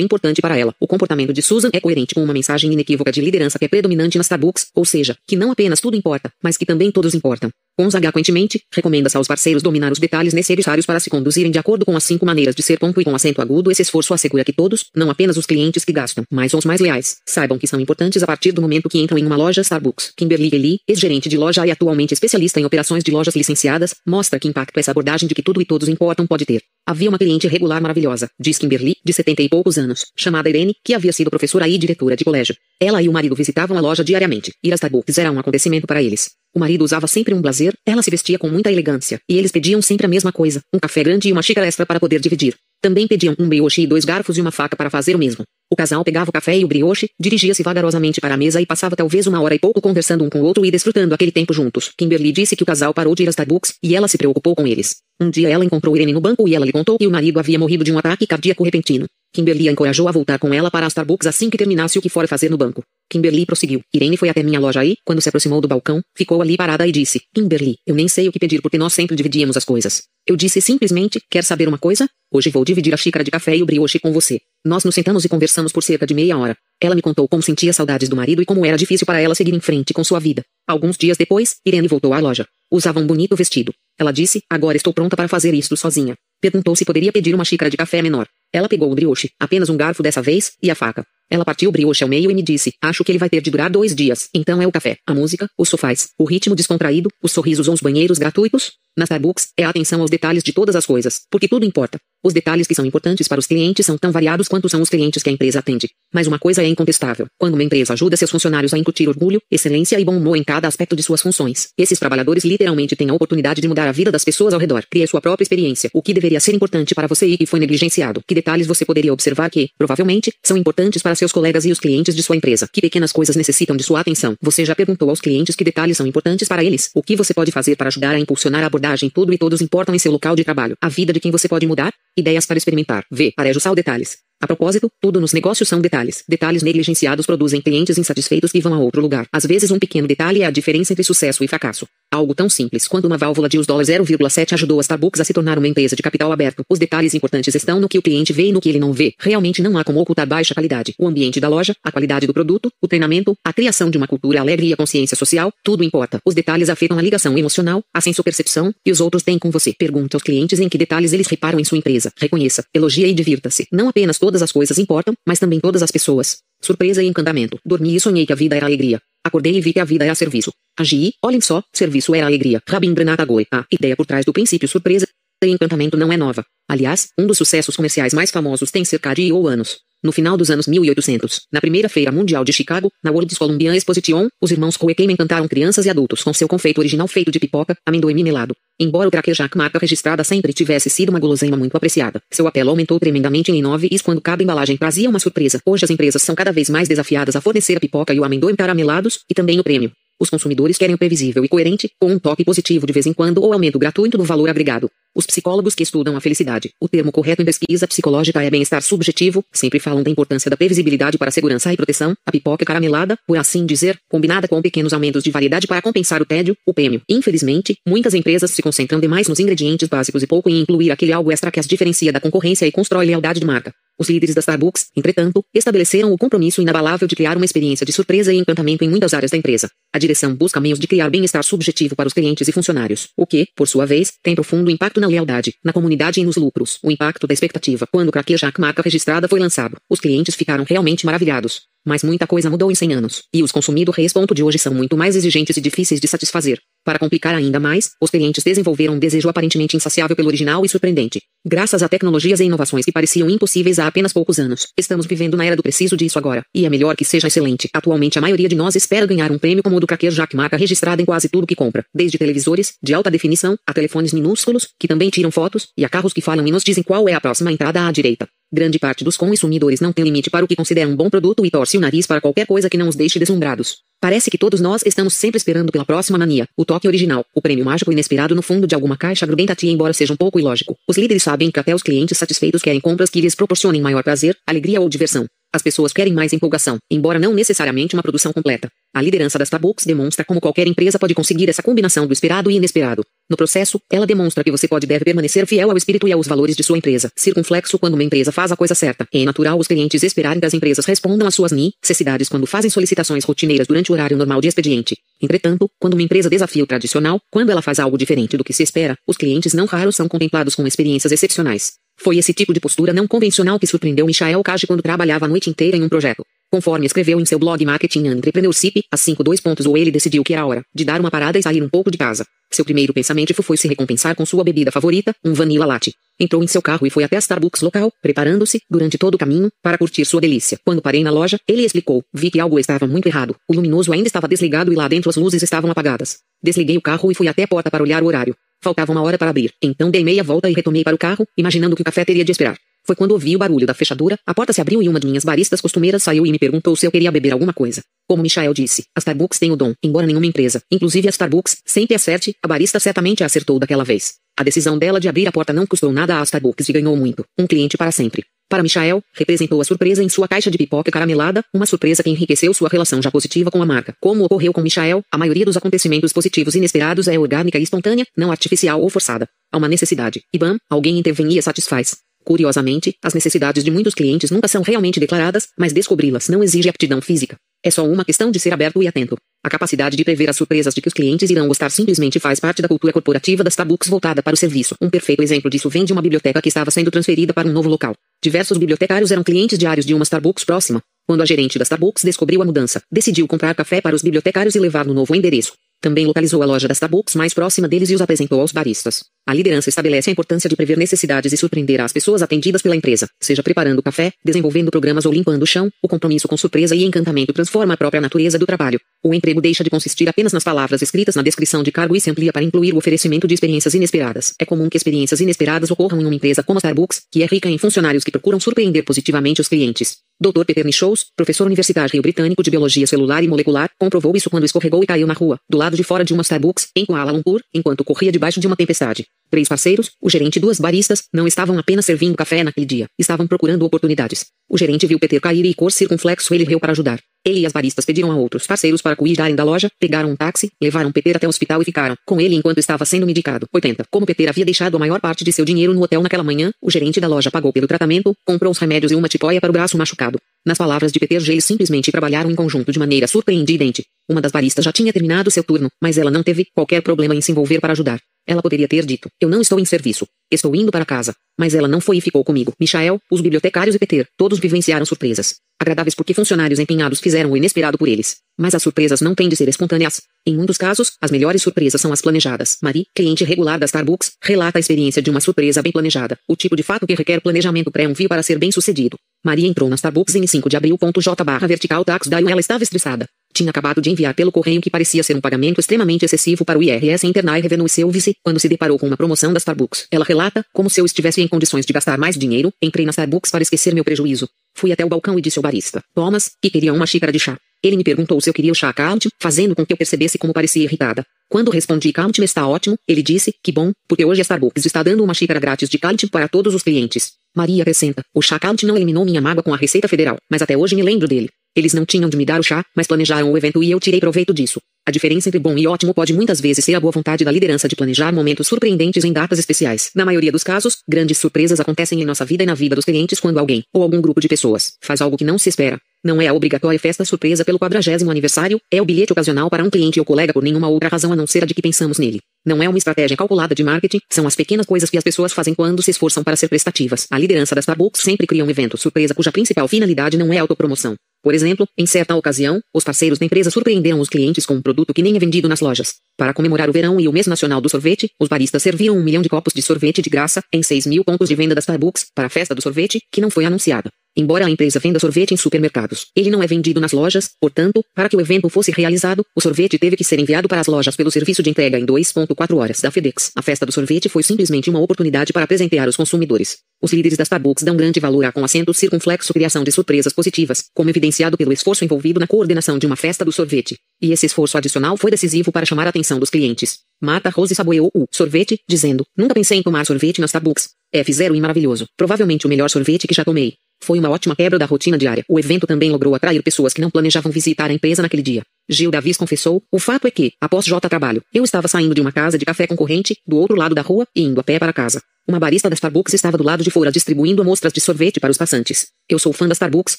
importante 0.00 0.42
para 0.42 0.56
ela. 0.58 0.74
O 0.80 0.86
comportamento 0.86 1.32
de 1.32 1.40
Susan 1.40 1.70
é 1.72 1.80
coerente 1.80 2.14
com 2.14 2.24
uma 2.24 2.32
mensagem 2.32 2.72
inequívoca 2.72 3.12
de 3.12 3.20
liderança 3.20 3.58
que 3.58 3.64
é 3.64 3.68
predominante 3.68 4.18
nas 4.18 4.26
Starbucks, 4.26 4.66
ou 4.74 4.84
seja, 4.84 5.16
que 5.26 5.36
não 5.36 5.52
apenas 5.52 5.80
tudo 5.80 5.96
importa, 5.96 6.32
mas 6.42 6.56
que 6.56 6.66
também 6.66 6.90
todos 6.90 7.14
importam. 7.14 7.50
Consequentemente, 7.76 8.60
recomenda-se 8.74 9.16
aos 9.16 9.28
parceiros 9.28 9.62
dominar 9.62 9.92
os 9.92 10.00
detalhes 10.00 10.34
necessários 10.34 10.84
para 10.84 10.98
se 10.98 11.08
conduzirem 11.08 11.52
de 11.52 11.60
acordo 11.60 11.86
com 11.86 11.96
as 11.96 12.02
cinco 12.02 12.26
maneiras 12.26 12.52
de 12.52 12.60
ser 12.60 12.76
ponto 12.76 13.00
e 13.00 13.04
com 13.04 13.14
acento 13.14 13.40
agudo. 13.40 13.70
Esse 13.70 13.82
esforço 13.82 14.12
assegura 14.12 14.44
que 14.44 14.52
todos, 14.52 14.86
não 14.96 15.10
apenas 15.10 15.36
os 15.36 15.46
clientes 15.46 15.84
que 15.84 15.92
gastam, 15.92 16.24
mas 16.28 16.52
os 16.52 16.64
mais 16.64 16.80
leais, 16.80 17.18
saibam 17.24 17.56
que 17.56 17.68
são 17.68 17.78
importantes 17.78 18.20
a 18.20 18.26
partir 18.26 18.50
do 18.50 18.60
momento 18.60 18.88
que 18.88 18.98
entram 18.98 19.16
em 19.16 19.24
uma 19.24 19.36
loja 19.36 19.60
Starbucks. 19.60 20.12
Kimberly 20.16 20.50
Lee, 20.50 20.80
ex-gerente 20.88 21.28
de 21.28 21.36
loja 21.36 21.64
e 21.64 21.70
atualmente 21.70 22.12
especialista 22.12 22.58
em 22.58 22.64
operações 22.64 23.04
de 23.04 23.12
lojas 23.12 23.36
licenciadas, 23.36 23.94
mostra 24.04 24.40
que 24.40 24.48
impacto 24.48 24.76
essa 24.76 24.90
abordagem 24.90 25.28
de 25.28 25.34
que 25.36 25.42
tudo 25.42 25.62
e 25.62 25.64
todos 25.64 25.88
importam 25.88 26.07
pode 26.26 26.44
ter. 26.44 26.62
Havia 26.86 27.08
uma 27.08 27.18
cliente 27.18 27.46
regular 27.46 27.82
maravilhosa, 27.82 28.30
diz 28.40 28.58
Kimberly, 28.58 28.96
de 29.04 29.12
setenta 29.12 29.42
e 29.42 29.48
poucos 29.48 29.76
anos, 29.76 30.06
chamada 30.16 30.48
Irene, 30.48 30.74
que 30.84 30.94
havia 30.94 31.12
sido 31.12 31.28
professora 31.28 31.68
e 31.68 31.76
diretora 31.76 32.16
de 32.16 32.24
colégio. 32.24 32.56
Ela 32.80 33.02
e 33.02 33.08
o 33.08 33.12
marido 33.12 33.34
visitavam 33.34 33.76
a 33.76 33.80
loja 33.80 34.02
diariamente. 34.02 34.52
Ir 34.64 34.72
a 34.72 34.74
Starbucks 34.74 35.18
era 35.18 35.30
um 35.30 35.38
acontecimento 35.38 35.86
para 35.86 36.02
eles. 36.02 36.30
O 36.54 36.58
marido 36.58 36.82
usava 36.82 37.06
sempre 37.06 37.34
um 37.34 37.42
blazer, 37.42 37.74
ela 37.84 38.02
se 38.02 38.10
vestia 38.10 38.38
com 38.38 38.48
muita 38.48 38.72
elegância, 38.72 39.20
e 39.28 39.36
eles 39.36 39.52
pediam 39.52 39.82
sempre 39.82 40.06
a 40.06 40.08
mesma 40.08 40.32
coisa, 40.32 40.62
um 40.72 40.78
café 40.78 41.02
grande 41.02 41.28
e 41.28 41.32
uma 41.32 41.42
xícara 41.42 41.66
extra 41.66 41.84
para 41.84 42.00
poder 42.00 42.20
dividir. 42.20 42.54
Também 42.80 43.06
pediam 43.06 43.34
um 43.38 43.48
brioche 43.48 43.82
e 43.82 43.86
dois 43.86 44.04
garfos 44.04 44.38
e 44.38 44.40
uma 44.40 44.50
faca 44.50 44.76
para 44.76 44.88
fazer 44.88 45.14
o 45.14 45.18
mesmo. 45.18 45.44
O 45.70 45.76
casal 45.76 46.02
pegava 46.02 46.30
o 46.30 46.32
café 46.32 46.56
e 46.56 46.64
o 46.64 46.68
brioche, 46.68 47.10
dirigia-se 47.20 47.62
vagarosamente 47.62 48.22
para 48.22 48.32
a 48.32 48.36
mesa 48.38 48.58
e 48.58 48.64
passava 48.64 48.96
talvez 48.96 49.26
uma 49.26 49.38
hora 49.42 49.54
e 49.54 49.58
pouco 49.58 49.82
conversando 49.82 50.24
um 50.24 50.30
com 50.30 50.40
o 50.40 50.44
outro 50.44 50.64
e 50.64 50.70
desfrutando 50.70 51.14
aquele 51.14 51.30
tempo 51.30 51.52
juntos. 51.52 51.92
Kimberly 51.98 52.32
disse 52.32 52.56
que 52.56 52.62
o 52.62 52.66
casal 52.66 52.94
parou 52.94 53.14
de 53.14 53.24
ir 53.24 53.26
a 53.26 53.30
Starbucks, 53.30 53.74
e 53.82 53.94
ela 53.94 54.08
se 54.08 54.16
preocupou 54.16 54.56
com 54.56 54.66
eles. 54.66 54.96
Um 55.20 55.28
dia 55.28 55.50
ela 55.50 55.64
encontrou 55.64 55.94
Irene 55.94 56.14
no 56.14 56.22
banco 56.22 56.48
e 56.48 56.54
ela 56.54 56.64
lhe 56.64 56.72
contou 56.72 56.96
que 56.96 57.06
o 57.06 57.10
marido 57.10 57.38
havia 57.38 57.58
morrido 57.58 57.84
de 57.84 57.92
um 57.92 57.98
ataque 57.98 58.26
cardíaco 58.26 58.64
repentino. 58.64 59.04
Kimberly 59.34 59.68
a 59.68 59.72
encorajou 59.72 60.08
a 60.08 60.12
voltar 60.12 60.38
com 60.38 60.54
ela 60.54 60.70
para 60.70 60.86
a 60.86 60.88
Starbucks 60.88 61.26
assim 61.26 61.50
que 61.50 61.58
terminasse 61.58 61.98
o 61.98 62.02
que 62.02 62.08
fora 62.08 62.26
fazer 62.26 62.48
no 62.48 62.56
banco. 62.56 62.82
Kimberly 63.10 63.46
prosseguiu. 63.46 63.80
Irene 63.92 64.16
foi 64.16 64.28
até 64.28 64.42
minha 64.42 64.60
loja 64.60 64.84
e, 64.84 64.96
quando 65.04 65.20
se 65.20 65.28
aproximou 65.28 65.60
do 65.60 65.68
balcão, 65.68 66.02
ficou 66.16 66.42
ali 66.42 66.56
parada 66.56 66.86
e 66.86 66.92
disse: 66.92 67.20
Kimberly, 67.34 67.78
eu 67.86 67.94
nem 67.94 68.06
sei 68.06 68.28
o 68.28 68.32
que 68.32 68.38
pedir 68.38 68.60
porque 68.60 68.76
nós 68.76 68.92
sempre 68.92 69.16
dividíamos 69.16 69.56
as 69.56 69.64
coisas. 69.64 70.02
Eu 70.26 70.36
disse 70.36 70.60
simplesmente: 70.60 71.20
Quer 71.30 71.42
saber 71.42 71.68
uma 71.68 71.78
coisa? 71.78 72.08
Hoje 72.30 72.50
vou 72.50 72.64
dividir 72.64 72.92
a 72.92 72.96
xícara 72.96 73.24
de 73.24 73.30
café 73.30 73.56
e 73.56 73.62
o 73.62 73.66
brioche 73.66 73.98
com 73.98 74.12
você. 74.12 74.40
Nós 74.64 74.84
nos 74.84 74.94
sentamos 74.94 75.24
e 75.24 75.28
conversamos 75.28 75.72
por 75.72 75.82
cerca 75.82 76.06
de 76.06 76.12
meia 76.12 76.36
hora. 76.36 76.56
Ela 76.80 76.94
me 76.94 77.00
contou 77.00 77.26
como 77.26 77.42
sentia 77.42 77.72
saudades 77.72 78.08
do 78.08 78.16
marido 78.16 78.42
e 78.42 78.44
como 78.44 78.66
era 78.66 78.76
difícil 78.76 79.06
para 79.06 79.20
ela 79.20 79.34
seguir 79.34 79.54
em 79.54 79.60
frente 79.60 79.94
com 79.94 80.04
sua 80.04 80.20
vida. 80.20 80.44
Alguns 80.66 80.98
dias 80.98 81.16
depois, 81.16 81.56
Irene 81.64 81.88
voltou 81.88 82.12
à 82.12 82.20
loja. 82.20 82.46
Usava 82.70 83.00
um 83.00 83.06
bonito 83.06 83.34
vestido. 83.34 83.72
Ela 83.98 84.12
disse: 84.12 84.42
Agora 84.50 84.76
estou 84.76 84.92
pronta 84.92 85.16
para 85.16 85.28
fazer 85.28 85.54
isto 85.54 85.76
sozinha. 85.76 86.14
Perguntou 86.40 86.76
se 86.76 86.84
poderia 86.84 87.10
pedir 87.10 87.34
uma 87.34 87.44
xícara 87.44 87.70
de 87.70 87.76
café 87.76 88.02
menor. 88.02 88.28
Ela 88.52 88.68
pegou 88.68 88.92
o 88.92 88.94
brioche, 88.94 89.30
apenas 89.40 89.70
um 89.70 89.76
garfo 89.76 90.02
dessa 90.02 90.20
vez, 90.22 90.52
e 90.62 90.70
a 90.70 90.74
faca. 90.74 91.04
Ela 91.30 91.44
partiu 91.44 91.68
o 91.68 91.72
brioche 91.72 92.02
ao 92.02 92.08
meio 92.08 92.30
e 92.30 92.34
me 92.34 92.42
disse: 92.42 92.72
Acho 92.82 93.04
que 93.04 93.12
ele 93.12 93.18
vai 93.18 93.28
ter 93.28 93.40
de 93.40 93.50
durar 93.50 93.70
dois 93.70 93.94
dias. 93.94 94.28
Então 94.34 94.60
é 94.62 94.66
o 94.66 94.72
café, 94.72 94.96
a 95.06 95.14
música, 95.14 95.48
os 95.58 95.68
sofás, 95.68 96.08
o 96.18 96.24
ritmo 96.24 96.56
descontraído, 96.56 97.10
os 97.22 97.32
sorrisos 97.32 97.68
ou 97.68 97.74
os 97.74 97.80
banheiros 97.80 98.18
gratuitos. 98.18 98.72
Na 98.96 99.04
Starbucks, 99.04 99.48
é 99.56 99.64
a 99.64 99.70
atenção 99.70 100.00
aos 100.00 100.10
detalhes 100.10 100.42
de 100.42 100.52
todas 100.52 100.74
as 100.74 100.86
coisas, 100.86 101.20
porque 101.30 101.46
tudo 101.46 101.64
importa. 101.64 101.98
Os 102.28 102.34
detalhes 102.34 102.66
que 102.66 102.74
são 102.74 102.84
importantes 102.84 103.26
para 103.26 103.40
os 103.40 103.46
clientes 103.46 103.86
são 103.86 103.96
tão 103.96 104.12
variados 104.12 104.48
quanto 104.48 104.68
são 104.68 104.82
os 104.82 104.90
clientes 104.90 105.22
que 105.22 105.30
a 105.30 105.32
empresa 105.32 105.60
atende. 105.60 105.88
Mas 106.12 106.26
uma 106.26 106.38
coisa 106.38 106.62
é 106.62 106.66
incontestável. 106.66 107.26
Quando 107.38 107.54
uma 107.54 107.62
empresa 107.62 107.94
ajuda 107.94 108.18
seus 108.18 108.30
funcionários 108.30 108.74
a 108.74 108.78
incutir 108.78 109.08
orgulho, 109.08 109.40
excelência 109.50 109.98
e 109.98 110.04
bom 110.04 110.14
humor 110.14 110.36
em 110.36 110.44
cada 110.44 110.68
aspecto 110.68 110.94
de 110.94 111.02
suas 111.02 111.22
funções, 111.22 111.68
esses 111.78 111.98
trabalhadores 111.98 112.44
literalmente 112.44 112.94
têm 112.94 113.08
a 113.08 113.14
oportunidade 113.14 113.62
de 113.62 113.68
mudar 113.68 113.88
a 113.88 113.92
vida 113.92 114.12
das 114.12 114.24
pessoas 114.24 114.52
ao 114.52 114.60
redor. 114.60 114.84
Crie 114.90 115.06
sua 115.06 115.22
própria 115.22 115.42
experiência. 115.42 115.88
O 115.94 116.02
que 116.02 116.12
deveria 116.12 116.38
ser 116.38 116.54
importante 116.54 116.94
para 116.94 117.06
você 117.06 117.26
e 117.26 117.38
que 117.38 117.46
foi 117.46 117.60
negligenciado. 117.60 118.20
Que 118.28 118.34
detalhes 118.34 118.66
você 118.66 118.84
poderia 118.84 119.10
observar 119.10 119.48
que, 119.48 119.70
provavelmente, 119.78 120.30
são 120.44 120.58
importantes 120.58 121.00
para 121.00 121.14
seus 121.14 121.32
colegas 121.32 121.64
e 121.64 121.72
os 121.72 121.80
clientes 121.80 122.14
de 122.14 122.22
sua 122.22 122.36
empresa. 122.36 122.68
Que 122.70 122.82
pequenas 122.82 123.10
coisas 123.10 123.36
necessitam 123.36 123.74
de 123.74 123.84
sua 123.84 124.00
atenção. 124.00 124.36
Você 124.42 124.66
já 124.66 124.74
perguntou 124.74 125.08
aos 125.08 125.22
clientes 125.22 125.56
que 125.56 125.64
detalhes 125.64 125.96
são 125.96 126.06
importantes 126.06 126.46
para 126.46 126.62
eles? 126.62 126.90
O 126.94 127.02
que 127.02 127.16
você 127.16 127.32
pode 127.32 127.50
fazer 127.50 127.74
para 127.74 127.88
ajudar 127.88 128.10
a 128.10 128.20
impulsionar 128.20 128.62
a 128.62 128.66
abordagem? 128.66 129.08
Tudo 129.08 129.32
e 129.32 129.38
todos 129.38 129.62
importam 129.62 129.94
em 129.94 129.98
seu 129.98 130.12
local 130.12 130.36
de 130.36 130.44
trabalho. 130.44 130.76
A 130.78 130.90
vida 130.90 131.10
de 131.10 131.20
quem 131.20 131.30
você 131.30 131.48
pode 131.48 131.66
mudar? 131.66 131.90
Ideias 132.18 132.46
para 132.46 132.58
experimentar. 132.58 133.04
V. 133.10 133.32
Para 133.36 133.50
ajustar 133.50 133.72
detalhes. 133.76 134.18
A 134.40 134.46
propósito, 134.46 134.90
tudo 135.00 135.20
nos 135.20 135.32
negócios 135.32 135.68
são 135.68 135.80
detalhes. 135.80 136.24
Detalhes 136.28 136.62
negligenciados 136.62 137.26
produzem 137.26 137.60
clientes 137.60 137.96
insatisfeitos 137.96 138.52
que 138.52 138.60
vão 138.60 138.74
a 138.74 138.78
outro 138.78 139.00
lugar. 139.00 139.26
Às 139.32 139.44
vezes 139.44 139.70
um 139.70 139.78
pequeno 139.78 140.06
detalhe 140.06 140.42
é 140.42 140.46
a 140.46 140.50
diferença 140.50 140.92
entre 140.92 141.04
sucesso 141.04 141.42
e 141.42 141.48
fracasso. 141.48 141.88
Algo 142.10 142.34
tão 142.34 142.48
simples 142.48 142.88
quanto 142.88 143.06
uma 143.06 143.18
válvula 143.18 143.50
de 143.50 143.58
US 143.58 143.66
0,7 143.66 144.54
ajudou 144.54 144.78
a 144.78 144.80
Starbucks 144.80 145.20
a 145.20 145.24
se 145.24 145.34
tornar 145.34 145.58
uma 145.58 145.68
empresa 145.68 145.94
de 145.94 146.02
capital 146.02 146.32
aberto. 146.32 146.62
Os 146.70 146.78
detalhes 146.78 147.12
importantes 147.12 147.54
estão 147.54 147.78
no 147.78 147.88
que 147.88 147.98
o 147.98 148.02
cliente 148.02 148.32
vê 148.32 148.46
e 148.48 148.52
no 148.52 148.60
que 148.60 148.68
ele 148.70 148.78
não 148.78 148.92
vê. 148.94 149.12
Realmente 149.18 149.60
não 149.60 149.76
há 149.76 149.84
como 149.84 150.00
ocultar 150.00 150.26
baixa 150.26 150.54
qualidade. 150.54 150.94
O 150.98 151.06
ambiente 151.06 151.38
da 151.38 151.48
loja, 151.48 151.74
a 151.84 151.92
qualidade 151.92 152.26
do 152.26 152.32
produto, 152.32 152.70
o 152.80 152.88
treinamento, 152.88 153.36
a 153.44 153.52
criação 153.52 153.90
de 153.90 153.98
uma 153.98 154.08
cultura 154.08 154.40
alegre 154.40 154.68
e 154.68 154.72
a 154.72 154.76
consciência 154.76 155.16
social, 155.16 155.52
tudo 155.62 155.84
importa. 155.84 156.18
Os 156.24 156.34
detalhes 156.34 156.70
afetam 156.70 156.98
a 156.98 157.02
ligação 157.02 157.36
emocional, 157.36 157.82
a 157.92 158.00
senso-percepção 158.00 158.72
e 158.86 158.90
os 158.90 159.00
outros 159.00 159.22
têm 159.22 159.38
com 159.38 159.50
você. 159.50 159.74
Pergunte 159.78 160.16
aos 160.16 160.22
clientes 160.22 160.60
em 160.60 160.68
que 160.68 160.78
detalhes 160.78 161.12
eles 161.12 161.26
reparam 161.26 161.60
em 161.60 161.64
sua 161.64 161.76
empresa. 161.76 162.10
Reconheça, 162.18 162.64
elogie 162.74 163.04
e 163.04 163.12
divirta-se. 163.12 163.66
Não 163.70 163.88
apenas 163.88 164.18
todas 164.18 164.40
as 164.42 164.50
coisas 164.50 164.78
importam 164.78 165.14
mas 165.26 165.38
também 165.38 165.60
todas 165.60 165.82
as 165.82 165.90
pessoas. 165.90 166.38
Surpresa 166.60 167.02
e 167.02 167.06
encantamento. 167.06 167.58
Dormi 167.64 167.94
e 167.94 168.00
sonhei 168.00 168.26
que 168.26 168.32
a 168.32 168.36
vida 168.36 168.56
era 168.56 168.66
alegria. 168.66 169.00
Acordei 169.28 169.56
e 169.56 169.60
vi 169.60 169.72
que 169.72 169.80
a 169.80 169.84
vida 169.84 170.04
era 170.04 170.14
serviço. 170.14 170.52
Agi, 170.78 171.12
olhem 171.22 171.40
só, 171.40 171.62
serviço 171.72 172.14
era 172.14 172.26
alegria. 172.26 172.62
Rabindranath 172.66 173.18
Tagore. 173.18 173.46
A 173.52 173.64
ideia 173.70 173.94
por 173.94 174.06
trás 174.06 174.24
do 174.24 174.32
princípio 174.32 174.66
surpresa 174.66 175.06
e 175.44 175.50
encantamento 175.50 175.96
não 175.96 176.12
é 176.12 176.16
nova. 176.16 176.44
Aliás, 176.68 177.08
um 177.18 177.26
dos 177.26 177.38
sucessos 177.38 177.76
comerciais 177.76 178.12
mais 178.12 178.30
famosos 178.30 178.70
tem 178.70 178.84
cerca 178.84 179.14
de 179.14 179.30
ou 179.32 179.46
anos. 179.46 179.78
No 180.00 180.12
final 180.12 180.36
dos 180.36 180.48
anos 180.48 180.68
1800, 180.68 181.40
na 181.52 181.60
primeira 181.60 181.88
feira 181.88 182.12
mundial 182.12 182.44
de 182.44 182.52
Chicago, 182.52 182.88
na 183.02 183.10
World's 183.10 183.36
Columbian 183.36 183.74
Exposition, 183.74 184.28
os 184.40 184.52
irmãos 184.52 184.76
Coequem 184.76 185.10
encantaram 185.10 185.48
crianças 185.48 185.86
e 185.86 185.90
adultos 185.90 186.22
com 186.22 186.32
seu 186.32 186.46
confeito 186.46 186.78
original 186.78 187.08
feito 187.08 187.32
de 187.32 187.40
pipoca, 187.40 187.76
amendoim 187.84 188.22
melado. 188.22 188.54
Embora 188.78 189.08
o 189.08 189.10
Cracker 189.10 189.34
Jack 189.34 189.58
marca 189.58 189.76
registrada 189.76 190.22
sempre 190.22 190.52
tivesse 190.52 190.88
sido 190.88 191.08
uma 191.08 191.18
guloseima 191.18 191.56
muito 191.56 191.76
apreciada, 191.76 192.22
seu 192.30 192.46
apelo 192.46 192.70
aumentou 192.70 193.00
tremendamente 193.00 193.50
em 193.50 193.60
nove 193.60 193.88
is 193.90 194.00
quando 194.00 194.20
cada 194.20 194.40
embalagem 194.40 194.76
trazia 194.76 195.10
uma 195.10 195.18
surpresa. 195.18 195.60
Hoje 195.66 195.84
as 195.84 195.90
empresas 195.90 196.22
são 196.22 196.36
cada 196.36 196.52
vez 196.52 196.70
mais 196.70 196.86
desafiadas 196.86 197.34
a 197.34 197.40
fornecer 197.40 197.76
a 197.76 197.80
pipoca 197.80 198.14
e 198.14 198.20
o 198.20 198.24
amendoim 198.24 198.54
caramelados, 198.54 199.24
e 199.28 199.34
também 199.34 199.58
o 199.58 199.64
prêmio. 199.64 199.90
Os 200.20 200.30
consumidores 200.30 200.76
querem 200.76 200.96
o 200.96 200.98
previsível 200.98 201.44
e 201.44 201.48
coerente, 201.48 201.90
com 202.00 202.12
um 202.12 202.18
toque 202.18 202.44
positivo 202.44 202.86
de 202.86 202.92
vez 202.92 203.06
em 203.06 203.12
quando 203.12 203.42
ou 203.42 203.52
aumento 203.52 203.78
gratuito 203.78 204.18
do 204.18 204.24
valor 204.24 204.48
agregado. 204.48 204.90
Os 205.18 205.26
psicólogos 205.26 205.74
que 205.74 205.82
estudam 205.82 206.16
a 206.16 206.20
felicidade. 206.20 206.70
O 206.80 206.88
termo 206.88 207.10
correto 207.10 207.42
em 207.42 207.44
pesquisa 207.44 207.88
psicológica 207.88 208.40
é 208.40 208.48
bem-estar 208.48 208.80
subjetivo, 208.80 209.44
sempre 209.52 209.80
falam 209.80 210.00
da 210.00 210.08
importância 210.08 210.48
da 210.48 210.56
previsibilidade 210.56 211.18
para 211.18 211.32
segurança 211.32 211.72
e 211.72 211.76
proteção, 211.76 212.14
a 212.24 212.30
pipoca 212.30 212.64
caramelada, 212.64 213.18
por 213.26 213.36
assim 213.36 213.66
dizer, 213.66 213.98
combinada 214.08 214.46
com 214.46 214.62
pequenos 214.62 214.92
aumentos 214.92 215.24
de 215.24 215.32
variedade 215.32 215.66
para 215.66 215.82
compensar 215.82 216.22
o 216.22 216.24
tédio, 216.24 216.56
o 216.64 216.72
prêmio. 216.72 217.02
Infelizmente, 217.08 217.76
muitas 217.84 218.14
empresas 218.14 218.52
se 218.52 218.62
concentram 218.62 219.00
demais 219.00 219.26
nos 219.26 219.40
ingredientes 219.40 219.88
básicos 219.88 220.22
e 220.22 220.26
pouco 220.28 220.48
em 220.48 220.60
incluir 220.60 220.92
aquele 220.92 221.12
algo 221.12 221.32
extra 221.32 221.50
que 221.50 221.58
as 221.58 221.66
diferencia 221.66 222.12
da 222.12 222.20
concorrência 222.20 222.64
e 222.64 222.70
constrói 222.70 223.04
lealdade 223.04 223.40
de 223.40 223.46
marca. 223.46 223.74
Os 223.98 224.08
líderes 224.08 224.36
da 224.36 224.38
Starbucks, 224.38 224.86
entretanto, 224.96 225.44
estabeleceram 225.52 226.12
o 226.12 226.16
compromisso 226.16 226.62
inabalável 226.62 227.08
de 227.08 227.16
criar 227.16 227.36
uma 227.36 227.44
experiência 227.44 227.84
de 227.84 227.92
surpresa 227.92 228.32
e 228.32 228.38
encantamento 228.38 228.84
em 228.84 228.88
muitas 228.88 229.12
áreas 229.12 229.32
da 229.32 229.36
empresa. 229.36 229.68
A 229.92 229.98
direção 229.98 230.36
busca 230.36 230.60
meios 230.60 230.78
de 230.78 230.86
criar 230.86 231.10
bem-estar 231.10 231.42
subjetivo 231.42 231.96
para 231.96 232.06
os 232.06 232.12
clientes 232.12 232.46
e 232.46 232.52
funcionários, 232.52 233.08
o 233.16 233.26
que, 233.26 233.46
por 233.56 233.66
sua 233.66 233.84
vez, 233.84 234.12
tem 234.22 234.36
profundo 234.36 234.70
impacto 234.70 235.00
na 235.00 235.07
lealdade, 235.08 235.54
na 235.64 235.72
comunidade 235.72 236.20
e 236.20 236.24
nos 236.24 236.36
lucros. 236.36 236.78
O 236.82 236.90
impacto 236.90 237.26
da 237.26 237.34
expectativa. 237.34 237.86
Quando 237.90 238.08
o 238.08 238.12
Craquejak 238.12 238.60
marca 238.60 238.82
registrada 238.82 239.28
foi 239.28 239.40
lançado, 239.40 239.76
os 239.88 240.00
clientes 240.00 240.34
ficaram 240.34 240.64
realmente 240.68 241.04
maravilhados. 241.04 241.62
Mas 241.86 242.02
muita 242.02 242.26
coisa 242.26 242.50
mudou 242.50 242.70
em 242.70 242.74
100 242.74 242.94
anos, 242.94 243.22
e 243.32 243.42
os 243.42 243.52
consumidores 243.52 244.12
de 244.34 244.42
hoje 244.42 244.58
são 244.58 244.74
muito 244.74 244.96
mais 244.96 245.16
exigentes 245.16 245.56
e 245.56 245.60
difíceis 245.60 246.00
de 246.00 246.08
satisfazer. 246.08 246.60
Para 246.88 246.98
complicar 246.98 247.34
ainda 247.34 247.60
mais, 247.60 247.90
os 248.00 248.08
clientes 248.08 248.42
desenvolveram 248.42 248.94
um 248.94 248.98
desejo 248.98 249.28
aparentemente 249.28 249.76
insaciável 249.76 250.16
pelo 250.16 250.28
original 250.28 250.64
e 250.64 250.68
surpreendente. 250.70 251.20
Graças 251.46 251.82
a 251.82 251.88
tecnologias 251.88 252.40
e 252.40 252.44
inovações 252.44 252.86
que 252.86 252.90
pareciam 252.90 253.28
impossíveis 253.28 253.78
há 253.78 253.86
apenas 253.86 254.10
poucos 254.10 254.38
anos, 254.38 254.68
estamos 254.74 255.04
vivendo 255.04 255.36
na 255.36 255.44
era 255.44 255.54
do 255.54 255.62
preciso 255.62 255.98
disso 255.98 256.18
agora. 256.18 256.42
E 256.54 256.64
é 256.64 256.70
melhor 256.70 256.96
que 256.96 257.04
seja 257.04 257.26
excelente. 257.26 257.68
Atualmente 257.74 258.16
a 258.16 258.22
maioria 258.22 258.48
de 258.48 258.56
nós 258.56 258.74
espera 258.74 259.04
ganhar 259.04 259.30
um 259.30 259.38
prêmio 259.38 259.62
como 259.62 259.76
o 259.76 259.80
do 259.80 259.86
Cracker 259.86 260.12
Jack 260.12 260.34
marca 260.34 260.56
registrada 260.56 261.02
em 261.02 261.04
quase 261.04 261.28
tudo 261.28 261.46
que 261.46 261.54
compra. 261.54 261.84
Desde 261.94 262.16
televisores, 262.16 262.72
de 262.82 262.94
alta 262.94 263.10
definição, 263.10 263.54
a 263.66 263.74
telefones 263.74 264.14
minúsculos, 264.14 264.68
que 264.80 264.88
também 264.88 265.10
tiram 265.10 265.30
fotos, 265.30 265.68
e 265.76 265.84
a 265.84 265.90
carros 265.90 266.14
que 266.14 266.22
falam 266.22 266.46
e 266.46 266.50
nos 266.50 266.64
dizem 266.64 266.82
qual 266.82 267.06
é 267.06 267.12
a 267.12 267.20
próxima 267.20 267.52
entrada 267.52 267.86
à 267.86 267.92
direita. 267.92 268.26
Grande 268.50 268.78
parte 268.78 269.04
dos 269.04 269.18
consumidores 269.18 269.78
não 269.78 269.92
tem 269.92 270.06
limite 270.06 270.30
para 270.30 270.42
o 270.42 270.48
que 270.48 270.56
considera 270.56 270.88
um 270.88 270.96
bom 270.96 271.10
produto 271.10 271.44
e 271.44 271.50
torce 271.50 271.76
o 271.76 271.80
nariz 271.82 272.06
para 272.06 272.22
qualquer 272.22 272.46
coisa 272.46 272.70
que 272.70 272.78
não 272.78 272.88
os 272.88 272.96
deixe 272.96 273.18
deslumbrados. 273.18 273.76
Parece 274.00 274.30
que 274.30 274.38
todos 274.38 274.60
nós 274.60 274.82
estamos 274.86 275.12
sempre 275.14 275.38
esperando 275.38 275.72
pela 275.72 275.84
próxima 275.84 276.16
mania, 276.16 276.46
o 276.56 276.64
toque 276.64 276.86
original, 276.86 277.24
o 277.34 277.42
prêmio 277.42 277.64
mágico 277.64 277.90
inesperado 277.90 278.32
no 278.32 278.42
fundo 278.42 278.64
de 278.64 278.72
alguma 278.72 278.96
caixa 278.96 279.26
grudenta 279.26 279.56
tia 279.56 279.72
embora 279.72 279.92
seja 279.92 280.12
um 280.12 280.16
pouco 280.16 280.38
ilógico. 280.38 280.76
Os 280.88 280.96
líderes 280.96 281.24
sabem 281.24 281.50
que 281.50 281.58
até 281.58 281.74
os 281.74 281.82
clientes 281.82 282.16
satisfeitos 282.16 282.62
querem 282.62 282.80
compras 282.80 283.10
que 283.10 283.20
lhes 283.20 283.34
proporcionem 283.34 283.82
maior 283.82 284.04
prazer, 284.04 284.36
alegria 284.46 284.80
ou 284.80 284.88
diversão. 284.88 285.26
As 285.52 285.62
pessoas 285.62 285.92
querem 285.92 286.12
mais 286.12 286.32
empolgação, 286.32 286.78
embora 286.88 287.18
não 287.18 287.34
necessariamente 287.34 287.96
uma 287.96 288.02
produção 288.02 288.32
completa. 288.32 288.70
A 288.94 289.02
liderança 289.02 289.36
da 289.36 289.42
Starbucks 289.42 289.84
demonstra 289.84 290.24
como 290.24 290.40
qualquer 290.40 290.68
empresa 290.68 290.98
pode 290.98 291.14
conseguir 291.14 291.48
essa 291.50 291.62
combinação 291.62 292.06
do 292.06 292.12
esperado 292.12 292.52
e 292.52 292.54
inesperado. 292.54 293.02
No 293.30 293.36
processo, 293.36 293.78
ela 293.92 294.06
demonstra 294.06 294.42
que 294.42 294.50
você 294.50 294.66
pode 294.66 294.86
deve 294.86 295.04
permanecer 295.04 295.46
fiel 295.46 295.70
ao 295.70 295.76
espírito 295.76 296.08
e 296.08 296.12
aos 296.12 296.26
valores 296.26 296.56
de 296.56 296.62
sua 296.62 296.78
empresa. 296.78 297.12
Circunflexo 297.14 297.78
quando 297.78 297.92
uma 297.92 298.02
empresa 298.02 298.32
faz 298.32 298.50
a 298.50 298.56
coisa 298.56 298.74
certa. 298.74 299.06
É 299.12 299.22
natural 299.22 299.58
os 299.58 299.66
clientes 299.66 300.02
esperarem 300.02 300.40
que 300.40 300.46
as 300.46 300.54
empresas 300.54 300.86
respondam 300.86 301.28
às 301.28 301.34
suas 301.34 301.52
necessidades 301.52 302.28
quando 302.30 302.46
fazem 302.46 302.70
solicitações 302.70 303.24
rotineiras 303.24 303.66
durante 303.66 303.92
o 303.92 303.94
horário 303.94 304.16
normal 304.16 304.40
de 304.40 304.48
expediente. 304.48 304.96
Entretanto, 305.20 305.68
quando 305.78 305.92
uma 305.92 306.02
empresa 306.02 306.30
desafia 306.30 306.64
o 306.64 306.66
tradicional, 306.66 307.20
quando 307.30 307.50
ela 307.50 307.60
faz 307.60 307.78
algo 307.78 307.98
diferente 307.98 308.36
do 308.36 308.44
que 308.44 308.54
se 308.54 308.62
espera, 308.62 308.96
os 309.06 309.18
clientes 309.18 309.52
não 309.52 309.66
raros 309.66 309.96
são 309.96 310.08
contemplados 310.08 310.54
com 310.54 310.66
experiências 310.66 311.12
excepcionais. 311.12 311.72
Foi 312.00 312.16
esse 312.16 312.32
tipo 312.32 312.54
de 312.54 312.60
postura 312.60 312.94
não 312.94 313.06
convencional 313.06 313.58
que 313.58 313.66
surpreendeu 313.66 314.06
Michael 314.06 314.42
Cage 314.42 314.66
quando 314.66 314.82
trabalhava 314.82 315.26
a 315.26 315.28
noite 315.28 315.50
inteira 315.50 315.76
em 315.76 315.82
um 315.82 315.88
projeto. 315.88 316.24
Conforme 316.50 316.86
escreveu 316.86 317.20
em 317.20 317.26
seu 317.26 317.38
blog 317.38 317.62
Marketing 317.62 318.06
Entrepreneurship, 318.06 318.82
às 318.90 319.02
5.2 319.02 319.42
pontos 319.42 319.66
ou 319.66 319.76
ele 319.76 319.90
decidiu 319.90 320.24
que 320.24 320.32
era 320.32 320.46
hora 320.46 320.64
de 320.74 320.82
dar 320.82 320.98
uma 320.98 321.10
parada 321.10 321.38
e 321.38 321.42
sair 321.42 321.62
um 321.62 321.68
pouco 321.68 321.90
de 321.90 321.98
casa. 321.98 322.24
Seu 322.50 322.64
primeiro 322.64 322.94
pensamento 322.94 323.34
foi 323.42 323.58
se 323.58 323.68
recompensar 323.68 324.16
com 324.16 324.24
sua 324.24 324.42
bebida 324.42 324.72
favorita, 324.72 325.14
um 325.22 325.34
vanilla 325.34 325.66
latte. 325.66 325.92
Entrou 326.18 326.42
em 326.42 326.46
seu 326.46 326.62
carro 326.62 326.86
e 326.86 326.90
foi 326.90 327.04
até 327.04 327.16
a 327.16 327.18
Starbucks 327.18 327.60
local, 327.60 327.92
preparando-se, 328.00 328.62
durante 328.70 328.96
todo 328.96 329.16
o 329.16 329.18
caminho, 329.18 329.50
para 329.62 329.76
curtir 329.76 330.06
sua 330.06 330.22
delícia. 330.22 330.58
Quando 330.64 330.80
parei 330.80 331.04
na 331.04 331.10
loja, 331.10 331.38
ele 331.46 331.62
explicou, 331.62 332.02
vi 332.14 332.30
que 332.30 332.40
algo 332.40 332.58
estava 332.58 332.86
muito 332.86 333.06
errado. 333.06 333.36
O 333.46 333.54
luminoso 333.54 333.92
ainda 333.92 334.08
estava 334.08 334.26
desligado 334.26 334.72
e 334.72 334.76
lá 334.76 334.88
dentro 334.88 335.10
as 335.10 335.16
luzes 335.16 335.42
estavam 335.42 335.70
apagadas. 335.70 336.20
Desliguei 336.42 336.78
o 336.78 336.82
carro 336.82 337.12
e 337.12 337.14
fui 337.14 337.28
até 337.28 337.42
a 337.42 337.48
porta 337.48 337.70
para 337.70 337.82
olhar 337.82 338.02
o 338.02 338.06
horário. 338.06 338.34
Faltava 338.62 338.90
uma 338.90 339.02
hora 339.02 339.18
para 339.18 339.28
abrir. 339.28 339.52
Então 339.62 339.90
dei 339.90 340.02
meia 340.02 340.24
volta 340.24 340.48
e 340.48 340.54
retomei 340.54 340.82
para 340.82 340.94
o 340.94 340.98
carro, 340.98 341.26
imaginando 341.36 341.76
que 341.76 341.82
o 341.82 341.84
café 341.84 342.06
teria 342.06 342.24
de 342.24 342.32
esperar. 342.32 342.56
Foi 342.88 342.96
quando 342.96 343.12
ouvi 343.12 343.36
o 343.36 343.38
barulho 343.38 343.66
da 343.66 343.74
fechadura, 343.74 344.18
a 344.26 344.32
porta 344.32 344.50
se 344.50 344.62
abriu 344.62 344.82
e 344.82 344.88
uma 344.88 344.98
de 344.98 345.06
minhas 345.06 345.22
baristas 345.22 345.60
costumeiras 345.60 346.02
saiu 346.02 346.24
e 346.24 346.32
me 346.32 346.38
perguntou 346.38 346.74
se 346.74 346.86
eu 346.86 346.90
queria 346.90 347.12
beber 347.12 347.34
alguma 347.34 347.52
coisa. 347.52 347.82
Como 348.08 348.22
Michael 348.22 348.54
disse, 348.54 348.84
a 348.96 348.98
Starbucks 348.98 349.38
tem 349.38 349.50
o 349.50 349.56
dom, 349.56 349.74
embora 349.84 350.06
nenhuma 350.06 350.24
empresa, 350.24 350.62
inclusive 350.72 351.06
a 351.06 351.10
Starbucks, 351.10 351.58
sempre 351.66 351.94
acerte, 351.94 352.34
a 352.42 352.48
barista 352.48 352.80
certamente 352.80 353.22
acertou 353.22 353.58
daquela 353.58 353.84
vez. 353.84 354.14
A 354.38 354.42
decisão 354.42 354.78
dela 354.78 354.98
de 354.98 355.06
abrir 355.06 355.28
a 355.28 355.32
porta 355.32 355.52
não 355.52 355.66
custou 355.66 355.92
nada 355.92 356.18
à 356.18 356.22
Starbucks 356.22 356.66
e 356.66 356.72
ganhou 356.72 356.96
muito. 356.96 357.26
Um 357.38 357.46
cliente 357.46 357.76
para 357.76 357.92
sempre. 357.92 358.24
Para 358.48 358.62
Michael, 358.62 359.02
representou 359.12 359.60
a 359.60 359.64
surpresa 359.64 360.02
em 360.02 360.08
sua 360.08 360.26
caixa 360.26 360.50
de 360.50 360.56
pipoca 360.56 360.90
caramelada, 360.90 361.44
uma 361.52 361.66
surpresa 361.66 362.02
que 362.02 362.08
enriqueceu 362.08 362.54
sua 362.54 362.70
relação 362.70 363.02
já 363.02 363.10
positiva 363.10 363.50
com 363.50 363.60
a 363.60 363.66
marca. 363.66 363.92
Como 364.00 364.24
ocorreu 364.24 364.54
com 364.54 364.62
Michael, 364.62 365.02
a 365.12 365.18
maioria 365.18 365.44
dos 365.44 365.58
acontecimentos 365.58 366.10
positivos 366.10 366.54
inesperados 366.54 367.06
é 367.06 367.18
orgânica 367.18 367.58
e 367.58 367.62
espontânea, 367.62 368.06
não 368.16 368.30
artificial 368.30 368.80
ou 368.80 368.88
forçada. 368.88 369.28
Há 369.52 369.58
uma 369.58 369.68
necessidade. 369.68 370.22
E 370.32 370.38
bam, 370.38 370.56
alguém 370.70 370.98
intervém 370.98 371.34
e 371.34 371.38
a 371.38 371.42
satisfaz. 371.42 372.07
Curiosamente, 372.28 372.94
as 373.02 373.14
necessidades 373.14 373.64
de 373.64 373.70
muitos 373.70 373.94
clientes 373.94 374.30
nunca 374.30 374.46
são 374.48 374.60
realmente 374.60 375.00
declaradas, 375.00 375.48
mas 375.56 375.72
descobri-las 375.72 376.28
não 376.28 376.42
exige 376.42 376.68
aptidão 376.68 377.00
física. 377.00 377.38
É 377.64 377.70
só 377.70 377.86
uma 377.88 378.04
questão 378.04 378.30
de 378.30 378.38
ser 378.38 378.52
aberto 378.52 378.82
e 378.82 378.86
atento. 378.86 379.16
A 379.42 379.48
capacidade 379.48 379.96
de 379.96 380.04
prever 380.04 380.28
as 380.28 380.36
surpresas 380.36 380.74
de 380.74 380.82
que 380.82 380.88
os 380.88 380.92
clientes 380.92 381.30
irão 381.30 381.48
gostar 381.48 381.70
simplesmente 381.70 382.20
faz 382.20 382.38
parte 382.38 382.60
da 382.60 382.68
cultura 382.68 382.92
corporativa 382.92 383.42
da 383.42 383.48
Starbucks 383.48 383.88
voltada 383.88 384.22
para 384.22 384.34
o 384.34 384.36
serviço. 384.36 384.74
Um 384.78 384.90
perfeito 384.90 385.22
exemplo 385.22 385.48
disso 385.48 385.70
vem 385.70 385.86
de 385.86 385.92
uma 385.94 386.02
biblioteca 386.02 386.42
que 386.42 386.50
estava 386.50 386.70
sendo 386.70 386.90
transferida 386.90 387.32
para 387.32 387.48
um 387.48 387.52
novo 387.52 387.70
local. 387.70 387.94
Diversos 388.22 388.58
bibliotecários 388.58 389.10
eram 389.10 389.24
clientes 389.24 389.58
diários 389.58 389.86
de 389.86 389.94
uma 389.94 390.02
Starbucks 390.02 390.44
próxima. 390.44 390.82
Quando 391.06 391.22
a 391.22 391.24
gerente 391.24 391.58
da 391.58 391.62
Starbucks 391.62 392.04
descobriu 392.04 392.42
a 392.42 392.44
mudança, 392.44 392.82
decidiu 392.92 393.26
comprar 393.26 393.54
café 393.54 393.80
para 393.80 393.96
os 393.96 394.02
bibliotecários 394.02 394.54
e 394.54 394.58
levar 394.58 394.84
no 394.84 394.92
novo 394.92 395.14
endereço. 395.14 395.54
Também 395.80 396.06
localizou 396.06 396.42
a 396.42 396.46
loja 396.46 396.66
da 396.66 396.72
Starbucks 396.72 397.14
mais 397.14 397.32
próxima 397.32 397.68
deles 397.68 397.88
e 397.88 397.94
os 397.94 398.02
apresentou 398.02 398.40
aos 398.40 398.52
baristas. 398.52 399.04
A 399.28 399.34
liderança 399.34 399.68
estabelece 399.68 400.08
a 400.08 400.12
importância 400.12 400.48
de 400.48 400.56
prever 400.56 400.78
necessidades 400.78 401.34
e 401.34 401.36
surpreender 401.36 401.82
as 401.82 401.92
pessoas 401.92 402.22
atendidas 402.22 402.62
pela 402.62 402.74
empresa, 402.74 403.06
seja 403.20 403.42
preparando 403.42 403.82
café, 403.82 404.10
desenvolvendo 404.24 404.70
programas 404.70 405.04
ou 405.04 405.12
limpando 405.12 405.42
o 405.42 405.46
chão. 405.46 405.68
O 405.82 405.86
compromisso 405.86 406.26
com 406.26 406.34
surpresa 406.34 406.74
e 406.74 406.82
encantamento 406.82 407.34
transforma 407.34 407.74
a 407.74 407.76
própria 407.76 408.00
natureza 408.00 408.38
do 408.38 408.46
trabalho. 408.46 408.80
O 409.04 409.12
emprego 409.12 409.42
deixa 409.42 409.62
de 409.62 409.68
consistir 409.68 410.08
apenas 410.08 410.32
nas 410.32 410.42
palavras 410.42 410.80
escritas 410.80 411.14
na 411.14 411.20
descrição 411.20 411.62
de 411.62 411.70
cargo 411.70 411.94
e 411.94 412.00
se 412.00 412.10
amplia 412.10 412.32
para 412.32 412.42
incluir 412.42 412.72
o 412.72 412.78
oferecimento 412.78 413.28
de 413.28 413.34
experiências 413.34 413.74
inesperadas. 413.74 414.32
É 414.40 414.46
comum 414.46 414.66
que 414.66 414.78
experiências 414.78 415.20
inesperadas 415.20 415.70
ocorram 415.70 416.00
em 416.00 416.06
uma 416.06 416.14
empresa 416.14 416.42
como 416.42 416.56
a 416.56 416.60
Starbucks, 416.60 417.02
que 417.12 417.22
é 417.22 417.26
rica 417.26 417.50
em 417.50 417.58
funcionários 417.58 418.04
que 418.04 418.10
procuram 418.10 418.40
surpreender 418.40 418.82
positivamente 418.82 419.42
os 419.42 419.48
clientes. 419.48 419.98
Dr. 420.18 420.44
Peter 420.46 420.64
Nichols, 420.64 421.04
professor 421.14 421.46
universitário 421.46 422.00
britânico 422.00 422.42
de 422.42 422.50
biologia 422.50 422.86
celular 422.86 423.22
e 423.22 423.28
molecular, 423.28 423.68
comprovou 423.78 424.16
isso 424.16 424.30
quando 424.30 424.44
escorregou 424.44 424.82
e 424.82 424.86
caiu 424.86 425.06
na 425.06 425.14
rua, 425.14 425.38
do 425.48 425.58
lado 425.58 425.76
de 425.76 425.84
fora 425.84 426.02
de 426.02 426.14
uma 426.14 426.22
Starbucks, 426.22 426.68
em 426.74 426.86
Kuala 426.86 427.12
Lumpur, 427.12 427.40
enquanto 427.54 427.84
corria 427.84 428.10
debaixo 428.10 428.40
de 428.40 428.46
uma 428.46 428.56
tempestade. 428.56 429.06
Três 429.30 429.48
parceiros, 429.48 429.90
o 430.00 430.08
gerente 430.08 430.36
e 430.36 430.40
duas 430.40 430.58
baristas, 430.58 431.04
não 431.12 431.26
estavam 431.26 431.58
apenas 431.58 431.84
servindo 431.84 432.16
café 432.16 432.42
naquele 432.42 432.66
dia, 432.66 432.86
estavam 432.98 433.26
procurando 433.26 433.64
oportunidades. 433.64 434.26
O 434.48 434.56
gerente 434.56 434.86
viu 434.86 434.98
Peter 434.98 435.20
cair 435.20 435.44
e 435.44 435.52
cor 435.52 435.70
circunflexo 435.70 436.34
ele 436.34 436.44
riu 436.44 436.58
para 436.58 436.72
ajudar. 436.72 436.98
Ele 437.24 437.40
e 437.40 437.46
as 437.46 437.52
baristas 437.52 437.84
pediram 437.84 438.10
a 438.10 438.16
outros 438.16 438.46
parceiros 438.46 438.80
para 438.80 438.96
cuidarem 438.96 439.34
da 439.34 439.44
loja, 439.44 439.68
pegaram 439.78 440.10
um 440.10 440.16
táxi, 440.16 440.50
levaram 440.62 440.90
Peter 440.90 441.16
até 441.16 441.26
o 441.26 441.28
hospital 441.28 441.60
e 441.60 441.64
ficaram 441.64 441.94
com 442.06 442.18
ele 442.18 442.34
enquanto 442.34 442.58
estava 442.58 442.86
sendo 442.86 443.04
medicado. 443.04 443.46
80. 443.52 443.84
Como 443.90 444.06
Peter 444.06 444.30
havia 444.30 444.44
deixado 444.46 444.76
a 444.76 444.78
maior 444.78 445.00
parte 445.00 445.24
de 445.24 445.32
seu 445.32 445.44
dinheiro 445.44 445.74
no 445.74 445.82
hotel 445.82 446.02
naquela 446.02 446.24
manhã, 446.24 446.50
o 446.62 446.70
gerente 446.70 447.00
da 447.00 447.08
loja 447.08 447.30
pagou 447.30 447.52
pelo 447.52 447.66
tratamento, 447.66 448.14
comprou 448.24 448.50
os 448.50 448.58
remédios 448.58 448.92
e 448.92 448.94
uma 448.94 449.08
tipóia 449.08 449.40
para 449.40 449.50
o 449.50 449.52
braço 449.52 449.76
machucado. 449.76 450.18
Nas 450.46 450.56
palavras 450.56 450.90
de 450.90 450.98
Peter, 450.98 451.20
eles 451.28 451.44
simplesmente 451.44 451.92
trabalharam 451.92 452.30
em 452.30 452.34
conjunto 452.34 452.72
de 452.72 452.78
maneira 452.78 453.06
surpreendente. 453.06 453.84
Uma 454.08 454.22
das 454.22 454.32
baristas 454.32 454.64
já 454.64 454.72
tinha 454.72 454.92
terminado 454.92 455.30
seu 455.30 455.44
turno, 455.44 455.68
mas 455.82 455.98
ela 455.98 456.10
não 456.10 456.22
teve 456.22 456.46
qualquer 456.54 456.80
problema 456.80 457.14
em 457.14 457.20
se 457.20 457.32
envolver 457.32 457.60
para 457.60 457.72
ajudar. 457.72 458.00
Ela 458.28 458.42
poderia 458.42 458.68
ter 458.68 458.84
dito: 458.84 459.08
Eu 459.18 459.30
não 459.30 459.40
estou 459.40 459.58
em 459.58 459.64
serviço. 459.64 460.06
Estou 460.30 460.54
indo 460.54 460.70
para 460.70 460.84
casa. 460.84 461.14
Mas 461.40 461.54
ela 461.54 461.66
não 461.66 461.80
foi 461.80 461.96
e 461.96 462.00
ficou 462.02 462.22
comigo. 462.22 462.52
Michael, 462.60 463.00
os 463.10 463.22
bibliotecários 463.22 463.74
e 463.74 463.78
Peter, 463.78 464.06
todos 464.18 464.38
vivenciaram 464.38 464.84
surpresas. 464.84 465.36
Agradáveis 465.58 465.94
porque 465.94 466.12
funcionários 466.12 466.60
empenhados 466.60 467.00
fizeram 467.00 467.30
o 467.30 467.36
inesperado 467.36 467.78
por 467.78 467.88
eles. 467.88 468.16
Mas 468.38 468.54
as 468.54 468.62
surpresas 468.62 469.00
não 469.00 469.14
têm 469.14 469.30
de 469.30 469.36
ser 469.36 469.48
espontâneas. 469.48 470.02
Em 470.26 470.36
muitos 470.36 470.58
casos, 470.58 470.92
as 471.00 471.10
melhores 471.10 471.40
surpresas 471.40 471.80
são 471.80 471.90
as 471.90 472.02
planejadas. 472.02 472.58
Marie, 472.62 472.84
cliente 472.94 473.24
regular 473.24 473.58
da 473.58 473.64
Starbucks, 473.64 474.12
relata 474.22 474.58
a 474.58 474.60
experiência 474.60 475.00
de 475.00 475.10
uma 475.10 475.20
surpresa 475.20 475.62
bem 475.62 475.72
planejada, 475.72 476.18
o 476.28 476.36
tipo 476.36 476.54
de 476.54 476.62
fato 476.62 476.86
que 476.86 476.94
requer 476.94 477.22
planejamento 477.22 477.70
pré-envio 477.70 478.08
para 478.08 478.22
ser 478.22 478.38
bem 478.38 478.52
sucedido. 478.52 478.98
Maria 479.24 479.48
entrou 479.48 479.70
na 479.70 479.76
Starbucks 479.76 480.14
em 480.14 480.26
5 480.26 480.50
de 480.50 480.56
abril. 480.56 480.78
J 481.00 481.24
barra 481.24 481.46
vertical 481.46 481.84
tax 481.84 482.08
da 482.08 482.20
ela 482.20 482.40
estava 482.40 482.62
estressada. 482.62 483.08
Tinha 483.32 483.50
acabado 483.50 483.80
de 483.80 483.90
enviar 483.90 484.14
pelo 484.14 484.32
correio 484.32 484.60
que 484.60 484.70
parecia 484.70 485.02
ser 485.02 485.16
um 485.16 485.20
pagamento 485.20 485.60
extremamente 485.60 486.04
excessivo 486.04 486.44
para 486.44 486.58
o 486.58 486.62
IRS 486.62 487.06
Internal 487.06 487.40
Revenue 487.40 487.68
Service, 487.68 488.14
quando 488.22 488.40
se 488.40 488.48
deparou 488.48 488.78
com 488.78 488.86
uma 488.86 488.96
promoção 488.96 489.32
da 489.32 489.38
Starbucks. 489.38 489.86
Ela 489.90 490.04
relata, 490.04 490.44
como 490.52 490.68
se 490.68 490.80
eu 490.80 490.86
estivesse 490.86 491.20
em 491.20 491.28
condições 491.28 491.64
de 491.64 491.72
gastar 491.72 491.98
mais 491.98 492.16
dinheiro, 492.16 492.52
entrei 492.60 492.84
na 492.84 492.90
Starbucks 492.90 493.30
para 493.30 493.42
esquecer 493.42 493.74
meu 493.74 493.84
prejuízo. 493.84 494.28
Fui 494.56 494.72
até 494.72 494.84
o 494.84 494.88
balcão 494.88 495.18
e 495.18 495.22
disse 495.22 495.38
ao 495.38 495.42
barista, 495.42 495.82
Thomas, 495.94 496.30
que 496.42 496.50
queria 496.50 496.72
uma 496.72 496.86
xícara 496.86 497.12
de 497.12 497.18
chá. 497.18 497.38
Ele 497.62 497.76
me 497.76 497.84
perguntou 497.84 498.20
se 498.20 498.30
eu 498.30 498.34
queria 498.34 498.52
o 498.52 498.54
chá 498.54 498.72
count, 498.72 499.08
fazendo 499.20 499.54
com 499.54 499.66
que 499.66 499.72
eu 499.72 499.76
percebesse 499.76 500.16
como 500.16 500.32
parecia 500.32 500.62
irritada. 500.62 501.04
Quando 501.28 501.50
respondi 501.50 501.92
count 501.92 502.22
está 502.22 502.46
ótimo, 502.46 502.76
ele 502.86 503.02
disse, 503.02 503.32
que 503.42 503.52
bom, 503.52 503.72
porque 503.88 504.04
hoje 504.04 504.20
a 504.20 504.22
Starbucks 504.22 504.64
está 504.64 504.82
dando 504.82 505.02
uma 505.02 505.14
xícara 505.14 505.40
grátis 505.40 505.68
de 505.68 505.78
count 505.78 506.08
para 506.08 506.28
todos 506.28 506.54
os 506.54 506.62
clientes. 506.62 507.12
Maria 507.36 507.62
acrescenta, 507.62 508.02
o 508.14 508.22
chá 508.22 508.38
count 508.38 508.64
não 508.64 508.76
eliminou 508.76 509.04
minha 509.04 509.20
mágoa 509.20 509.42
com 509.42 509.52
a 509.52 509.56
Receita 509.56 509.88
Federal, 509.88 510.16
mas 510.30 510.40
até 510.40 510.56
hoje 510.56 510.74
me 510.74 510.82
lembro 510.82 511.06
dele. 511.06 511.28
Eles 511.58 511.74
não 511.74 511.84
tinham 511.84 512.08
de 512.08 512.16
me 512.16 512.24
dar 512.24 512.38
o 512.38 512.42
chá, 512.44 512.64
mas 512.72 512.86
planejaram 512.86 513.32
o 513.32 513.36
evento 513.36 513.60
e 513.64 513.72
eu 513.72 513.80
tirei 513.80 513.98
proveito 513.98 514.32
disso. 514.32 514.60
A 514.86 514.92
diferença 514.92 515.28
entre 515.28 515.40
bom 515.40 515.58
e 515.58 515.66
ótimo 515.66 515.92
pode 515.92 516.14
muitas 516.14 516.40
vezes 516.40 516.64
ser 516.64 516.72
a 516.76 516.78
boa 516.78 516.92
vontade 516.92 517.24
da 517.24 517.32
liderança 517.32 517.66
de 517.66 517.74
planejar 517.74 518.12
momentos 518.12 518.46
surpreendentes 518.46 519.04
em 519.04 519.12
datas 519.12 519.40
especiais. 519.40 519.90
Na 519.92 520.04
maioria 520.04 520.30
dos 520.30 520.44
casos, 520.44 520.78
grandes 520.88 521.18
surpresas 521.18 521.58
acontecem 521.58 522.00
em 522.00 522.04
nossa 522.04 522.24
vida 522.24 522.44
e 522.44 522.46
na 522.46 522.54
vida 522.54 522.76
dos 522.76 522.84
clientes 522.84 523.18
quando 523.18 523.38
alguém, 523.38 523.64
ou 523.74 523.82
algum 523.82 524.00
grupo 524.00 524.20
de 524.20 524.28
pessoas, 524.28 524.74
faz 524.80 525.00
algo 525.00 525.16
que 525.16 525.24
não 525.24 525.36
se 525.36 525.48
espera. 525.48 525.80
Não 526.04 526.22
é 526.22 526.28
a 526.28 526.32
obrigatória 526.32 526.78
festa 526.78 527.04
surpresa 527.04 527.44
pelo 527.44 527.58
quadragésimo 527.58 528.08
aniversário, 528.08 528.60
é 528.70 528.80
o 528.80 528.84
bilhete 528.84 529.12
ocasional 529.12 529.50
para 529.50 529.64
um 529.64 529.68
cliente 529.68 529.98
ou 529.98 530.06
colega 530.06 530.32
por 530.32 530.44
nenhuma 530.44 530.68
outra 530.68 530.88
razão 530.88 531.12
a 531.12 531.16
não 531.16 531.26
ser 531.26 531.42
a 531.42 531.46
de 531.46 531.54
que 531.54 531.60
pensamos 531.60 531.98
nele. 531.98 532.20
Não 532.46 532.62
é 532.62 532.68
uma 532.68 532.78
estratégia 532.78 533.16
calculada 533.16 533.52
de 533.52 533.64
marketing, 533.64 533.98
são 534.08 534.26
as 534.28 534.36
pequenas 534.36 534.64
coisas 534.64 534.88
que 534.88 534.96
as 534.96 535.02
pessoas 535.02 535.32
fazem 535.32 535.54
quando 535.54 535.82
se 535.82 535.90
esforçam 535.90 536.22
para 536.22 536.36
ser 536.36 536.46
prestativas. 536.46 537.06
A 537.10 537.18
liderança 537.18 537.54
da 537.54 537.58
Starbucks 537.58 538.00
sempre 538.00 538.28
cria 538.28 538.44
um 538.44 538.48
evento 538.48 538.78
surpresa 538.78 539.12
cuja 539.12 539.32
principal 539.32 539.66
finalidade 539.66 540.16
não 540.16 540.32
é 540.32 540.38
autopromoção. 540.38 540.94
Por 541.28 541.34
exemplo, 541.34 541.68
em 541.76 541.84
certa 541.84 542.16
ocasião, 542.16 542.58
os 542.72 542.82
parceiros 542.82 543.18
da 543.18 543.26
empresa 543.26 543.50
surpreenderam 543.50 544.00
os 544.00 544.08
clientes 544.08 544.46
com 544.46 544.54
um 544.54 544.62
produto 544.62 544.94
que 544.94 545.02
nem 545.02 545.14
é 545.14 545.18
vendido 545.18 545.46
nas 545.46 545.60
lojas. 545.60 545.96
Para 546.16 546.32
comemorar 546.32 546.70
o 546.70 546.72
verão 546.72 546.98
e 546.98 547.06
o 547.06 547.12
mês 547.12 547.26
nacional 547.26 547.60
do 547.60 547.68
sorvete, 547.68 548.08
os 548.18 548.30
baristas 548.30 548.62
serviram 548.62 548.96
um 548.96 549.02
milhão 549.02 549.20
de 549.20 549.28
copos 549.28 549.52
de 549.52 549.60
sorvete 549.60 550.00
de 550.00 550.08
graça 550.08 550.42
em 550.50 550.62
6 550.62 550.86
mil 550.86 551.04
pontos 551.04 551.28
de 551.28 551.34
venda 551.34 551.54
da 551.54 551.58
Starbucks 551.58 552.06
para 552.14 552.28
a 552.28 552.30
festa 552.30 552.54
do 552.54 552.62
sorvete, 552.62 553.02
que 553.12 553.20
não 553.20 553.28
foi 553.28 553.44
anunciada. 553.44 553.90
Embora 554.20 554.46
a 554.46 554.50
empresa 554.50 554.80
venda 554.80 554.98
sorvete 554.98 555.32
em 555.32 555.36
supermercados, 555.36 556.06
ele 556.16 556.28
não 556.28 556.42
é 556.42 556.46
vendido 556.48 556.80
nas 556.80 556.90
lojas, 556.90 557.30
portanto, 557.40 557.84
para 557.94 558.08
que 558.08 558.16
o 558.16 558.20
evento 558.20 558.48
fosse 558.48 558.72
realizado, 558.72 559.24
o 559.32 559.40
sorvete 559.40 559.78
teve 559.78 559.96
que 559.96 560.02
ser 560.02 560.18
enviado 560.18 560.48
para 560.48 560.60
as 560.60 560.66
lojas 560.66 560.96
pelo 560.96 561.08
serviço 561.08 561.40
de 561.40 561.50
entrega 561.50 561.78
em 561.78 561.86
2.4 561.86 562.56
horas 562.56 562.80
da 562.80 562.90
FedEx. 562.90 563.30
A 563.36 563.42
festa 563.42 563.64
do 563.64 563.70
sorvete 563.70 564.08
foi 564.08 564.24
simplesmente 564.24 564.68
uma 564.68 564.80
oportunidade 564.80 565.32
para 565.32 565.46
presentear 565.46 565.88
os 565.88 565.94
consumidores. 565.94 566.58
Os 566.82 566.92
líderes 566.92 567.16
da 567.16 567.22
Starbucks 567.22 567.62
dão 567.62 567.76
grande 567.76 568.00
valor 568.00 568.24
à 568.24 568.32
com 568.32 568.44
acento 568.44 568.74
circunflexo 568.74 569.32
criação 569.32 569.62
de 569.62 569.70
surpresas 569.70 570.12
positivas, 570.12 570.64
como 570.74 570.90
evidenciado 570.90 571.36
pelo 571.36 571.52
esforço 571.52 571.84
envolvido 571.84 572.18
na 572.18 572.26
coordenação 572.26 572.76
de 572.76 572.86
uma 572.86 572.96
festa 572.96 573.24
do 573.24 573.30
sorvete. 573.30 573.78
E 574.02 574.10
esse 574.10 574.26
esforço 574.26 574.58
adicional 574.58 574.96
foi 574.96 575.12
decisivo 575.12 575.52
para 575.52 575.64
chamar 575.64 575.86
a 575.86 575.90
atenção 575.90 576.18
dos 576.18 576.28
clientes. 576.28 576.78
Marta 577.00 577.30
Rose 577.30 577.54
saboreou 577.54 577.88
o 577.94 578.04
sorvete, 578.12 578.58
dizendo: 578.68 579.06
Nunca 579.16 579.34
pensei 579.34 579.58
em 579.58 579.62
tomar 579.62 579.86
sorvete 579.86 580.20
na 580.20 580.26
Starbucks. 580.26 580.70
F0 580.92 581.36
e 581.36 581.40
maravilhoso. 581.40 581.86
Provavelmente 581.96 582.46
o 582.46 582.48
melhor 582.48 582.68
sorvete 582.68 583.06
que 583.06 583.14
já 583.14 583.24
tomei. 583.24 583.54
Foi 583.80 583.98
uma 583.98 584.10
ótima 584.10 584.34
quebra 584.34 584.58
da 584.58 584.66
rotina 584.66 584.98
diária. 584.98 585.24
O 585.28 585.38
evento 585.38 585.66
também 585.66 585.90
logrou 585.90 586.14
atrair 586.14 586.42
pessoas 586.42 586.72
que 586.72 586.80
não 586.80 586.90
planejavam 586.90 587.30
visitar 587.32 587.70
a 587.70 587.72
empresa 587.72 588.02
naquele 588.02 588.22
dia. 588.22 588.42
Gil 588.68 588.90
Davis 588.90 589.16
confessou, 589.16 589.62
o 589.72 589.78
fato 589.78 590.06
é 590.06 590.10
que, 590.10 590.32
após 590.40 590.66
J 590.66 590.88
trabalho, 590.88 591.22
eu 591.32 591.44
estava 591.44 591.68
saindo 591.68 591.94
de 591.94 592.00
uma 592.00 592.12
casa 592.12 592.36
de 592.36 592.44
café 592.44 592.66
concorrente, 592.66 593.16
do 593.26 593.36
outro 593.36 593.56
lado 593.56 593.74
da 593.74 593.82
rua, 593.82 594.06
e 594.14 594.22
indo 594.22 594.40
a 594.40 594.44
pé 594.44 594.58
para 594.58 594.72
casa. 594.72 595.02
Uma 595.28 595.38
barista 595.38 595.68
da 595.68 595.74
Starbucks 595.74 596.14
estava 596.14 596.38
do 596.38 596.42
lado 596.42 596.64
de 596.64 596.70
fora 596.70 596.90
distribuindo 596.90 597.42
amostras 597.42 597.70
de 597.70 597.82
sorvete 597.82 598.18
para 598.18 598.30
os 598.30 598.38
passantes. 598.38 598.86
Eu 599.06 599.18
sou 599.18 599.30
fã 599.30 599.46
da 599.46 599.52
Starbucks 599.52 599.98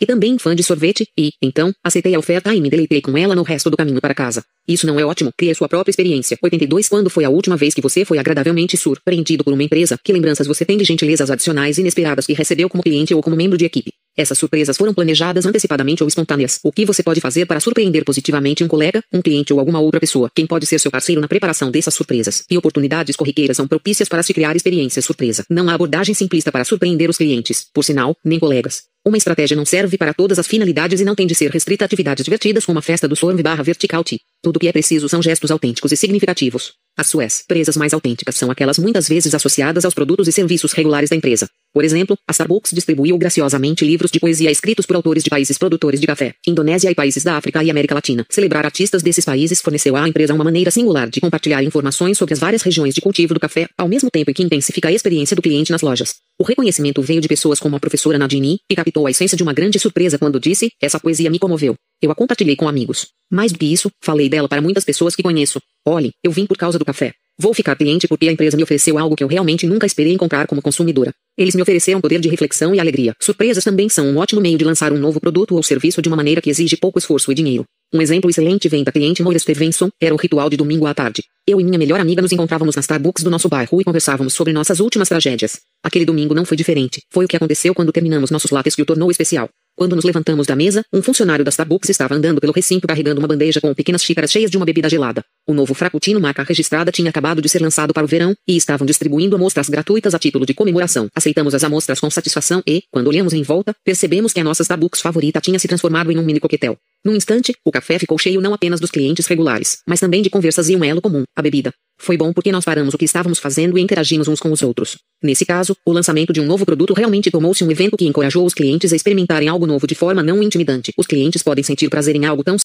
e 0.00 0.04
também 0.04 0.36
fã 0.36 0.52
de 0.52 0.64
sorvete 0.64 1.06
e, 1.16 1.30
então, 1.40 1.72
aceitei 1.84 2.12
a 2.16 2.18
oferta 2.18 2.52
e 2.52 2.60
me 2.60 2.68
deleitei 2.68 3.00
com 3.00 3.16
ela 3.16 3.32
no 3.32 3.44
resto 3.44 3.70
do 3.70 3.76
caminho 3.76 4.00
para 4.00 4.16
casa. 4.16 4.42
Isso 4.66 4.84
não 4.84 4.98
é 4.98 5.04
ótimo? 5.04 5.30
Crie 5.36 5.54
sua 5.54 5.68
própria 5.68 5.92
experiência. 5.92 6.36
82 6.42 6.88
Quando 6.88 7.08
foi 7.08 7.24
a 7.24 7.30
última 7.30 7.56
vez 7.56 7.72
que 7.72 7.80
você 7.80 8.04
foi 8.04 8.18
agradavelmente 8.18 8.76
surpreendido 8.76 9.44
por 9.44 9.52
uma 9.52 9.62
empresa? 9.62 9.96
Que 10.02 10.12
lembranças 10.12 10.46
você 10.46 10.64
tem 10.64 10.76
de 10.76 10.84
gentilezas 10.84 11.30
adicionais 11.30 11.78
inesperadas 11.78 12.26
que 12.26 12.32
recebeu 12.32 12.68
como 12.68 12.82
cliente 12.82 13.14
ou 13.14 13.22
como 13.22 13.36
membro 13.36 13.56
de 13.56 13.64
equipe? 13.64 13.92
Essas 14.14 14.38
surpresas 14.38 14.76
foram 14.76 14.92
planejadas 14.92 15.46
antecipadamente 15.46 16.02
ou 16.02 16.08
espontâneas. 16.08 16.60
O 16.62 16.70
que 16.70 16.84
você 16.84 17.02
pode 17.02 17.20
fazer 17.20 17.46
para 17.46 17.60
surpreender 17.60 18.04
positivamente 18.04 18.62
um 18.62 18.68
colega, 18.68 19.02
um 19.10 19.22
cliente 19.22 19.54
ou 19.54 19.58
alguma 19.58 19.80
outra 19.80 19.98
pessoa? 19.98 20.30
Quem 20.34 20.46
pode 20.46 20.66
ser 20.66 20.78
seu 20.78 20.90
parceiro 20.90 21.20
na 21.20 21.28
preparação 21.28 21.70
dessas 21.70 21.94
surpresas? 21.94 22.44
E 22.50 22.58
oportunidades 22.58 23.16
corriqueiras 23.16 23.56
são 23.56 23.66
propícias 23.66 24.08
para 24.08 24.22
se 24.22 24.34
criar 24.34 24.54
experiências 24.54 25.04
surpresa. 25.12 25.44
Não 25.48 25.68
há 25.68 25.74
abordagem 25.74 26.14
simplista 26.14 26.50
para 26.50 26.64
surpreender 26.64 27.08
os 27.08 27.18
clientes, 27.18 27.66
por 27.72 27.84
sinal, 27.84 28.16
nem 28.24 28.38
colegas. 28.38 28.84
Uma 29.04 29.16
estratégia 29.16 29.56
não 29.56 29.64
serve 29.64 29.98
para 29.98 30.14
todas 30.14 30.38
as 30.38 30.46
finalidades 30.46 31.00
e 31.00 31.04
não 31.04 31.14
tem 31.14 31.26
de 31.26 31.34
ser 31.34 31.50
restrita 31.50 31.84
a 31.84 31.86
atividades 31.86 32.24
divertidas 32.24 32.64
como 32.64 32.78
a 32.78 32.82
festa 32.82 33.08
do 33.08 33.16
sorve 33.16 33.42
barra 33.42 33.62
vertical 33.62 34.02
T. 34.04 34.20
Tudo 34.42 34.56
o 34.56 34.60
que 34.60 34.68
é 34.68 34.72
preciso 34.72 35.08
são 35.08 35.22
gestos 35.22 35.50
autênticos 35.50 35.92
e 35.92 35.96
significativos. 35.96 36.72
As 36.96 37.06
suas 37.06 37.42
presas 37.48 37.74
mais 37.74 37.94
autênticas 37.94 38.36
são 38.36 38.50
aquelas 38.50 38.78
muitas 38.78 39.08
vezes 39.08 39.34
associadas 39.34 39.84
aos 39.86 39.94
produtos 39.94 40.28
e 40.28 40.32
serviços 40.32 40.72
regulares 40.72 41.08
da 41.08 41.16
empresa. 41.16 41.48
Por 41.72 41.84
exemplo, 41.84 42.18
a 42.28 42.32
Starbucks 42.32 42.70
distribuiu 42.74 43.16
graciosamente 43.16 43.82
livros 43.82 44.10
de 44.10 44.20
poesia 44.20 44.50
escritos 44.50 44.84
por 44.84 44.94
autores 44.94 45.24
de 45.24 45.30
países 45.30 45.56
produtores 45.56 45.98
de 45.98 46.06
café, 46.06 46.34
Indonésia 46.46 46.90
e 46.90 46.94
países 46.94 47.24
da 47.24 47.38
África 47.38 47.64
e 47.64 47.70
América 47.70 47.94
Latina. 47.94 48.26
Celebrar 48.28 48.66
artistas 48.66 49.02
desses 49.02 49.24
países 49.24 49.62
forneceu 49.62 49.96
à 49.96 50.06
empresa 50.06 50.34
uma 50.34 50.44
maneira 50.44 50.70
singular 50.70 51.08
de 51.08 51.18
compartilhar 51.18 51.64
informações 51.64 52.18
sobre 52.18 52.34
as 52.34 52.40
várias 52.40 52.60
regiões 52.60 52.94
de 52.94 53.00
cultivo 53.00 53.32
do 53.32 53.40
café, 53.40 53.68
ao 53.78 53.88
mesmo 53.88 54.10
tempo 54.10 54.34
que 54.34 54.42
intensifica 54.42 54.88
a 54.88 54.92
experiência 54.92 55.34
do 55.34 55.40
cliente 55.40 55.72
nas 55.72 55.80
lojas. 55.80 56.16
O 56.38 56.44
reconhecimento 56.44 57.00
veio 57.00 57.22
de 57.22 57.28
pessoas 57.28 57.58
como 57.58 57.74
a 57.74 57.80
professora 57.80 58.18
Nadine, 58.18 58.58
que 58.68 58.76
captou 58.76 59.06
a 59.06 59.10
essência 59.10 59.36
de 59.36 59.42
uma 59.42 59.54
grande 59.54 59.78
surpresa 59.78 60.18
quando 60.18 60.38
disse: 60.38 60.70
Essa 60.78 61.00
poesia 61.00 61.30
me 61.30 61.38
comoveu. 61.38 61.74
Eu 62.02 62.10
a 62.10 62.16
compartilhei 62.16 62.56
com 62.56 62.68
amigos. 62.68 63.10
Mais 63.30 63.52
do 63.52 63.58
que 63.60 63.72
isso, 63.72 63.88
falei 64.02 64.28
dela 64.28 64.48
para 64.48 64.60
muitas 64.60 64.84
pessoas 64.84 65.14
que 65.14 65.22
conheço. 65.22 65.60
Olhe, 65.86 66.10
eu 66.24 66.32
vim 66.32 66.46
por 66.46 66.56
causa 66.56 66.76
do 66.76 66.84
café. 66.84 67.12
Vou 67.38 67.54
ficar 67.54 67.76
cliente 67.76 68.08
porque 68.08 68.28
a 68.28 68.32
empresa 68.32 68.56
me 68.56 68.62
ofereceu 68.64 68.98
algo 68.98 69.14
que 69.14 69.22
eu 69.22 69.28
realmente 69.28 69.68
nunca 69.68 69.86
esperei 69.86 70.12
encontrar 70.12 70.48
como 70.48 70.60
consumidora. 70.60 71.14
Eles 71.38 71.54
me 71.54 71.62
ofereceram 71.62 72.00
poder 72.00 72.20
de 72.20 72.28
reflexão 72.28 72.74
e 72.74 72.80
alegria. 72.80 73.14
Surpresas 73.20 73.62
também 73.62 73.88
são 73.88 74.04
um 74.04 74.18
ótimo 74.18 74.40
meio 74.40 74.58
de 74.58 74.64
lançar 74.64 74.92
um 74.92 74.98
novo 74.98 75.20
produto 75.20 75.54
ou 75.54 75.62
serviço 75.62 76.02
de 76.02 76.08
uma 76.08 76.16
maneira 76.16 76.40
que 76.40 76.50
exige 76.50 76.76
pouco 76.76 76.98
esforço 76.98 77.30
e 77.30 77.34
dinheiro. 77.36 77.64
Um 77.94 78.02
exemplo 78.02 78.28
excelente 78.28 78.68
vem 78.68 78.82
da 78.82 78.90
cliente 78.90 79.22
Moira 79.22 79.38
Stevenson, 79.38 79.88
era 80.00 80.14
o 80.14 80.18
ritual 80.18 80.50
de 80.50 80.56
domingo 80.56 80.86
à 80.86 80.94
tarde. 80.94 81.22
Eu 81.46 81.60
e 81.60 81.64
minha 81.64 81.78
melhor 81.78 82.00
amiga 82.00 82.20
nos 82.20 82.32
encontrávamos 82.32 82.74
na 82.74 82.80
Starbucks 82.80 83.22
do 83.22 83.30
nosso 83.30 83.48
bairro 83.48 83.80
e 83.80 83.84
conversávamos 83.84 84.34
sobre 84.34 84.52
nossas 84.52 84.80
últimas 84.80 85.08
tragédias. 85.08 85.60
Aquele 85.84 86.04
domingo 86.04 86.34
não 86.34 86.44
foi 86.44 86.56
diferente. 86.56 87.02
Foi 87.10 87.26
o 87.26 87.28
que 87.28 87.36
aconteceu 87.36 87.74
quando 87.74 87.92
terminamos 87.92 88.30
nossos 88.30 88.50
lattes 88.50 88.74
que 88.74 88.82
o 88.82 88.86
tornou 88.86 89.10
especial. 89.10 89.48
Quando 89.74 89.96
nos 89.96 90.04
levantamos 90.04 90.46
da 90.46 90.54
mesa, 90.54 90.84
um 90.92 91.02
funcionário 91.02 91.44
da 91.44 91.48
Starbucks 91.48 91.88
estava 91.88 92.14
andando 92.14 92.40
pelo 92.40 92.52
recinto 92.52 92.86
carregando 92.86 93.20
uma 93.20 93.26
bandeja 93.26 93.60
com 93.60 93.74
pequenas 93.74 94.02
xícaras 94.02 94.30
cheias 94.30 94.50
de 94.50 94.56
uma 94.56 94.66
bebida 94.66 94.88
gelada. 94.88 95.24
O 95.46 95.54
novo 95.54 95.72
Frappuccino 95.72 96.20
marca 96.20 96.42
registrada 96.42 96.92
tinha 96.92 97.08
acabado 97.08 97.40
de 97.40 97.48
ser 97.48 97.60
lançado 97.62 97.94
para 97.94 98.04
o 98.04 98.06
verão, 98.06 98.34
e 98.46 98.56
estavam 98.56 98.86
distribuindo 98.86 99.34
amostras 99.34 99.70
gratuitas 99.70 100.14
a 100.14 100.18
título 100.18 100.44
de 100.44 100.52
comemoração. 100.52 101.08
Aceitamos 101.14 101.54
as 101.54 101.64
amostras 101.64 101.98
com 101.98 102.10
satisfação 102.10 102.62
e, 102.66 102.82
quando 102.90 103.06
olhamos 103.06 103.32
em 103.32 103.42
volta, 103.42 103.74
percebemos 103.82 104.32
que 104.32 104.40
a 104.40 104.44
nossa 104.44 104.62
Starbucks 104.62 105.00
favorita 105.00 105.40
tinha 105.40 105.58
se 105.58 105.66
transformado 105.66 106.12
em 106.12 106.18
um 106.18 106.22
mini 106.22 106.38
coquetel. 106.38 106.76
Num 107.04 107.16
instante, 107.16 107.52
o 107.64 107.72
café 107.72 107.98
ficou 107.98 108.16
cheio 108.16 108.40
não 108.40 108.54
apenas 108.54 108.78
dos 108.78 108.90
clientes 108.90 109.26
regulares, 109.26 109.78
mas 109.88 109.98
também 109.98 110.22
de 110.22 110.30
conversas 110.30 110.68
e 110.68 110.76
um 110.76 110.84
elo 110.84 111.02
comum, 111.02 111.24
a 111.34 111.42
bebida. 111.42 111.72
Foi 111.98 112.16
bom 112.16 112.32
porque 112.32 112.52
nós 112.52 112.64
paramos 112.64 112.94
o 112.94 112.98
que 112.98 113.04
estávamos 113.04 113.40
fazendo 113.40 113.76
e 113.76 113.80
interagimos 113.80 114.28
uns 114.28 114.38
com 114.38 114.52
os 114.52 114.62
outros. 114.62 114.98
Nesse 115.22 115.44
caso, 115.44 115.76
o 115.84 115.92
lançamento 115.92 116.32
de 116.32 116.40
um 116.40 116.46
novo 116.46 116.64
produto 116.64 116.94
realmente 116.94 117.30
tornou-se 117.30 117.62
um 117.64 117.70
evento 117.70 117.96
que 117.96 118.06
encorajou 118.06 118.44
os 118.44 118.54
clientes 118.54 118.92
a 118.92 118.96
experimentarem 118.96 119.48
algo 119.48 119.66
novo 119.66 119.86
de 119.86 119.94
forma 119.96 120.22
não 120.22 120.42
intimidante. 120.42 120.92
Os 120.96 121.06
clientes 121.06 121.42
podem 121.42 121.64
sentir 121.64 121.88
prazer 121.88 122.14
em 122.14 122.24
algo 122.24 122.44
tão 122.44 122.56